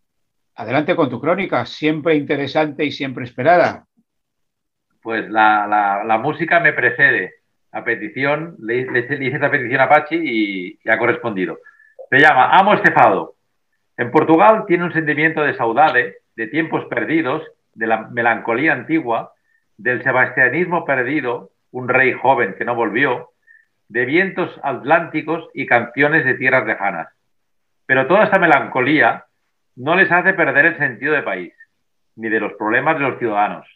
adelante 0.57 0.97
con 0.97 1.11
tu 1.11 1.21
crónica, 1.21 1.67
siempre 1.67 2.15
interesante 2.15 2.85
y 2.85 2.93
siempre 2.93 3.25
esperada. 3.25 3.87
Pues 5.03 5.29
la, 5.29 6.19
música 6.23 6.61
me 6.61 6.73
precede. 6.73 7.35
A 7.73 7.83
petición, 7.83 8.55
le, 8.61 8.87
le, 8.87 9.09
le 9.09 9.25
hice 9.27 9.35
esta 9.35 9.51
petición 9.51 9.81
a 9.81 9.89
Pachi 9.89 10.15
y, 10.15 10.79
y, 10.83 10.89
ha 10.89 10.97
correspondido. 10.97 11.59
Se 12.09 12.21
llama 12.21 12.57
Amo 12.57 12.75
este 12.75 12.93
fado. 12.93 13.35
En 13.97 14.13
Portugal 14.13 14.65
tiene 14.69 14.85
un 14.85 14.93
sentimiento 14.93 15.43
de 15.43 15.57
saudade, 15.57 16.19
de 16.37 16.47
tiempos 16.47 16.85
perdidos, 16.87 17.43
de 17.75 17.89
la 17.89 18.09
melancolía 18.09 18.73
antigua, 18.73 19.33
del 19.77 20.05
sebastianismo 20.05 20.85
perdido, 20.85 21.51
un 21.73 21.89
rey 21.89 22.13
joven 22.13 22.55
que 22.57 22.65
no 22.65 22.77
volvió, 22.77 23.31
de 23.89 24.05
vientos 24.05 24.51
atlánticos 24.63 25.49
y 25.53 25.67
canciones 25.67 26.25
de 26.25 26.35
tierras 26.35 26.67
lejanas. 26.67 27.09
Pero 27.87 28.07
toda 28.07 28.25
esta 28.25 28.39
melancolía 28.39 29.25
no 29.77 29.95
les 29.97 30.11
hace 30.11 30.35
perder 30.35 30.67
el 30.67 30.79
sentido 30.79 31.15
de 31.15 31.23
país, 31.23 31.55
ni 32.17 32.29
de 32.29 32.41
los 32.41 32.55
problemas 32.55 32.97
de 32.99 33.09
los 33.09 33.19
ciudadanos. 33.19 33.67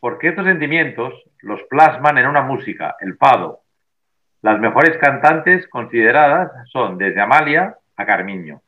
Porque 0.00 0.28
estos 0.28 0.44
sentimientos 0.44 1.14
los 1.40 1.62
plasman 1.64 2.18
en 2.18 2.26
una 2.26 2.42
música, 2.42 2.96
el 3.00 3.16
fado. 3.16 3.60
Las 4.42 4.58
mejores 4.58 4.98
cantantes 4.98 5.66
consideradas 5.68 6.50
son 6.70 6.98
desde 6.98 7.20
Amalia 7.20 7.76
a 7.96 8.04
Carmiño. 8.04 8.60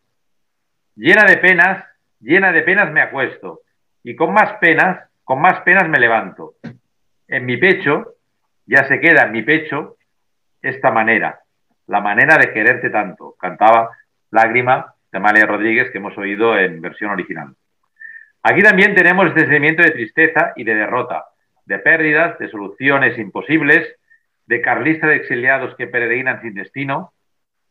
Llena 0.94 1.24
de 1.24 1.36
penas, 1.36 1.84
llena 2.20 2.53
de 2.53 2.62
penas 2.62 2.90
me 2.92 3.03
acuesto, 3.03 3.61
y 4.03 4.16
con 4.16 4.32
más 4.32 4.55
penas, 4.55 5.09
con 5.24 5.40
más 5.40 5.61
penas 5.61 5.88
me 5.88 5.99
levanto. 5.99 6.55
En 7.28 7.44
mi 7.44 7.57
pecho, 7.57 8.14
ya 8.64 8.84
se 8.88 9.01
queda 9.01 9.24
en 9.24 9.32
mi 9.32 9.42
pecho 9.42 9.97
esta 10.62 10.90
manera, 10.90 11.40
la 11.86 12.01
manera 12.01 12.38
de 12.38 12.53
quererte 12.53 12.90
tanto, 12.90 13.36
cantaba 13.38 13.90
Lágrima 14.30 14.95
de 15.16 15.18
Amalia 15.18 15.46
Rodríguez 15.46 15.90
que 15.90 15.96
hemos 15.96 16.16
oído 16.18 16.58
en 16.58 16.82
versión 16.82 17.10
original. 17.10 17.54
Aquí 18.42 18.62
también 18.62 18.94
tenemos 18.94 19.28
este 19.28 19.40
sentimiento 19.40 19.82
de 19.82 19.92
tristeza 19.92 20.52
y 20.56 20.64
de 20.64 20.74
derrota, 20.74 21.24
de 21.64 21.78
pérdidas, 21.78 22.38
de 22.38 22.50
soluciones 22.50 23.18
imposibles, 23.18 23.96
de 24.44 24.60
carlistas 24.60 25.08
de 25.08 25.16
exiliados 25.16 25.74
que 25.76 25.86
peregrinan 25.86 26.42
sin 26.42 26.52
destino. 26.52 27.14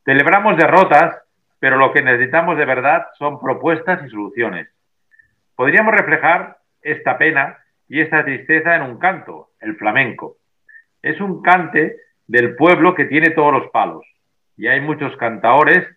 Celebramos 0.03 0.57
derrotas, 0.57 1.21
pero 1.59 1.77
lo 1.77 1.93
que 1.93 2.01
necesitamos 2.01 2.57
de 2.57 2.65
verdad 2.65 3.05
son 3.19 3.39
propuestas 3.39 4.03
y 4.03 4.09
soluciones. 4.09 4.67
Podríamos 5.55 5.93
reflejar 5.93 6.57
esta 6.81 7.19
pena 7.19 7.59
y 7.87 8.01
esta 8.01 8.25
tristeza 8.25 8.75
en 8.75 8.81
un 8.81 8.97
canto, 8.97 9.51
el 9.61 9.75
flamenco. 9.75 10.37
Es 11.03 11.21
un 11.21 11.43
cante 11.43 11.97
del 12.25 12.55
pueblo 12.55 12.95
que 12.95 13.05
tiene 13.05 13.29
todos 13.29 13.53
los 13.53 13.69
palos 13.69 14.03
y 14.57 14.65
hay 14.65 14.81
muchos 14.81 15.15
cantaores 15.17 15.87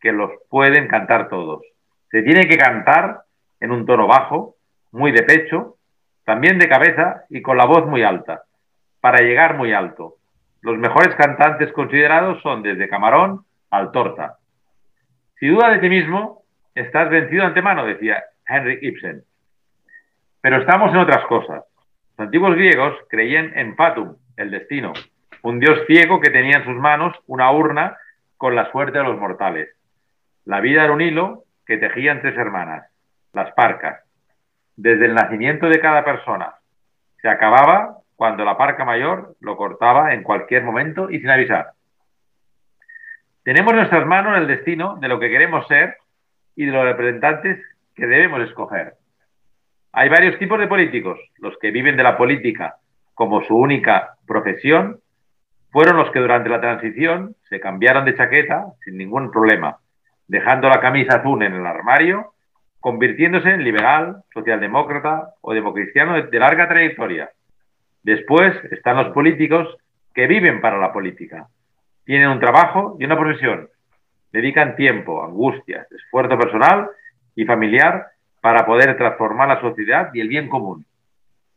que 0.00 0.12
los 0.12 0.30
pueden 0.48 0.88
cantar 0.88 1.28
todos. 1.28 1.62
Se 2.10 2.22
tiene 2.22 2.48
que 2.48 2.56
cantar 2.56 3.22
en 3.60 3.72
un 3.72 3.86
tono 3.86 4.06
bajo, 4.06 4.56
muy 4.92 5.12
de 5.12 5.22
pecho, 5.22 5.76
también 6.24 6.58
de 6.58 6.68
cabeza 6.68 7.24
y 7.28 7.42
con 7.42 7.56
la 7.56 7.66
voz 7.66 7.86
muy 7.86 8.02
alta, 8.02 8.42
para 9.00 9.24
llegar 9.24 9.56
muy 9.56 9.72
alto. 9.72 10.16
Los 10.62 10.78
mejores 10.78 11.14
cantantes 11.14 11.72
considerados 11.72 12.42
son 12.42 12.62
desde 12.62 12.88
Camarón 12.88 13.44
al 13.70 13.92
Torta. 13.92 14.38
Si 15.38 15.46
duda 15.46 15.70
de 15.70 15.78
ti 15.78 15.88
mismo, 15.88 16.42
estás 16.74 17.10
vencido 17.10 17.44
antemano, 17.44 17.84
decía 17.84 18.24
Henrik 18.48 18.82
Ibsen. 18.82 19.22
Pero 20.40 20.58
estamos 20.58 20.90
en 20.90 20.98
otras 20.98 21.24
cosas. 21.26 21.64
Los 22.16 22.26
antiguos 22.26 22.54
griegos 22.54 22.94
creían 23.08 23.52
en 23.56 23.76
Fatum, 23.76 24.16
el 24.36 24.50
destino, 24.50 24.92
un 25.42 25.60
dios 25.60 25.80
ciego 25.86 26.20
que 26.20 26.30
tenía 26.30 26.58
en 26.58 26.64
sus 26.64 26.74
manos 26.74 27.16
una 27.26 27.50
urna 27.52 27.96
con 28.36 28.54
la 28.54 28.70
suerte 28.72 28.98
de 28.98 29.04
los 29.04 29.18
mortales. 29.18 29.68
La 30.46 30.60
vida 30.60 30.84
era 30.84 30.92
un 30.92 31.00
hilo 31.00 31.42
que 31.66 31.76
tejían 31.76 32.22
tres 32.22 32.36
hermanas, 32.36 32.88
las 33.32 33.50
parcas. 33.52 34.00
Desde 34.76 35.06
el 35.06 35.14
nacimiento 35.14 35.68
de 35.68 35.80
cada 35.80 36.04
persona. 36.04 36.54
Se 37.20 37.28
acababa 37.28 37.96
cuando 38.14 38.44
la 38.44 38.56
parca 38.56 38.84
mayor 38.84 39.34
lo 39.40 39.56
cortaba 39.56 40.14
en 40.14 40.22
cualquier 40.22 40.62
momento 40.62 41.10
y 41.10 41.18
sin 41.18 41.30
avisar. 41.30 41.72
Tenemos 43.42 43.72
en 43.72 43.78
nuestras 43.78 44.06
manos 44.06 44.38
el 44.38 44.46
destino 44.46 44.96
de 45.00 45.08
lo 45.08 45.18
que 45.18 45.30
queremos 45.30 45.66
ser 45.66 45.96
y 46.54 46.64
de 46.64 46.72
los 46.72 46.84
representantes 46.84 47.58
que 47.96 48.06
debemos 48.06 48.40
escoger. 48.42 48.94
Hay 49.92 50.08
varios 50.08 50.38
tipos 50.38 50.60
de 50.60 50.68
políticos. 50.68 51.18
Los 51.38 51.58
que 51.58 51.72
viven 51.72 51.96
de 51.96 52.04
la 52.04 52.16
política 52.16 52.76
como 53.14 53.42
su 53.42 53.56
única 53.56 54.14
profesión 54.28 55.00
fueron 55.72 55.96
los 55.96 56.10
que 56.12 56.20
durante 56.20 56.48
la 56.48 56.60
transición 56.60 57.34
se 57.48 57.58
cambiaron 57.58 58.04
de 58.04 58.16
chaqueta 58.16 58.66
sin 58.84 58.96
ningún 58.96 59.32
problema, 59.32 59.78
dejando 60.28 60.68
la 60.68 60.80
camisa 60.80 61.16
azul 61.16 61.42
en 61.42 61.54
el 61.54 61.66
armario, 61.66 62.32
convirtiéndose 62.80 63.50
en 63.50 63.64
liberal, 63.64 64.22
socialdemócrata 64.32 65.34
o 65.40 65.54
democristiano 65.54 66.22
de 66.22 66.38
larga 66.38 66.68
trayectoria. 66.68 67.30
Después 68.02 68.54
están 68.70 68.96
los 68.96 69.12
políticos 69.12 69.76
que 70.14 70.26
viven 70.26 70.60
para 70.60 70.78
la 70.78 70.92
política. 70.92 71.48
Tienen 72.04 72.28
un 72.28 72.40
trabajo 72.40 72.96
y 73.00 73.04
una 73.04 73.18
profesión. 73.18 73.68
Dedican 74.32 74.76
tiempo, 74.76 75.24
angustias, 75.24 75.90
esfuerzo 75.90 76.38
personal 76.38 76.88
y 77.34 77.44
familiar 77.44 78.06
para 78.40 78.64
poder 78.64 78.96
transformar 78.96 79.48
la 79.48 79.60
sociedad 79.60 80.10
y 80.14 80.20
el 80.20 80.28
bien 80.28 80.48
común. 80.48 80.86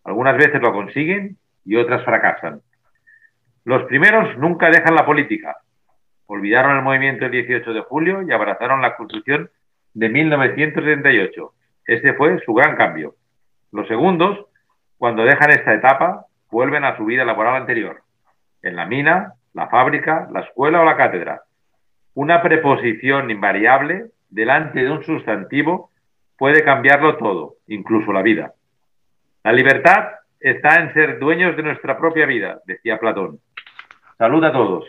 Algunas 0.04 0.38
veces 0.38 0.62
lo 0.62 0.74
consiguen 0.74 1.38
y 1.66 1.76
otras 1.76 2.04
fracasan. 2.04 2.62
Los 3.64 3.84
primeros 3.84 4.36
nunca 4.38 4.72
dejan 4.72 4.96
la 4.96 5.06
política. 5.06 5.58
Olvidaron 6.32 6.78
el 6.78 6.84
movimiento 6.84 7.26
del 7.26 7.32
18 7.32 7.74
de 7.74 7.82
julio 7.82 8.22
y 8.22 8.32
abrazaron 8.32 8.84
la 8.84 8.96
Constitución 8.96 9.50
de 9.96 10.10
1978. 10.10 11.54
Este 11.88 12.14
fue 12.14 12.40
su 12.46 12.54
gran 12.54 12.76
cambio. 12.76 13.16
Los 13.72 13.88
segundos, 13.88 14.46
cuando 15.00 15.24
dejan 15.24 15.50
esta 15.50 15.74
etapa, 15.74 16.28
vuelven 16.52 16.84
a 16.84 16.96
su 16.98 17.06
vida 17.06 17.26
laboral 17.26 17.56
anterior, 17.56 18.04
en 18.62 18.76
la 18.76 18.86
mina, 18.86 19.34
la 19.56 19.70
fábrica, 19.70 20.30
la 20.32 20.42
escuela 20.42 20.82
o 20.82 20.86
la 20.86 20.98
cátedra. 20.98 21.42
Una 22.14 22.44
preposición 22.44 23.32
invariable 23.32 24.12
delante 24.30 24.84
de 24.84 24.92
un 24.92 25.04
sustantivo 25.04 25.90
puede 26.38 26.64
cambiarlo 26.64 27.18
todo, 27.18 27.56
incluso 27.66 28.14
la 28.14 28.22
vida. 28.22 28.54
La 29.44 29.52
libertad 29.52 30.10
está 30.40 30.76
en 30.76 30.94
ser 30.94 31.18
dueños 31.18 31.58
de 31.58 31.64
nuestra 31.64 31.98
propia 31.98 32.28
vida, 32.28 32.60
decía 32.68 33.00
Platón. 33.00 33.40
Salud 34.20 34.44
a 34.44 34.52
todos. 34.52 34.86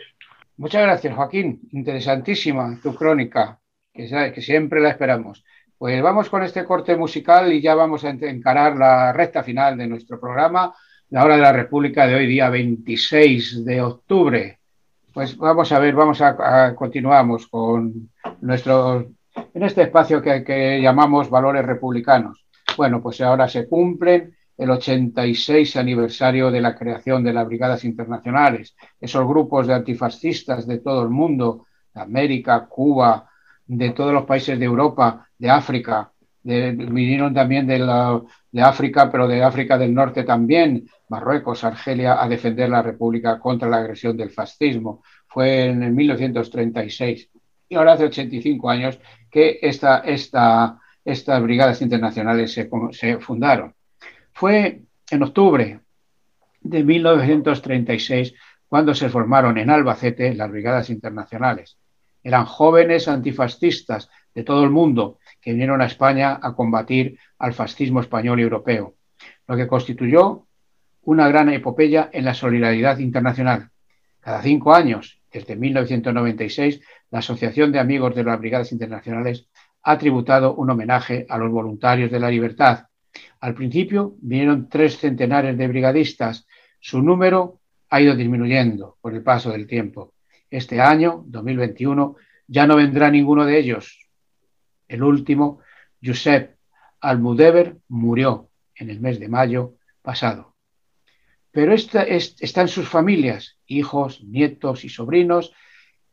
Muchas 0.61 0.83
gracias, 0.83 1.15
Joaquín. 1.15 1.59
Interesantísima 1.71 2.77
tu 2.83 2.93
crónica, 2.93 3.59
que, 3.91 4.41
siempre 4.43 4.79
la 4.79 4.89
esperamos. 4.89 5.43
Pues 5.75 5.99
vamos 6.03 6.29
con 6.29 6.43
este 6.43 6.65
corte 6.65 6.95
musical 6.95 7.51
y 7.51 7.59
ya 7.63 7.73
vamos 7.73 8.03
a 8.03 8.11
encarar 8.11 8.75
la 8.77 9.11
recta 9.11 9.41
final 9.41 9.75
de 9.75 9.87
nuestro 9.87 10.19
programa 10.19 10.71
la 11.09 11.25
hora 11.25 11.35
de 11.35 11.41
la 11.41 11.51
República 11.51 12.05
de 12.05 12.13
hoy, 12.13 12.27
día 12.27 12.47
26 12.51 13.65
de 13.65 13.81
octubre. 13.81 14.59
Pues 15.11 15.35
vamos 15.35 15.71
a 15.71 15.79
ver, 15.79 15.95
vamos 15.95 16.21
a, 16.21 16.75
continuamos 16.75 17.47
con 17.47 18.11
nuestro, 18.41 19.09
en 19.55 19.63
este 19.63 19.81
espacio 19.81 20.21
que, 20.21 20.79
llamamos 20.79 21.27
valores 21.31 21.65
republicanos. 21.65 22.45
Bueno, 22.77 23.01
pues 23.01 23.19
ahora 23.21 23.47
se 23.47 23.67
cumplen 23.67 24.37
el 24.61 24.69
86 24.69 25.75
aniversario 25.75 26.51
de 26.51 26.61
la 26.61 26.75
creación 26.75 27.23
de 27.23 27.33
las 27.33 27.47
brigadas 27.47 27.83
internacionales, 27.83 28.75
esos 28.99 29.27
grupos 29.27 29.65
de 29.65 29.73
antifascistas 29.73 30.67
de 30.67 30.77
todo 30.77 31.01
el 31.01 31.09
mundo, 31.09 31.65
de 31.91 32.01
América, 32.01 32.67
Cuba, 32.67 33.27
de 33.65 33.89
todos 33.89 34.13
los 34.13 34.25
países 34.25 34.59
de 34.59 34.65
Europa, 34.65 35.27
de 35.35 35.49
África, 35.49 36.11
vinieron 36.43 37.33
también 37.33 37.65
de, 37.65 38.61
África, 38.61 39.11
pero 39.11 39.27
de 39.27 39.43
África 39.43 39.79
del 39.79 39.95
Norte 39.95 40.23
también, 40.23 40.87
Marruecos, 41.09 41.63
Argelia, 41.63 42.21
a 42.21 42.29
defender 42.29 42.69
la 42.69 42.83
República 42.83 43.39
contra 43.39 43.67
la 43.67 43.77
agresión 43.77 44.15
del 44.15 44.29
fascismo. 44.29 45.03
Fue 45.25 45.69
en 45.69 45.81
el 45.81 45.91
1936 45.91 47.29
y 47.67 47.75
ahora 47.75 47.93
hace 47.93 48.05
85 48.05 48.69
años 48.69 48.99
que 49.31 49.57
esta, 49.59 49.99
esta, 49.99 50.79
estas 51.03 51.41
brigadas 51.41 51.81
internacionales 51.81 52.53
se 52.53 53.17
fundaron. 53.17 53.73
Fue 54.41 54.81
en 55.11 55.21
octubre 55.21 55.81
de 56.61 56.83
1936 56.83 58.33
cuando 58.67 58.95
se 58.95 59.07
formaron 59.07 59.59
en 59.59 59.69
Albacete 59.69 60.33
las 60.33 60.49
brigadas 60.49 60.89
internacionales. 60.89 61.77
Eran 62.23 62.45
jóvenes 62.45 63.07
antifascistas 63.07 64.09
de 64.33 64.43
todo 64.43 64.63
el 64.63 64.71
mundo 64.71 65.19
que 65.39 65.51
vinieron 65.51 65.79
a 65.79 65.85
España 65.85 66.39
a 66.41 66.55
combatir 66.55 67.19
al 67.37 67.53
fascismo 67.53 68.01
español 68.01 68.39
y 68.39 68.41
europeo, 68.41 68.95
lo 69.45 69.55
que 69.55 69.67
constituyó 69.67 70.47
una 71.03 71.27
gran 71.27 71.49
epopeya 71.49 72.09
en 72.11 72.25
la 72.25 72.33
solidaridad 72.33 72.97
internacional. 72.97 73.69
Cada 74.21 74.41
cinco 74.41 74.73
años, 74.73 75.21
desde 75.31 75.55
1996, 75.55 76.81
la 77.11 77.19
Asociación 77.19 77.71
de 77.71 77.77
Amigos 77.77 78.15
de 78.15 78.23
las 78.23 78.39
Brigadas 78.39 78.71
Internacionales 78.71 79.47
ha 79.83 79.99
tributado 79.99 80.55
un 80.55 80.71
homenaje 80.71 81.27
a 81.29 81.37
los 81.37 81.51
voluntarios 81.51 82.09
de 82.09 82.19
la 82.19 82.31
libertad. 82.31 82.87
Al 83.39 83.53
principio 83.55 84.15
vinieron 84.21 84.69
tres 84.69 84.97
centenares 84.97 85.57
de 85.57 85.67
brigadistas. 85.67 86.47
Su 86.79 87.01
número 87.01 87.59
ha 87.89 88.01
ido 88.01 88.15
disminuyendo 88.15 88.97
por 89.01 89.13
el 89.13 89.23
paso 89.23 89.51
del 89.51 89.67
tiempo. 89.67 90.13
Este 90.49 90.79
año, 90.79 91.23
2021, 91.27 92.15
ya 92.47 92.67
no 92.67 92.75
vendrá 92.75 93.09
ninguno 93.09 93.45
de 93.45 93.57
ellos. 93.57 94.07
El 94.87 95.03
último, 95.03 95.59
Josep 96.03 96.55
Almudever, 96.99 97.77
murió 97.87 98.49
en 98.75 98.89
el 98.89 98.99
mes 98.99 99.19
de 99.19 99.29
mayo 99.29 99.75
pasado. 100.01 100.55
Pero 101.51 101.73
están 101.73 102.67
sus 102.67 102.87
familias, 102.87 103.57
hijos, 103.65 104.23
nietos 104.23 104.85
y 104.85 104.89
sobrinos, 104.89 105.53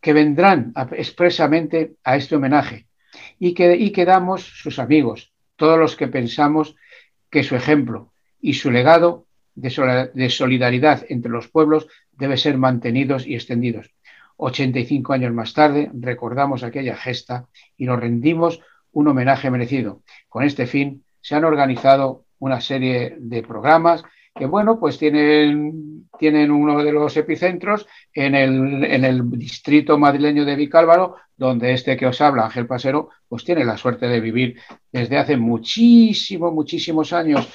que 0.01 0.12
vendrán 0.12 0.72
expresamente 0.92 1.96
a 2.05 2.16
este 2.16 2.36
homenaje 2.36 2.86
y 3.38 3.55
que, 3.55 3.76
y 3.76 3.90
quedamos 3.90 4.42
sus 4.42 4.78
amigos, 4.78 5.32
todos 5.57 5.78
los 5.78 5.96
que 5.96 6.09
pensamos 6.09 6.76
que 7.31 7.43
su 7.43 7.57
ejemplo 7.57 8.12
y 8.41 8.55
su 8.55 8.70
legado 8.70 9.26
de 9.55 10.31
solidaridad 10.31 11.05
entre 11.09 11.31
los 11.33 11.49
pueblos 11.49 11.89
debe 12.12 12.37
ser 12.37 12.59
mantenidos 12.59 13.26
y 13.26 13.35
extendidos. 13.35 13.91
85 14.37 15.12
años 15.12 15.33
más 15.33 15.53
tarde 15.53 15.91
recordamos 15.95 16.62
aquella 16.62 16.97
gesta 16.97 17.47
y 17.76 17.87
nos 17.87 17.99
rendimos 17.99 18.61
un 18.93 19.09
homenaje 19.09 19.51
merecido. 19.51 20.03
Con 20.29 20.45
este 20.45 20.66
fin 20.66 21.05
se 21.20 21.35
han 21.35 21.45
organizado 21.45 22.24
una 22.39 22.61
serie 22.61 23.16
de 23.18 23.43
programas 23.43 24.05
que, 24.39 24.47
bueno, 24.47 24.78
pues 24.78 24.99
tienen, 24.99 26.09
tienen 26.18 26.51
uno 26.51 26.82
de 26.82 26.93
los 26.93 27.16
epicentros 27.16 27.86
en 28.12 28.34
el, 28.34 28.84
en 28.84 29.05
el 29.05 29.30
distrito 29.30 29.99
madrileño 29.99 30.45
de 30.45 30.57
Vicálvaro, 30.57 31.16
donde 31.36 31.72
este 31.72 31.97
que 31.97 32.07
os 32.07 32.20
habla, 32.20 32.45
Ángel 32.45 32.66
Pasero, 32.66 33.11
pues 33.28 33.45
tiene 33.45 33.64
la 33.64 33.76
suerte 33.76 34.07
de 34.07 34.20
vivir 34.20 34.61
desde 34.93 35.18
hace 35.18 35.36
muchísimos, 35.36 36.53
muchísimos 36.53 37.12
años. 37.12 37.49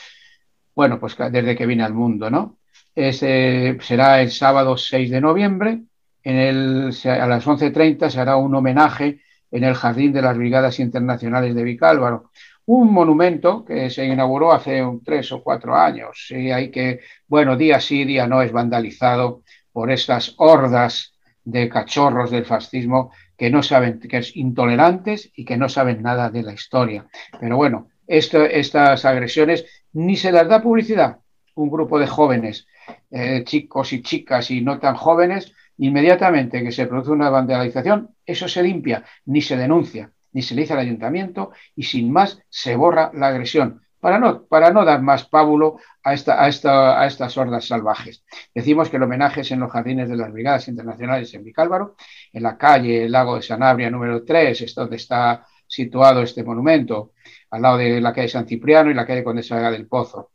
Bueno, 0.76 1.00
pues 1.00 1.16
desde 1.32 1.56
que 1.56 1.66
vine 1.66 1.84
al 1.84 1.94
mundo, 1.94 2.30
¿no? 2.30 2.58
Ese 2.96 3.78
será 3.82 4.22
el 4.22 4.32
sábado 4.32 4.78
6 4.78 5.10
de 5.10 5.22
noviembre 5.22 5.82
en 6.24 6.38
el, 6.38 6.94
a 7.06 7.28
las 7.28 7.46
11.30 7.46 8.10
se 8.10 8.20
hará 8.20 8.38
un 8.38 8.56
homenaje 8.56 9.22
en 9.52 9.64
el 9.64 9.76
Jardín 9.76 10.14
de 10.14 10.22
las 10.22 10.38
Brigadas 10.38 10.80
Internacionales 10.80 11.54
de 11.54 11.64
Vicálvaro. 11.64 12.32
Un 12.66 12.94
monumento 12.94 13.66
que 13.66 13.90
se 13.90 14.06
inauguró 14.06 14.54
hace 14.54 14.84
tres 15.04 15.32
o 15.32 15.44
cuatro 15.44 15.76
años. 15.76 16.28
Y 16.30 16.52
hay 16.52 16.72
que, 16.72 17.02
bueno, 17.28 17.58
día 17.58 17.80
sí, 17.80 18.06
día 18.06 18.28
no 18.28 18.42
es 18.42 18.52
vandalizado 18.52 19.44
por 19.72 19.92
estas 19.92 20.36
hordas 20.38 21.14
de 21.44 21.68
cachorros 21.68 22.32
del 22.32 22.46
fascismo 22.46 23.12
que 23.38 23.50
no 23.50 23.64
saben, 23.64 24.00
que 24.00 24.18
es 24.18 24.36
intolerantes 24.36 25.32
y 25.36 25.44
que 25.44 25.58
no 25.58 25.68
saben 25.68 26.02
nada 26.02 26.30
de 26.30 26.44
la 26.44 26.54
historia. 26.54 27.06
Pero 27.40 27.58
bueno, 27.58 27.90
estas 28.08 29.04
agresiones 29.06 29.66
ni 29.92 30.16
se 30.16 30.32
las 30.32 30.48
da 30.48 30.62
publicidad. 30.62 31.18
Un 31.56 31.70
grupo 31.70 32.00
de 32.00 32.08
jóvenes, 32.08 32.66
eh, 33.12 33.44
chicos 33.44 33.94
y 33.94 34.02
chicas 34.02 34.50
y 34.52 34.62
no 34.62 34.80
tan 34.80 34.96
jóvenes, 34.96 35.54
Inmediatamente 35.78 36.64
que 36.64 36.72
se 36.72 36.86
produce 36.86 37.12
una 37.12 37.30
vandalización, 37.30 38.16
eso 38.26 38.48
se 38.48 38.62
limpia, 38.62 39.04
ni 39.26 39.42
se 39.42 39.58
denuncia, 39.58 40.12
ni 40.34 40.42
se 40.42 40.56
le 40.56 40.62
dice 40.62 40.74
al 40.74 40.80
ayuntamiento 40.80 41.52
y 41.76 41.84
sin 41.84 42.12
más 42.12 42.40
se 42.50 42.76
borra 42.76 43.12
la 43.14 43.28
agresión 43.28 43.84
para 44.04 44.20
no, 44.20 44.44
para 44.48 44.70
no 44.70 44.84
dar 44.84 45.02
más 45.02 45.24
pábulo 45.30 45.78
a, 46.04 46.14
esta, 46.14 46.44
a, 46.44 46.50
esta, 46.50 47.00
a 47.00 47.08
estas 47.08 47.38
hordas 47.38 47.66
salvajes. 47.66 48.26
Decimos 48.54 48.90
que 48.90 48.98
el 48.98 49.04
homenaje 49.04 49.42
es 49.42 49.52
en 49.52 49.62
los 49.62 49.72
jardines 49.72 50.10
de 50.10 50.18
las 50.18 50.30
Brigadas 50.30 50.68
Internacionales 50.68 51.34
en 51.34 51.46
Vicálvaro, 51.46 51.96
en 52.34 52.44
la 52.44 52.58
calle 52.58 53.08
Lago 53.08 53.38
de 53.38 53.42
Sanabria 53.42 53.90
número 53.90 54.26
3, 54.26 54.60
es 54.60 54.76
donde 54.76 54.98
está 54.98 55.48
situado 55.66 56.22
este 56.22 56.44
monumento, 56.44 57.14
al 57.52 57.62
lado 57.62 57.78
de 57.78 58.02
la 58.02 58.12
calle 58.12 58.28
San 58.28 58.46
Cipriano 58.46 58.92
y 58.92 58.94
la 58.94 59.06
calle 59.06 59.24
Condesa 59.24 59.72
del 59.72 59.88
Pozo. 59.88 60.32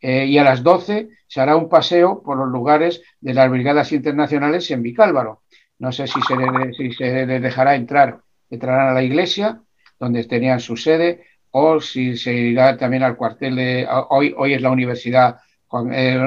Eh, 0.00 0.24
y 0.24 0.38
a 0.38 0.44
las 0.44 0.62
12 0.62 1.10
se 1.26 1.40
hará 1.42 1.56
un 1.56 1.68
paseo 1.68 2.22
por 2.22 2.38
los 2.38 2.48
lugares 2.48 3.02
de 3.20 3.34
las 3.34 3.50
brigadas 3.50 3.92
internacionales 3.92 4.70
en 4.70 4.82
Vicálvaro. 4.82 5.42
No 5.78 5.92
sé 5.92 6.06
si 6.06 6.20
se, 6.22 6.72
si 6.72 6.92
se 6.92 7.26
dejará 7.26 7.74
entrar 7.74 8.22
entrarán 8.50 8.88
a 8.88 8.92
la 8.92 9.02
iglesia, 9.02 9.62
donde 9.98 10.24
tenían 10.24 10.60
su 10.60 10.76
sede, 10.76 11.24
o 11.50 11.80
si 11.80 12.16
se 12.16 12.32
irá 12.32 12.76
también 12.76 13.02
al 13.02 13.16
cuartel 13.16 13.56
de, 13.56 13.86
hoy, 14.10 14.34
hoy 14.36 14.54
es 14.54 14.62
la 14.62 14.70
Universidad, 14.70 15.38
eh, 15.92 16.18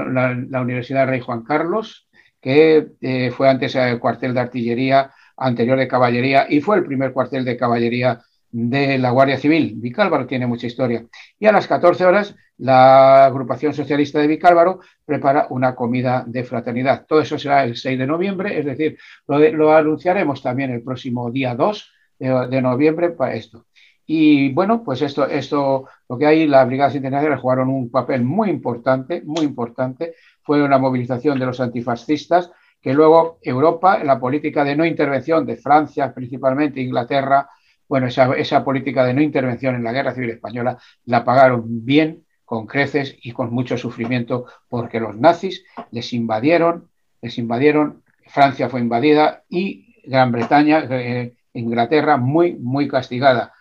la, 0.49 0.61
Universidad 0.61 1.07
Rey 1.07 1.19
Juan 1.19 1.43
Carlos, 1.43 2.07
que 2.41 2.87
eh, 3.01 3.31
fue 3.31 3.49
antes 3.49 3.75
el 3.75 3.99
cuartel 3.99 4.33
de 4.33 4.39
artillería 4.41 5.11
anterior 5.37 5.77
de 5.77 5.87
caballería 5.87 6.45
y 6.49 6.61
fue 6.61 6.77
el 6.77 6.85
primer 6.85 7.13
cuartel 7.13 7.45
de 7.45 7.57
caballería 7.57 8.21
de 8.51 8.97
la 8.97 9.11
Guardia 9.11 9.37
Civil. 9.37 9.73
Vicálvaro 9.77 10.27
tiene 10.27 10.45
mucha 10.45 10.67
historia. 10.67 11.05
Y 11.39 11.47
a 11.47 11.51
las 11.51 11.67
14 11.67 12.05
horas, 12.05 12.35
la 12.57 13.25
agrupación 13.25 13.73
socialista 13.73 14.19
de 14.19 14.27
Vicálvaro 14.27 14.81
prepara 15.05 15.47
una 15.49 15.73
comida 15.73 16.23
de 16.27 16.43
fraternidad. 16.43 17.05
Todo 17.07 17.21
eso 17.21 17.39
será 17.39 17.63
el 17.63 17.75
6 17.75 17.97
de 17.97 18.07
noviembre, 18.07 18.57
es 18.59 18.65
decir, 18.65 18.97
lo, 19.27 19.75
anunciaremos 19.75 20.41
también 20.41 20.71
el 20.71 20.83
próximo 20.83 21.31
día 21.31 21.55
2 21.55 21.92
de, 22.23 22.61
noviembre 22.61 23.09
para 23.09 23.35
esto. 23.35 23.65
Y 24.05 24.51
bueno, 24.53 24.83
pues 24.83 25.01
esto, 25.01 25.25
esto, 25.27 25.87
lo 26.09 26.17
que 26.17 26.25
hay, 26.25 26.47
las 26.47 26.67
brigadas 26.67 26.95
internacionales 26.95 27.41
jugaron 27.41 27.69
un 27.69 27.89
papel 27.89 28.23
muy 28.23 28.49
importante, 28.49 29.21
muy 29.25 29.43
importante. 29.45 30.15
Fue 30.41 30.61
una 30.61 30.77
movilización 30.77 31.39
de 31.39 31.45
los 31.45 31.59
antifascistas 31.59 32.51
que 32.81 32.93
luego 32.93 33.39
Europa, 33.41 34.03
la 34.03 34.19
política 34.19 34.65
de 34.65 34.75
no 34.75 34.85
intervención 34.85 35.45
de 35.45 35.55
Francia, 35.55 36.13
principalmente 36.13 36.81
Inglaterra, 36.81 37.49
bueno, 37.87 38.07
esa, 38.07 38.63
política 38.63 39.05
de 39.05 39.13
no 39.13 39.21
intervención 39.21 39.75
en 39.75 39.83
la 39.83 39.91
Guerra 39.91 40.13
Civil 40.13 40.31
Española 40.31 40.77
la 41.05 41.23
pagaron 41.23 41.85
bien, 41.85 42.25
con 42.43 42.67
creces 42.67 43.15
y 43.21 43.31
con 43.31 43.51
mucho 43.53 43.77
sufrimiento, 43.77 44.45
porque 44.67 44.99
los 44.99 45.15
nazis 45.15 45.63
les 45.91 46.11
invadieron, 46.13 46.89
les 47.21 47.37
invadieron, 47.37 48.03
Francia 48.27 48.69
fue 48.69 48.81
invadida 48.81 49.43
y 49.49 49.95
Gran 50.05 50.31
Bretaña, 50.31 50.85
eh, 50.89 51.35
Inglaterra, 51.53 52.17
muy, 52.17 52.53
muy 52.53 52.87
castigada. 52.87 53.53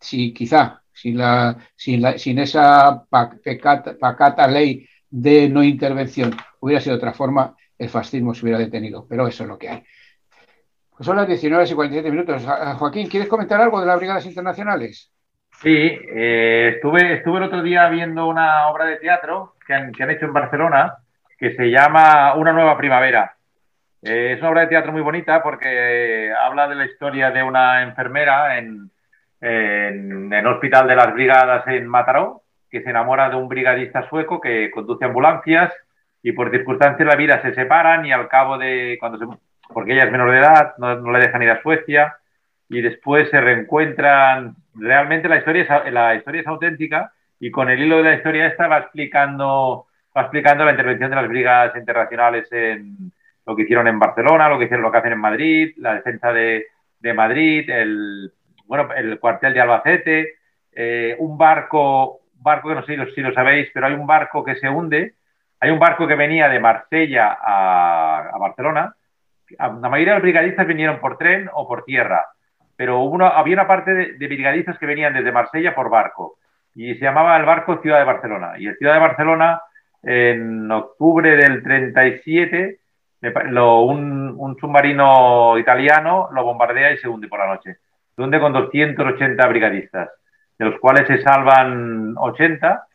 Si 0.00 0.32
quizá 0.32 0.82
sin, 0.92 1.18
la, 1.18 1.56
sin, 1.76 2.38
esa 2.38 3.04
pacata 3.08 4.46
ley 4.46 4.86
de 5.10 5.48
no 5.48 5.62
intervención 5.62 6.34
hubiera 6.60 6.80
sido 6.80 6.96
otra 6.96 7.12
forma, 7.12 7.56
el 7.78 7.88
fascismo 7.88 8.34
se 8.34 8.44
hubiera 8.44 8.58
detenido, 8.58 9.06
pero 9.08 9.26
eso 9.26 9.44
es 9.44 9.48
lo 9.48 9.58
que 9.58 9.68
hay. 9.68 9.82
Pues 10.90 11.06
son 11.06 11.16
las 11.16 11.26
19 11.26 11.64
y 11.68 11.74
47 11.74 12.10
minutos. 12.10 12.44
Ah, 12.46 12.74
Joaquín, 12.78 13.08
¿quieres 13.08 13.28
comentar 13.28 13.60
algo 13.60 13.80
de 13.80 13.86
las 13.86 13.98
brigadas 13.98 14.26
internacionales? 14.26 15.10
Sí, 15.60 15.70
eh, 15.70 16.72
estuve, 16.74 17.14
estuve 17.14 17.38
el 17.38 17.44
otro 17.44 17.62
día 17.62 17.88
viendo 17.88 18.26
una 18.26 18.68
obra 18.68 18.84
de 18.84 18.96
teatro 18.96 19.54
que 19.66 19.74
han, 19.74 20.10
hecho 20.10 20.26
en 20.26 20.32
Barcelona 20.32 20.96
que 21.38 21.54
se 21.54 21.70
llama 21.70 22.34
Una 22.34 22.52
nueva 22.52 22.76
primavera. 22.76 23.36
Eh, 24.02 24.32
es 24.32 24.40
una 24.40 24.50
obra 24.50 24.60
de 24.62 24.66
teatro 24.66 24.90
muy 24.92 25.00
bonita 25.00 25.42
porque 25.42 26.32
habla 26.32 26.66
de 26.68 26.74
la 26.74 26.86
historia 26.86 27.30
de 27.30 27.42
una 27.42 27.82
enfermera 27.82 28.58
en, 28.58 28.90
en, 29.40 30.32
en 30.32 30.46
Hospital 30.46 30.88
de 30.88 30.96
las 30.96 31.12
Brigadas 31.12 31.66
en 31.68 31.86
Mataró, 31.86 32.42
que 32.68 32.82
se 32.82 32.90
enamora 32.90 33.28
de 33.30 33.36
un 33.36 33.48
brigadista 33.48 34.08
sueco 34.08 34.40
que 34.40 34.70
conduce 34.70 35.04
ambulancias 35.04 35.72
y 36.22 36.32
por 36.32 36.50
circunstancias 36.50 36.98
de 36.98 37.04
la 37.04 37.16
vida 37.16 37.42
se 37.42 37.54
separan 37.54 38.04
y 38.04 38.12
al 38.12 38.28
cabo 38.28 38.58
de 38.58 38.96
cuando 38.98 39.18
se, 39.18 39.26
porque 39.72 39.92
ella 39.92 40.04
es 40.04 40.12
menor 40.12 40.30
de 40.32 40.38
edad, 40.38 40.74
no, 40.78 41.10
le 41.12 41.18
dejan 41.20 41.42
ir 41.42 41.50
a 41.50 41.62
Suecia 41.62 42.16
y 42.68 42.80
después 42.80 43.28
se 43.30 43.40
reencuentran. 43.40 44.56
Realmente 44.74 45.28
la 45.28 45.36
historia 45.36 45.62
es, 45.62 45.92
la 45.92 46.14
historia 46.14 46.40
es 46.40 46.46
auténtica 46.46 47.12
y 47.38 47.50
con 47.50 47.68
el 47.70 47.80
hilo 47.80 47.98
de 47.98 48.04
la 48.04 48.14
historia 48.14 48.46
esta 48.46 48.68
va 48.68 48.78
explicando, 48.78 49.86
va 50.16 50.22
explicando 50.22 50.64
la 50.64 50.72
intervención 50.72 51.10
de 51.10 51.16
las 51.16 51.28
brigadas 51.28 51.76
internacionales 51.76 52.48
en 52.52 53.12
lo 53.46 53.56
que 53.56 53.62
hicieron 53.62 53.88
en 53.88 53.98
Barcelona, 53.98 54.48
lo 54.48 54.58
que 54.58 54.64
hicieron, 54.64 54.82
lo 54.82 54.92
que 54.92 54.98
hacen 54.98 55.12
en 55.12 55.20
Madrid, 55.20 55.72
la 55.76 55.94
defensa 55.94 56.32
de, 56.32 56.66
de 57.00 57.14
Madrid, 57.14 57.68
el, 57.70 58.32
bueno, 58.66 58.88
el 58.94 59.18
cuartel 59.18 59.54
de 59.54 59.60
Albacete, 59.60 60.34
eh, 60.72 61.16
un 61.18 61.36
barco, 61.36 62.20
barco 62.34 62.68
que 62.68 62.74
no 62.74 62.84
sé 62.84 62.96
si 63.14 63.20
lo 63.20 63.32
sabéis, 63.34 63.68
pero 63.74 63.86
hay 63.86 63.94
un 63.94 64.06
barco 64.06 64.44
que 64.44 64.56
se 64.56 64.68
hunde, 64.68 65.14
hay 65.60 65.70
un 65.70 65.78
barco 65.78 66.06
que 66.06 66.14
venía 66.14 66.48
de 66.48 66.60
Marsella 66.60 67.36
a, 67.40 68.30
a 68.32 68.38
Barcelona, 68.38 68.94
la 69.58 69.88
mayoría 69.88 70.14
de 70.14 70.18
los 70.18 70.22
brigadistas 70.22 70.66
vinieron 70.66 71.00
por 71.00 71.18
tren 71.18 71.48
o 71.52 71.66
por 71.68 71.84
tierra, 71.84 72.26
pero 72.76 73.00
había 73.26 73.54
una 73.54 73.66
parte 73.66 73.92
de, 73.92 74.26
brigadistas 74.26 74.78
que 74.78 74.86
venían 74.86 75.14
desde 75.14 75.32
Marsella 75.32 75.74
por 75.74 75.90
barco 75.90 76.38
y 76.74 76.94
se 76.94 77.04
llamaba 77.04 77.36
el 77.36 77.44
barco 77.44 77.80
Ciudad 77.82 77.98
de 77.98 78.04
Barcelona. 78.04 78.54
Y 78.58 78.66
el 78.66 78.76
Ciudad 78.76 78.94
de 78.94 79.00
Barcelona, 79.00 79.60
en 80.02 80.70
octubre 80.70 81.36
del 81.36 81.62
37, 81.62 82.78
un, 83.22 84.34
un, 84.36 84.56
submarino 84.58 85.56
italiano 85.58 86.28
lo 86.32 86.44
bombardea 86.44 86.92
y 86.92 86.98
se 86.98 87.08
hunde 87.08 87.28
por 87.28 87.38
la 87.38 87.46
noche. 87.46 87.76
Se 88.14 88.22
hunde 88.22 88.40
con 88.40 88.52
280 88.52 89.46
brigadistas, 89.46 90.10
de 90.58 90.64
los 90.64 90.80
cuales 90.80 91.06
se 91.06 91.22
salvan 91.22 92.14
80 92.16 92.86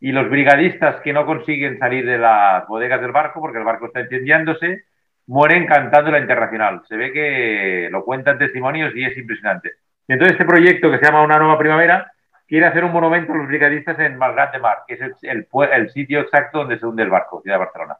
y 0.00 0.12
los 0.12 0.28
brigadistas 0.30 1.00
que 1.02 1.12
no 1.12 1.26
consiguen 1.26 1.78
salir 1.78 2.06
de 2.06 2.18
las 2.18 2.66
bodegas 2.66 3.00
del 3.00 3.12
barco, 3.12 3.40
porque 3.40 3.58
el 3.58 3.64
barco 3.64 3.86
está 3.86 4.00
incendiándose, 4.00 4.84
mueren 5.26 5.66
cantando 5.66 6.10
la 6.10 6.18
internacional. 6.18 6.82
Se 6.88 6.96
ve 6.96 7.12
que 7.12 7.88
lo 7.90 8.04
cuentan 8.04 8.38
testimonios 8.38 8.94
y 8.94 9.04
es 9.04 9.16
impresionante. 9.16 9.72
Entonces 10.08 10.32
este 10.32 10.44
proyecto 10.44 10.90
que 10.90 10.98
se 10.98 11.04
llama 11.04 11.22
Una 11.22 11.38
Nueva 11.38 11.58
Primavera 11.58 12.10
quiere 12.48 12.66
hacer 12.66 12.84
un 12.84 12.92
monumento 12.92 13.32
a 13.32 13.36
los 13.36 13.46
brigadistas 13.46 13.98
en 14.00 14.18
Malgrat 14.18 14.52
de 14.52 14.58
Mar, 14.58 14.78
que 14.88 14.94
es 14.94 15.00
el, 15.22 15.46
el, 15.72 15.90
sitio 15.90 16.20
exacto 16.20 16.58
donde 16.58 16.78
se 16.78 16.86
hunde 16.86 17.04
el 17.04 17.10
barco, 17.10 17.40
Ciudad 17.42 17.58
de 17.58 17.64
Barcelona. 17.64 17.96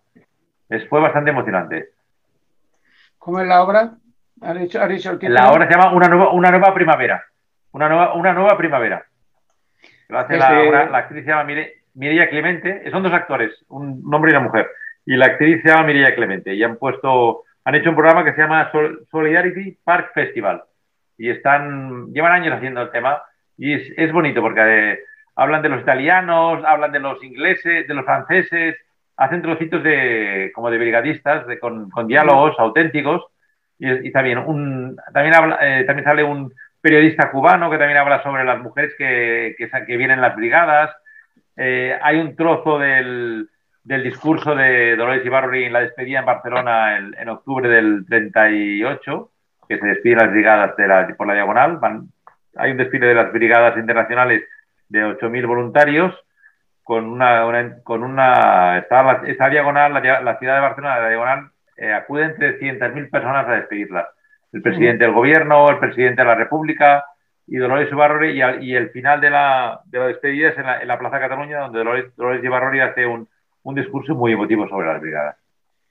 Es, 0.71 0.89
fue 0.89 1.01
bastante 1.01 1.31
emocionante. 1.31 1.91
¿Cómo 3.18 3.41
es 3.41 3.47
la 3.47 3.62
obra? 3.62 3.91
¿Ha 4.41 4.55
dicho, 4.55 4.79
la 4.79 5.53
obra 5.53 5.66
se 5.66 5.75
llama 5.77 5.93
Una 5.93 6.09
Nueva, 6.09 6.33
una 6.33 6.51
nueva 6.51 6.73
Primavera. 6.73 7.23
Una 7.73 7.89
nueva, 7.89 8.14
una 8.14 8.33
nueva 8.33 8.57
primavera. 8.57 9.05
Lo 10.09 10.18
hace 10.18 10.39
la, 10.39 10.87
la, 10.87 10.99
actriz 10.99 11.25
se 11.25 11.31
llama 11.31 11.55
Mireia 11.95 12.29
Clemente. 12.29 12.91
Son 12.91 13.03
dos 13.03 13.12
actores, 13.12 13.64
un 13.68 14.03
hombre 14.12 14.33
y 14.33 14.35
una 14.35 14.45
mujer 14.45 14.71
y 15.11 15.16
la 15.16 15.27
actriz 15.27 15.62
se 15.62 15.68
llama 15.68 15.89
Mireia 15.89 16.14
Clemente 16.14 16.55
y 16.55 16.62
han 16.62 16.77
puesto, 16.77 17.45
han 17.64 17.75
hecho 17.75 17.91
un 17.91 17.97
programa 17.97 18.25
que 18.25 18.33
se 18.33 18.43
llama 18.43 18.71
Solidarity 19.11 19.79
Park 19.83 20.12
Festival 20.14 20.62
y 21.18 21.31
están, 21.31 22.12
llevan 22.12 22.33
años 22.33 22.55
haciendo 22.55 22.83
el 22.83 22.91
tema 22.91 23.23
y 23.57 23.75
es, 23.75 24.12
bonito 24.12 24.41
porque 24.41 24.61
eh, 24.62 24.99
hablan 25.37 25.62
de 25.62 25.68
los 25.68 25.83
italianos, 25.83 26.62
hablan 26.64 26.93
de 26.93 27.01
los 27.01 27.23
ingleses, 27.23 27.87
de 27.87 27.95
los 27.95 28.05
franceses, 28.05 28.77
hacen 29.21 29.43
trocitos 29.43 29.83
de, 29.85 30.51
como 30.55 30.71
de 30.71 30.79
brigadistas, 30.79 31.47
de, 31.47 31.59
con, 31.59 31.91
diálogos 32.07 32.59
auténticos 32.59 33.27
y, 33.79 34.11
también, 34.12 34.39
un, 34.39 34.97
también, 35.12 35.35
habla, 35.35 35.59
eh, 35.61 35.85
también 35.85 36.07
sale 36.07 36.25
un 36.25 36.53
periodista 36.81 37.31
cubano 37.31 37.71
que 37.71 37.77
también 37.77 37.99
habla 37.99 38.23
sobre 38.23 38.45
las 38.45 38.59
mujeres 38.61 38.95
que, 38.97 39.55
que, 39.59 39.97
vienen 39.99 40.12
en 40.18 40.21
las 40.23 40.35
brigadas. 40.35 40.91
Eh, 41.55 41.99
hay 42.03 42.18
un 42.18 42.35
trozo 42.35 42.79
del, 42.79 43.47
del 43.85 44.03
discurso 44.03 44.55
de 44.55 44.97
Dolores 44.97 45.25
Ibarri 45.25 45.64
en 45.64 45.75
la 45.75 45.81
despedida 45.81 46.21
en 46.21 46.25
Barcelona 46.25 46.97
en, 46.97 47.29
octubre 47.29 47.68
del 47.68 48.07
38, 48.07 49.31
que 49.68 49.79
se 49.79 49.87
despiden 49.87 50.18
las 50.18 50.31
brigadas 50.31 50.77
de 50.77 50.89
la, 50.89 51.14
por 51.14 51.27
la 51.27 51.35
diagonal. 51.35 51.79
hay 52.57 52.71
un 52.71 52.79
desfile 52.79 53.09
de 53.09 53.14
las 53.14 53.31
brigadas 53.35 53.77
internacionales 53.77 54.45
de 54.89 55.05
8.000 55.05 55.47
voluntarios 55.47 56.14
con 56.83 57.05
una, 57.07 57.83
con 57.83 58.03
una 58.03 58.78
está 58.78 59.22
esta 59.26 59.49
diagonal, 59.49 59.93
la, 59.93 60.39
ciudad 60.39 60.55
de 60.55 60.61
Barcelona, 60.61 61.01
la 61.01 61.09
diagonal, 61.09 61.51
eh, 61.76 61.93
acuden 61.93 62.35
300.000 62.37 63.11
personas 63.11 63.49
a 63.49 63.53
despedirla. 63.53 64.09
El 64.53 64.62
presidente 64.62 65.05
del 65.05 65.14
gobierno, 65.14 65.70
el 65.70 65.78
presidente 65.78 66.22
de 66.22 66.28
la 66.28 66.35
República 66.35 67.05
y 67.47 67.57
Dolores 67.57 67.91
Ibarri, 67.91 68.41
y, 68.61 68.74
el 68.74 68.91
final 68.91 69.20
de 69.20 69.31
la, 69.31 69.81
de 69.85 69.99
la 69.99 70.07
despedida 70.07 70.49
es 70.51 70.59
en 70.59 70.89
la, 70.89 70.99
Plaza 70.99 71.20
Cataluña, 71.20 71.61
donde 71.61 71.78
Dolores, 71.78 72.16
Dolores 72.16 72.45
Ibarri 72.45 72.81
hace 72.81 73.07
un, 73.07 73.28
un 73.62 73.74
discurso 73.74 74.14
muy 74.14 74.33
emotivo 74.33 74.68
sobre 74.68 74.89
las 74.89 75.01
brigadas. 75.01 75.37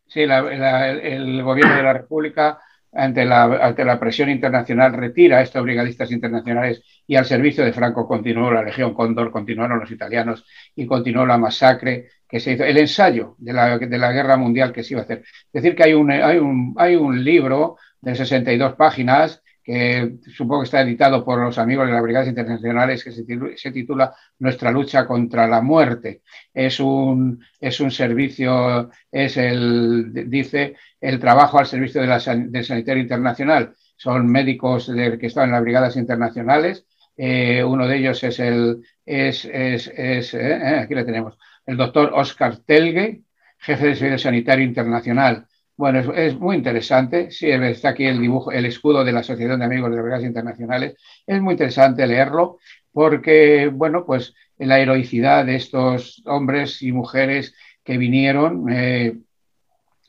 Sí, 0.08 0.24
el 0.24 1.44
gobierno 1.44 1.76
de 1.76 1.84
la 1.84 1.94
República, 1.94 2.60
ante 2.92 3.26
la, 3.26 3.44
ante 3.44 3.86
la 3.86 4.00
presión 4.00 4.30
internacional, 4.30 4.94
retira 4.94 5.38
a 5.38 5.42
estos 5.42 5.64
brigadistas 5.64 6.12
internacionales 6.12 6.82
y 7.06 7.16
al 7.16 7.26
servicio 7.26 7.64
de 7.64 7.74
Franco 7.74 8.08
continuó 8.08 8.52
la 8.52 8.64
Legión 8.64 8.94
Cóndor, 8.94 9.32
continuaron 9.32 9.80
los 9.80 9.92
italianos 9.92 10.46
y 10.76 10.86
continuó 10.86 11.26
la 11.26 11.38
masacre 11.38 12.10
que 12.28 12.40
se 12.40 12.54
hizo, 12.54 12.64
el 12.64 12.78
ensayo 12.78 13.36
de 13.40 13.54
la, 13.54 13.78
de 13.78 13.98
la 13.98 14.12
guerra 14.12 14.38
mundial 14.38 14.72
que 14.72 14.84
se 14.84 14.94
iba 14.94 15.02
a 15.02 15.04
hacer. 15.04 15.20
Es 15.20 15.64
decir, 15.64 15.76
que 15.76 15.84
hay 15.84 15.94
un, 15.94 16.12
hay 16.12 16.38
un, 16.38 16.76
hay 16.78 16.96
un 16.96 17.24
libro 17.24 17.78
de 18.02 18.16
62 18.16 18.76
páginas 18.76 19.42
que 19.70 20.18
supongo 20.36 20.62
que 20.62 20.66
está 20.66 20.82
editado 20.82 21.24
por 21.24 21.40
los 21.40 21.60
amigos 21.60 21.86
de 21.86 21.94
las 21.94 22.02
Brigadas 22.02 22.28
Internacionales, 22.28 23.04
que 23.04 23.12
se 23.12 23.72
titula, 23.72 24.16
Nuestra 24.40 24.72
lucha 24.72 25.06
contra 25.06 25.48
la 25.48 25.62
muerte. 25.62 26.24
Es 26.52 26.80
un, 26.80 27.40
es 27.60 27.80
un 27.80 27.92
servicio, 27.92 28.90
es 29.12 29.38
el, 29.38 30.12
dice, 30.28 30.76
el 31.00 31.20
trabajo 31.20 31.60
al 31.60 31.68
servicio 31.68 32.02
de 32.02 32.08
la, 32.08 32.18
del 32.18 32.66
sanitario 32.66 33.04
internacional. 33.04 33.76
Son 33.96 34.26
médicos 34.26 34.92
que 35.20 35.28
están 35.28 35.46
en 35.46 35.52
las 35.52 35.62
Brigadas 35.62 35.96
Internacionales. 35.98 36.88
Eh, 37.16 37.64
uno 37.64 37.88
de 37.88 37.98
ellos 37.98 38.24
es 38.24 38.40
el, 38.40 38.84
es, 39.06 39.46
es, 39.46 39.88
eh, 39.90 40.32
eh, 40.34 40.80
aquí 40.80 40.96
le 40.96 41.04
tenemos, 41.04 41.38
el 41.68 41.78
doctor 41.78 42.12
Oscar 42.16 42.58
Telge, 42.58 43.22
jefe 43.60 43.88
de 43.88 43.96
Servicio 43.96 44.18
Sanitario 44.18 44.66
Internacional 44.66 45.46
Bueno, 45.80 46.00
es, 46.14 46.38
muy 46.38 46.58
interesante. 46.58 47.32
Sí, 47.32 47.50
está 47.50 47.90
aquí 47.90 48.04
el 48.06 48.20
dibujo, 48.20 48.52
el 48.52 48.66
escudo 48.66 49.06
de 49.06 49.14
la 49.14 49.22
Asociación 49.22 49.60
de 49.60 49.66
Amigos 49.66 49.90
de 49.92 50.02
Regalas 50.02 50.26
Internacionales. 50.26 50.98
Es 51.26 51.42
muy 51.42 51.54
interesante 51.54 52.06
leerlo 52.06 52.60
porque, 52.92 53.72
bueno, 53.72 54.06
pues 54.06 54.36
la 54.58 54.78
heroicidad 54.78 55.46
de 55.46 55.56
estos 55.56 56.22
hombres 56.26 56.82
y 56.82 56.92
mujeres 56.92 57.56
que 57.82 57.98
vinieron, 57.98 58.66
eh, 58.70 59.20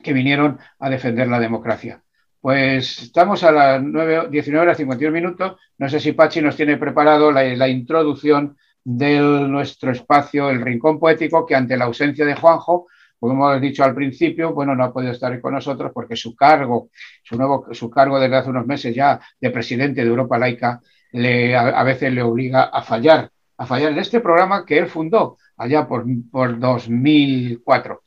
que 0.03 0.11
vinieron 0.11 0.59
a 0.77 0.89
defender 0.89 1.29
la 1.29 1.39
democracia. 1.39 2.03
Pues 2.41 3.03
estamos 3.03 3.41
a 3.45 3.53
las 3.53 3.81
9, 3.81 4.27
19 4.29 4.63
horas 4.63 4.77
51 4.77 5.13
minutos. 5.13 5.55
No 5.77 5.87
sé 5.87 6.01
si 6.01 6.11
Pachi 6.11 6.41
nos 6.41 6.57
tiene 6.57 6.75
preparado 6.75 7.31
la, 7.31 7.45
la 7.45 7.69
introducción 7.69 8.57
de 8.83 9.21
nuestro 9.21 9.93
espacio, 9.93 10.49
el 10.49 10.59
Rincón 10.59 10.99
Poético, 10.99 11.45
que 11.45 11.55
ante 11.55 11.77
la 11.77 11.85
ausencia 11.85 12.25
de 12.25 12.35
Juanjo, 12.35 12.87
como 13.21 13.33
hemos 13.33 13.61
dicho 13.61 13.83
al 13.83 13.93
principio, 13.93 14.51
bueno, 14.51 14.75
no 14.75 14.83
ha 14.83 14.91
podido 14.91 15.11
estar 15.11 15.39
con 15.41 15.53
nosotros 15.53 15.91
porque 15.93 16.15
su 16.15 16.35
cargo, 16.35 16.89
su 17.21 17.37
nuevo, 17.37 17.67
su 17.71 17.87
cargo 17.87 18.19
desde 18.19 18.35
hace 18.35 18.49
unos 18.49 18.65
meses 18.65 18.95
ya 18.95 19.21
de 19.39 19.51
presidente 19.51 20.01
de 20.01 20.07
Europa 20.07 20.39
Laica, 20.39 20.81
a, 21.13 21.83
veces 21.83 22.11
le 22.11 22.23
obliga 22.23 22.63
a 22.63 22.81
fallar, 22.81 23.29
a 23.57 23.67
fallar 23.67 23.91
en 23.91 23.99
este 23.99 24.21
programa 24.21 24.65
que 24.65 24.79
él 24.79 24.87
fundó 24.87 25.37
allá 25.55 25.87
por, 25.87 26.03
por 26.31 26.57
2004. 26.57 28.01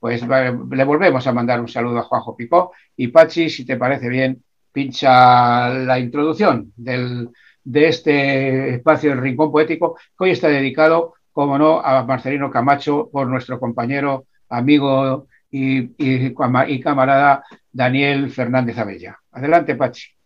Pues 0.00 0.26
le 0.26 0.84
volvemos 0.84 1.24
a 1.28 1.32
mandar 1.32 1.60
un 1.60 1.68
saludo 1.68 2.00
a 2.00 2.02
Juanjo 2.02 2.34
Picó 2.34 2.72
y 2.96 3.06
Pachi, 3.06 3.48
si 3.48 3.64
te 3.64 3.76
parece 3.76 4.08
bien, 4.08 4.42
pincha 4.72 5.68
la 5.68 5.96
introducción 6.00 6.72
del, 6.74 7.30
de 7.62 7.86
este 7.86 8.74
espacio 8.74 9.10
del 9.10 9.20
Rincón 9.20 9.52
Poético, 9.52 9.94
que 10.18 10.24
hoy 10.24 10.30
está 10.32 10.48
dedicado, 10.48 11.14
como 11.30 11.56
no, 11.56 11.78
a 11.78 12.02
Marcelino 12.02 12.50
Camacho 12.50 13.08
por 13.12 13.28
nuestro 13.28 13.60
compañero, 13.60 14.26
amigo 14.48 15.28
y, 15.50 16.80
camarada 16.80 17.44
Daniel 17.72 18.30
Fernández 18.30 18.78
Abella. 18.78 19.18
Adelante, 19.32 19.74
Pachi. 19.74 20.16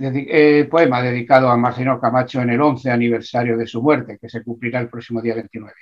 Eh, 0.00 0.66
poema 0.70 1.02
dedicado 1.02 1.50
a 1.50 1.56
Marcelino 1.56 2.00
Camacho 2.00 2.40
en 2.40 2.50
el 2.50 2.60
11 2.60 2.90
aniversario 2.90 3.58
de 3.58 3.66
su 3.66 3.82
muerte, 3.82 4.18
que 4.20 4.28
se 4.28 4.42
cumplirá 4.44 4.80
el 4.80 4.88
próximo 4.88 5.20
día 5.20 5.34
29. 5.34 5.74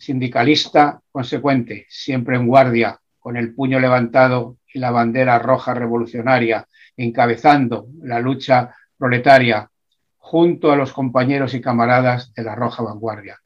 Sindicalista 0.00 1.02
consecuente, 1.12 1.84
siempre 1.90 2.36
en 2.36 2.46
guardia, 2.46 2.98
con 3.18 3.36
el 3.36 3.54
puño 3.54 3.78
levantado 3.78 4.56
y 4.72 4.78
la 4.78 4.90
bandera 4.90 5.38
roja 5.38 5.74
revolucionaria, 5.74 6.66
encabezando 6.96 7.88
la 8.02 8.18
lucha 8.18 8.74
proletaria 8.96 9.70
junto 10.16 10.72
a 10.72 10.76
los 10.76 10.94
compañeros 10.94 11.52
y 11.52 11.60
camaradas 11.60 12.32
de 12.32 12.44
la 12.44 12.54
Roja 12.54 12.82
Vanguardia. 12.82 13.38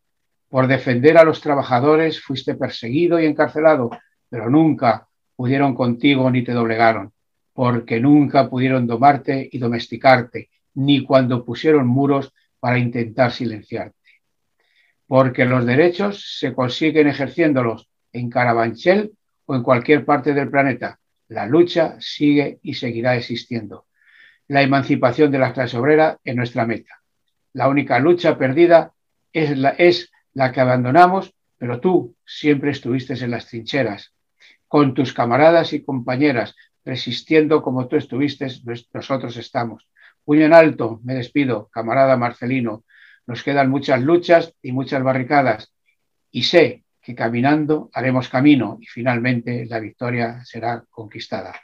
Por 0.48 0.68
defender 0.68 1.18
a 1.18 1.24
los 1.24 1.40
trabajadores 1.40 2.22
fuiste 2.22 2.54
perseguido 2.54 3.18
y 3.18 3.26
encarcelado, 3.26 3.90
pero 4.28 4.48
nunca 4.48 5.08
pudieron 5.34 5.74
contigo 5.74 6.30
ni 6.30 6.44
te 6.44 6.52
doblegaron 6.52 7.12
porque 7.54 8.00
nunca 8.00 8.50
pudieron 8.50 8.86
domarte 8.86 9.48
y 9.50 9.58
domesticarte, 9.58 10.50
ni 10.74 11.04
cuando 11.04 11.44
pusieron 11.44 11.86
muros 11.86 12.34
para 12.58 12.78
intentar 12.78 13.32
silenciarte. 13.32 13.96
Porque 15.06 15.44
los 15.44 15.66
derechos 15.66 16.38
se 16.38 16.54
consiguen 16.54 17.08
ejerciéndolos 17.08 17.88
en 18.12 18.30
Carabanchel 18.30 19.12
o 19.46 19.54
en 19.54 19.62
cualquier 19.62 20.04
parte 20.04 20.32
del 20.32 20.50
planeta. 20.50 20.98
La 21.28 21.46
lucha 21.46 21.96
sigue 22.00 22.58
y 22.62 22.74
seguirá 22.74 23.16
existiendo. 23.16 23.86
La 24.48 24.62
emancipación 24.62 25.30
de 25.30 25.38
la 25.38 25.52
clase 25.52 25.78
obrera 25.78 26.18
es 26.22 26.36
nuestra 26.36 26.66
meta. 26.66 27.02
La 27.54 27.68
única 27.68 27.98
lucha 27.98 28.36
perdida 28.36 28.92
es 29.32 29.56
la, 29.58 30.52
que 30.52 30.60
abandonamos, 30.60 31.34
pero 31.56 31.80
tú 31.80 32.16
siempre 32.26 32.70
estuviste 32.70 33.14
en 33.14 33.30
las 33.30 33.46
trincheras, 33.46 34.12
con 34.68 34.92
tus 34.92 35.12
camaradas 35.12 35.72
y 35.72 35.82
compañeras, 35.82 36.54
resistiendo 36.84 37.62
como 37.62 37.88
tú 37.88 37.96
estuviste, 37.96 38.48
nosotros 38.92 39.36
estamos. 39.36 39.88
Puño 40.24 40.44
en 40.44 40.52
alto, 40.52 41.00
me 41.04 41.14
despido, 41.14 41.68
camarada 41.72 42.16
Marcelino. 42.16 42.84
Nos 43.26 43.42
quedan 43.42 43.70
muchas 43.70 44.02
luchas 44.02 44.54
y 44.62 44.72
muchas 44.72 45.02
barricadas 45.02 45.72
y 46.30 46.42
sé 46.42 46.84
que 47.00 47.14
caminando 47.14 47.90
haremos 47.92 48.28
camino 48.28 48.78
y 48.80 48.86
finalmente 48.86 49.66
la 49.66 49.78
victoria 49.78 50.44
será 50.44 50.84
conquistada. 50.90 51.54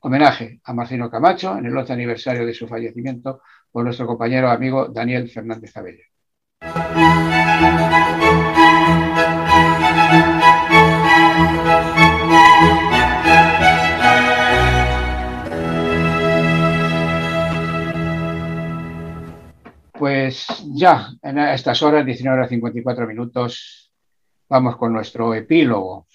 Homenaje 0.00 0.60
a 0.64 0.74
Marcelino 0.74 1.10
Camacho 1.10 1.56
en 1.56 1.66
el 1.66 1.76
8 1.76 1.92
aniversario 1.92 2.44
de 2.44 2.52
su 2.52 2.68
fallecimiento 2.68 3.40
por 3.70 3.84
nuestro 3.84 4.06
compañero 4.06 4.50
amigo 4.50 4.88
Daniel 4.88 5.30
Fernández 5.30 5.76
Abella. 5.76 6.04
Pues 20.04 20.46
ya, 20.74 21.08
en 21.22 21.38
estas 21.38 21.82
horas, 21.82 22.04
19 22.04 22.36
horas 22.36 22.50
54 22.50 23.06
minutos, 23.06 23.90
vamos 24.50 24.76
con 24.76 24.92
nuestro 24.92 25.32
epílogo. 25.32 26.06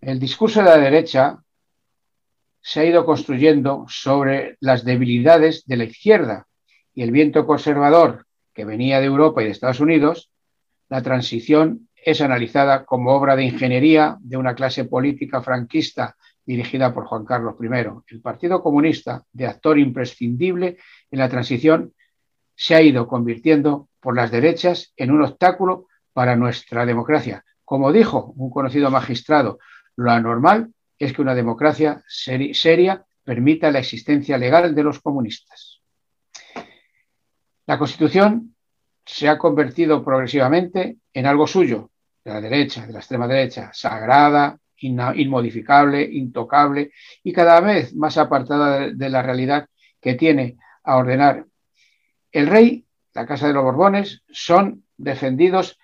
El 0.00 0.18
discurso 0.18 0.58
de 0.58 0.64
la 0.64 0.76
derecha 0.76 1.38
se 2.60 2.80
ha 2.80 2.84
ido 2.84 3.06
construyendo 3.06 3.84
sobre 3.88 4.56
las 4.58 4.84
debilidades 4.84 5.66
de 5.66 5.76
la 5.76 5.84
izquierda 5.84 6.48
y 6.92 7.02
el 7.02 7.12
viento 7.12 7.46
conservador 7.46 8.26
que 8.52 8.64
venía 8.64 8.98
de 8.98 9.06
Europa 9.06 9.40
y 9.40 9.44
de 9.44 9.52
Estados 9.52 9.78
Unidos, 9.78 10.32
la 10.88 11.00
transición 11.00 11.88
es 11.94 12.20
analizada 12.20 12.84
como 12.84 13.12
obra 13.12 13.36
de 13.36 13.44
ingeniería 13.44 14.16
de 14.18 14.36
una 14.36 14.56
clase 14.56 14.84
política 14.84 15.42
franquista 15.42 16.16
dirigida 16.44 16.92
por 16.92 17.06
Juan 17.06 17.24
Carlos 17.24 17.54
I. 17.62 17.66
El 18.08 18.20
Partido 18.20 18.64
Comunista, 18.64 19.22
de 19.32 19.46
actor 19.46 19.78
imprescindible 19.78 20.78
en 21.08 21.18
la 21.20 21.28
transición, 21.28 21.92
se 22.58 22.74
ha 22.74 22.82
ido 22.82 23.06
convirtiendo 23.06 23.88
por 24.00 24.16
las 24.16 24.32
derechas 24.32 24.92
en 24.96 25.12
un 25.12 25.22
obstáculo 25.22 25.86
para 26.12 26.34
nuestra 26.34 26.84
democracia. 26.84 27.44
Como 27.64 27.92
dijo 27.92 28.34
un 28.36 28.50
conocido 28.50 28.90
magistrado, 28.90 29.60
lo 29.94 30.10
anormal 30.10 30.74
es 30.98 31.12
que 31.12 31.22
una 31.22 31.36
democracia 31.36 32.02
seri 32.08 32.54
seria 32.54 33.04
permita 33.22 33.70
la 33.70 33.78
existencia 33.78 34.36
legal 34.36 34.74
de 34.74 34.82
los 34.82 34.98
comunistas. 34.98 35.80
La 37.66 37.78
Constitución 37.78 38.56
se 39.06 39.28
ha 39.28 39.38
convertido 39.38 40.04
progresivamente 40.04 40.96
en 41.14 41.26
algo 41.26 41.46
suyo, 41.46 41.90
de 42.24 42.32
la 42.32 42.40
derecha, 42.40 42.86
de 42.86 42.92
la 42.92 42.98
extrema 42.98 43.28
derecha, 43.28 43.70
sagrada, 43.72 44.58
inmodificable, 44.80 46.02
intocable 46.02 46.90
y 47.22 47.32
cada 47.32 47.60
vez 47.60 47.94
más 47.94 48.18
apartada 48.18 48.88
de 48.90 49.08
la 49.08 49.22
realidad 49.22 49.68
que 50.00 50.14
tiene 50.14 50.56
a 50.82 50.96
ordenar 50.96 51.44
el 52.32 52.46
rey, 52.46 52.84
la 53.14 53.26
Casa 53.26 53.48
de 53.48 53.54
los 53.54 53.64
Borbones, 53.64 54.22
son 54.30 54.84
defendidos 54.96 55.78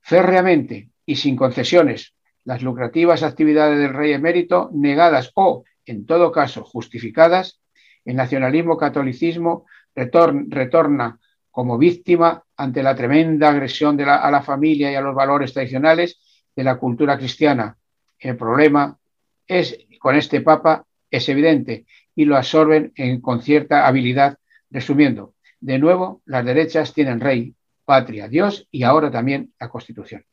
férreamente 0.00 0.90
y 1.04 1.16
sin 1.16 1.36
concesiones. 1.36 2.14
Las 2.44 2.62
lucrativas 2.62 3.22
actividades 3.22 3.78
del 3.78 3.92
rey 3.92 4.12
emérito 4.12 4.70
negadas 4.72 5.30
o, 5.34 5.64
en 5.84 6.06
todo 6.06 6.32
caso, 6.32 6.64
justificadas, 6.64 7.60
el 8.04 8.16
nacionalismo 8.16 8.76
catolicismo 8.76 9.66
retorn, 9.94 10.50
retorna 10.50 11.18
como 11.50 11.78
víctima 11.78 12.44
ante 12.56 12.82
la 12.82 12.94
tremenda 12.94 13.50
agresión 13.50 14.00
a 14.00 14.30
la 14.30 14.42
familia 14.42 14.90
y 14.90 14.94
a 14.94 15.00
los 15.00 15.14
valores 15.14 15.52
tradicionales 15.52 16.20
de 16.54 16.64
la 16.64 16.76
cultura 16.76 17.18
cristiana. 17.18 17.76
El 18.18 18.36
problema 18.36 18.98
es 19.46 19.78
con 19.98 20.16
este 20.16 20.40
papa 20.40 20.84
es 21.10 21.28
evidente 21.28 21.86
y 22.14 22.24
lo 22.24 22.36
absorben 22.36 22.92
en, 22.94 23.20
con 23.20 23.42
cierta 23.42 23.86
habilidad, 23.86 24.38
resumiendo, 24.70 25.34
de 25.60 25.78
nuevo, 25.78 26.22
las 26.24 26.44
derechas 26.44 26.94
tienen 26.94 27.20
rey, 27.20 27.54
patria, 27.84 28.28
Dios 28.28 28.66
y 28.70 28.82
ahora 28.82 29.10
también 29.10 29.52
la 29.60 29.68
Constitución. 29.68 30.24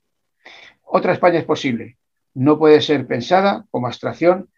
Otra 0.84 1.14
España 1.14 1.40
es 1.40 1.46
posible. 1.46 1.98
No 2.34 2.58
puede 2.58 2.82
ser 2.82 3.06
pensada 3.08 3.66
como 3.72 3.88
abstracción 3.88 4.50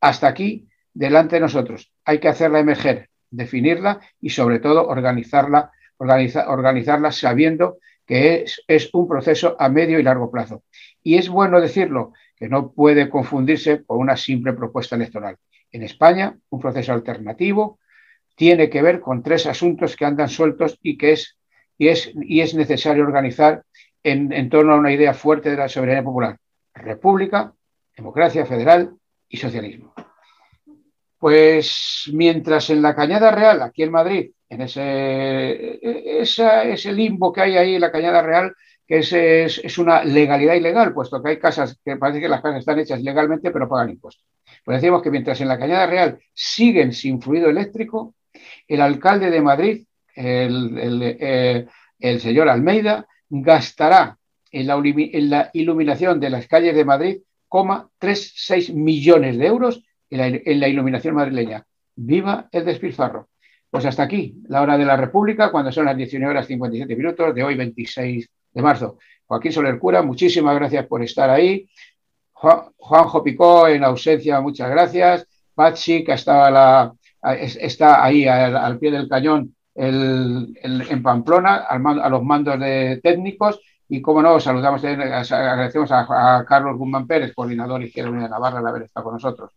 hasta 0.00 0.26
aquí, 0.26 0.68
delante 0.92 1.36
de 1.36 1.40
nosotros. 1.40 1.92
Hay 2.04 2.18
que 2.18 2.28
hacerla 2.28 2.58
emerger, 2.58 3.08
definirla 3.30 4.00
y 4.20 4.30
sobre 4.30 4.58
todo 4.58 4.88
organizarla, 4.88 5.70
organiza, 5.98 6.50
organizarla 6.50 7.12
sabiendo 7.12 7.78
que 8.06 8.44
es 8.66 8.90
un 8.92 9.06
proceso 9.06 9.56
a 9.58 9.68
medio 9.68 10.00
y 10.00 10.02
largo 10.02 10.30
plazo. 10.30 10.64
Y 11.02 11.16
es 11.16 11.28
bueno 11.28 11.60
decirlo, 11.60 12.12
que 12.36 12.48
no 12.48 12.72
puede 12.72 13.08
confundirse 13.08 13.84
con 13.84 13.98
una 13.98 14.16
simple 14.16 14.52
propuesta 14.52 14.96
electoral. 14.96 15.36
En 15.70 15.84
España, 15.84 16.36
un 16.50 16.60
proceso 16.60 16.92
alternativo, 16.92 17.78
tiene 18.42 18.68
que 18.68 18.82
ver 18.82 18.98
con 19.00 19.22
tres 19.22 19.46
asuntos 19.46 19.94
que 19.94 20.04
andan 20.04 20.28
sueltos 20.28 20.76
y 20.82 20.98
que 20.98 21.12
es, 21.12 21.38
y 21.78 21.86
es, 21.86 22.10
y 22.22 22.40
es 22.40 22.56
necesario 22.56 23.04
organizar 23.04 23.62
en, 24.02 24.50
torno 24.50 24.72
a 24.72 24.78
una 24.78 24.90
idea 24.90 25.14
fuerte 25.14 25.48
de 25.48 25.56
la 25.56 25.68
soberanía 25.68 26.02
popular. 26.02 26.36
República, 26.74 27.54
democracia 27.96 28.44
federal 28.44 28.96
y 29.28 29.36
socialismo. 29.36 29.94
Pues 31.18 32.10
mientras 32.12 32.68
en 32.70 32.82
la 32.82 32.96
Cañada 32.96 33.30
Real, 33.30 33.62
aquí 33.62 33.84
en 33.84 33.92
Madrid, 33.92 34.32
en 34.48 34.62
ese, 34.62 35.78
ese 36.20 36.92
limbo 36.92 37.32
que 37.32 37.42
hay 37.42 37.56
ahí 37.56 37.74
en 37.76 37.80
la 37.80 37.92
Cañada 37.92 38.22
Real, 38.22 38.52
que 38.84 38.98
es, 38.98 39.12
es, 39.12 39.78
una 39.78 40.02
legalidad 40.02 40.54
ilegal, 40.54 40.92
puesto 40.92 41.22
que 41.22 41.30
hay 41.30 41.38
casas 41.38 41.78
que 41.84 41.94
parece 41.94 42.20
que 42.20 42.28
las 42.28 42.42
casas 42.42 42.58
están 42.58 42.80
hechas 42.80 43.00
legalmente, 43.00 43.52
pero 43.52 43.68
pagan 43.68 43.90
impuestos. 43.90 44.26
Pues 44.64 44.82
decimos 44.82 45.00
que 45.00 45.12
mientras 45.12 45.40
en 45.40 45.46
la 45.46 45.60
Cañada 45.60 45.86
Real 45.86 46.18
siguen 46.34 46.92
sin 46.92 47.22
fluido 47.22 47.48
eléctrico, 47.48 48.16
el 48.72 48.80
alcalde 48.80 49.30
de 49.30 49.42
Madrid, 49.42 49.84
el, 50.14 51.02
eh, 51.20 51.66
señor 52.18 52.48
Almeida, 52.48 53.06
gastará 53.28 54.16
en 54.50 54.66
la, 54.66 55.50
iluminación 55.52 56.18
de 56.18 56.30
las 56.30 56.46
calles 56.46 56.74
de 56.74 56.84
Madrid, 56.84 57.18
36 57.98 58.72
millones 58.72 59.36
de 59.36 59.46
euros 59.46 59.82
en 60.08 60.60
la, 60.60 60.68
iluminación 60.68 61.14
madrileña. 61.14 61.66
¡Viva 61.94 62.48
el 62.50 62.64
despilfarro! 62.64 63.28
Pues 63.68 63.84
hasta 63.84 64.04
aquí, 64.04 64.36
la 64.48 64.62
hora 64.62 64.78
de 64.78 64.86
la 64.86 64.96
República, 64.96 65.50
cuando 65.50 65.70
son 65.70 65.84
las 65.84 65.96
19 65.96 66.30
horas 66.30 66.46
57 66.46 66.96
minutos 66.96 67.34
de 67.34 67.44
hoy, 67.44 67.56
26 67.56 68.30
de 68.52 68.62
marzo. 68.62 68.98
Joaquín 69.26 69.52
Soler 69.52 69.78
Cura, 69.78 70.00
muchísimas 70.00 70.54
gracias 70.54 70.86
por 70.86 71.02
estar 71.02 71.28
ahí. 71.28 71.68
Juanjo 72.32 73.22
Picó, 73.22 73.68
en 73.68 73.84
ausencia, 73.84 74.40
muchas 74.40 74.70
gracias. 74.70 75.26
Pachi, 75.54 76.04
que 76.04 76.12
estaba 76.12 76.50
la, 76.50 76.92
está 77.22 78.04
ahí 78.04 78.26
al, 78.26 78.78
pie 78.78 78.90
del 78.90 79.08
cañón 79.08 79.54
en 79.74 81.02
Pamplona, 81.02 81.66
a 81.68 82.08
los 82.08 82.22
mandos 82.22 82.58
de 82.58 83.00
técnicos. 83.02 83.60
Y 83.88 84.00
como 84.00 84.22
no, 84.22 84.40
saludamos, 84.40 84.82
agradecemos 84.84 85.92
a, 85.92 86.44
Carlos 86.48 86.78
Guzmán 86.78 87.06
Pérez, 87.06 87.34
coordinador 87.34 87.82
Izquierda 87.82 88.10
Unida 88.10 88.24
de 88.24 88.30
Navarra, 88.30 88.62
de 88.62 88.68
haber 88.68 88.82
estado 88.82 89.04
con 89.04 89.14
nosotros. 89.14 89.52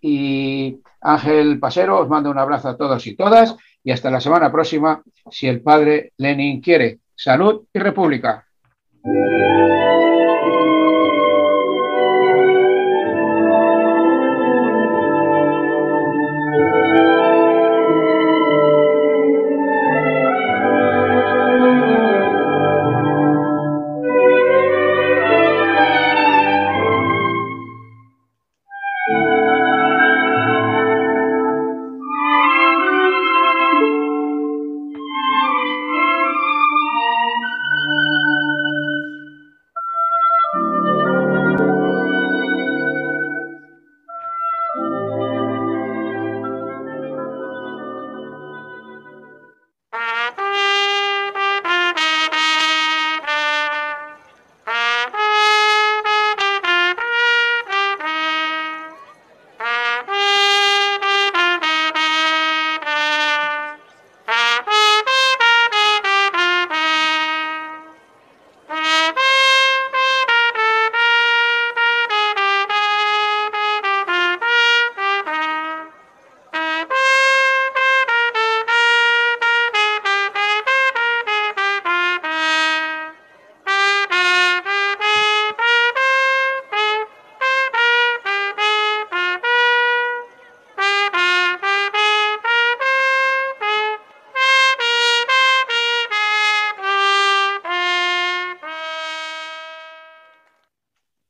Y 0.00 0.80
Ángel 1.00 1.58
Pasero, 1.58 2.00
os 2.00 2.08
mando 2.08 2.30
un 2.30 2.38
abrazo 2.38 2.68
a 2.68 2.76
todos 2.76 3.06
y 3.06 3.16
todas 3.16 3.56
y 3.84 3.90
hasta 3.90 4.10
la 4.10 4.20
semana 4.20 4.50
próxima, 4.52 5.02
si 5.30 5.48
el 5.48 5.60
padre 5.62 6.12
Lenin 6.18 6.60
quiere. 6.60 7.00
Salud 7.14 7.64
y 7.72 7.78
República. 7.78 8.46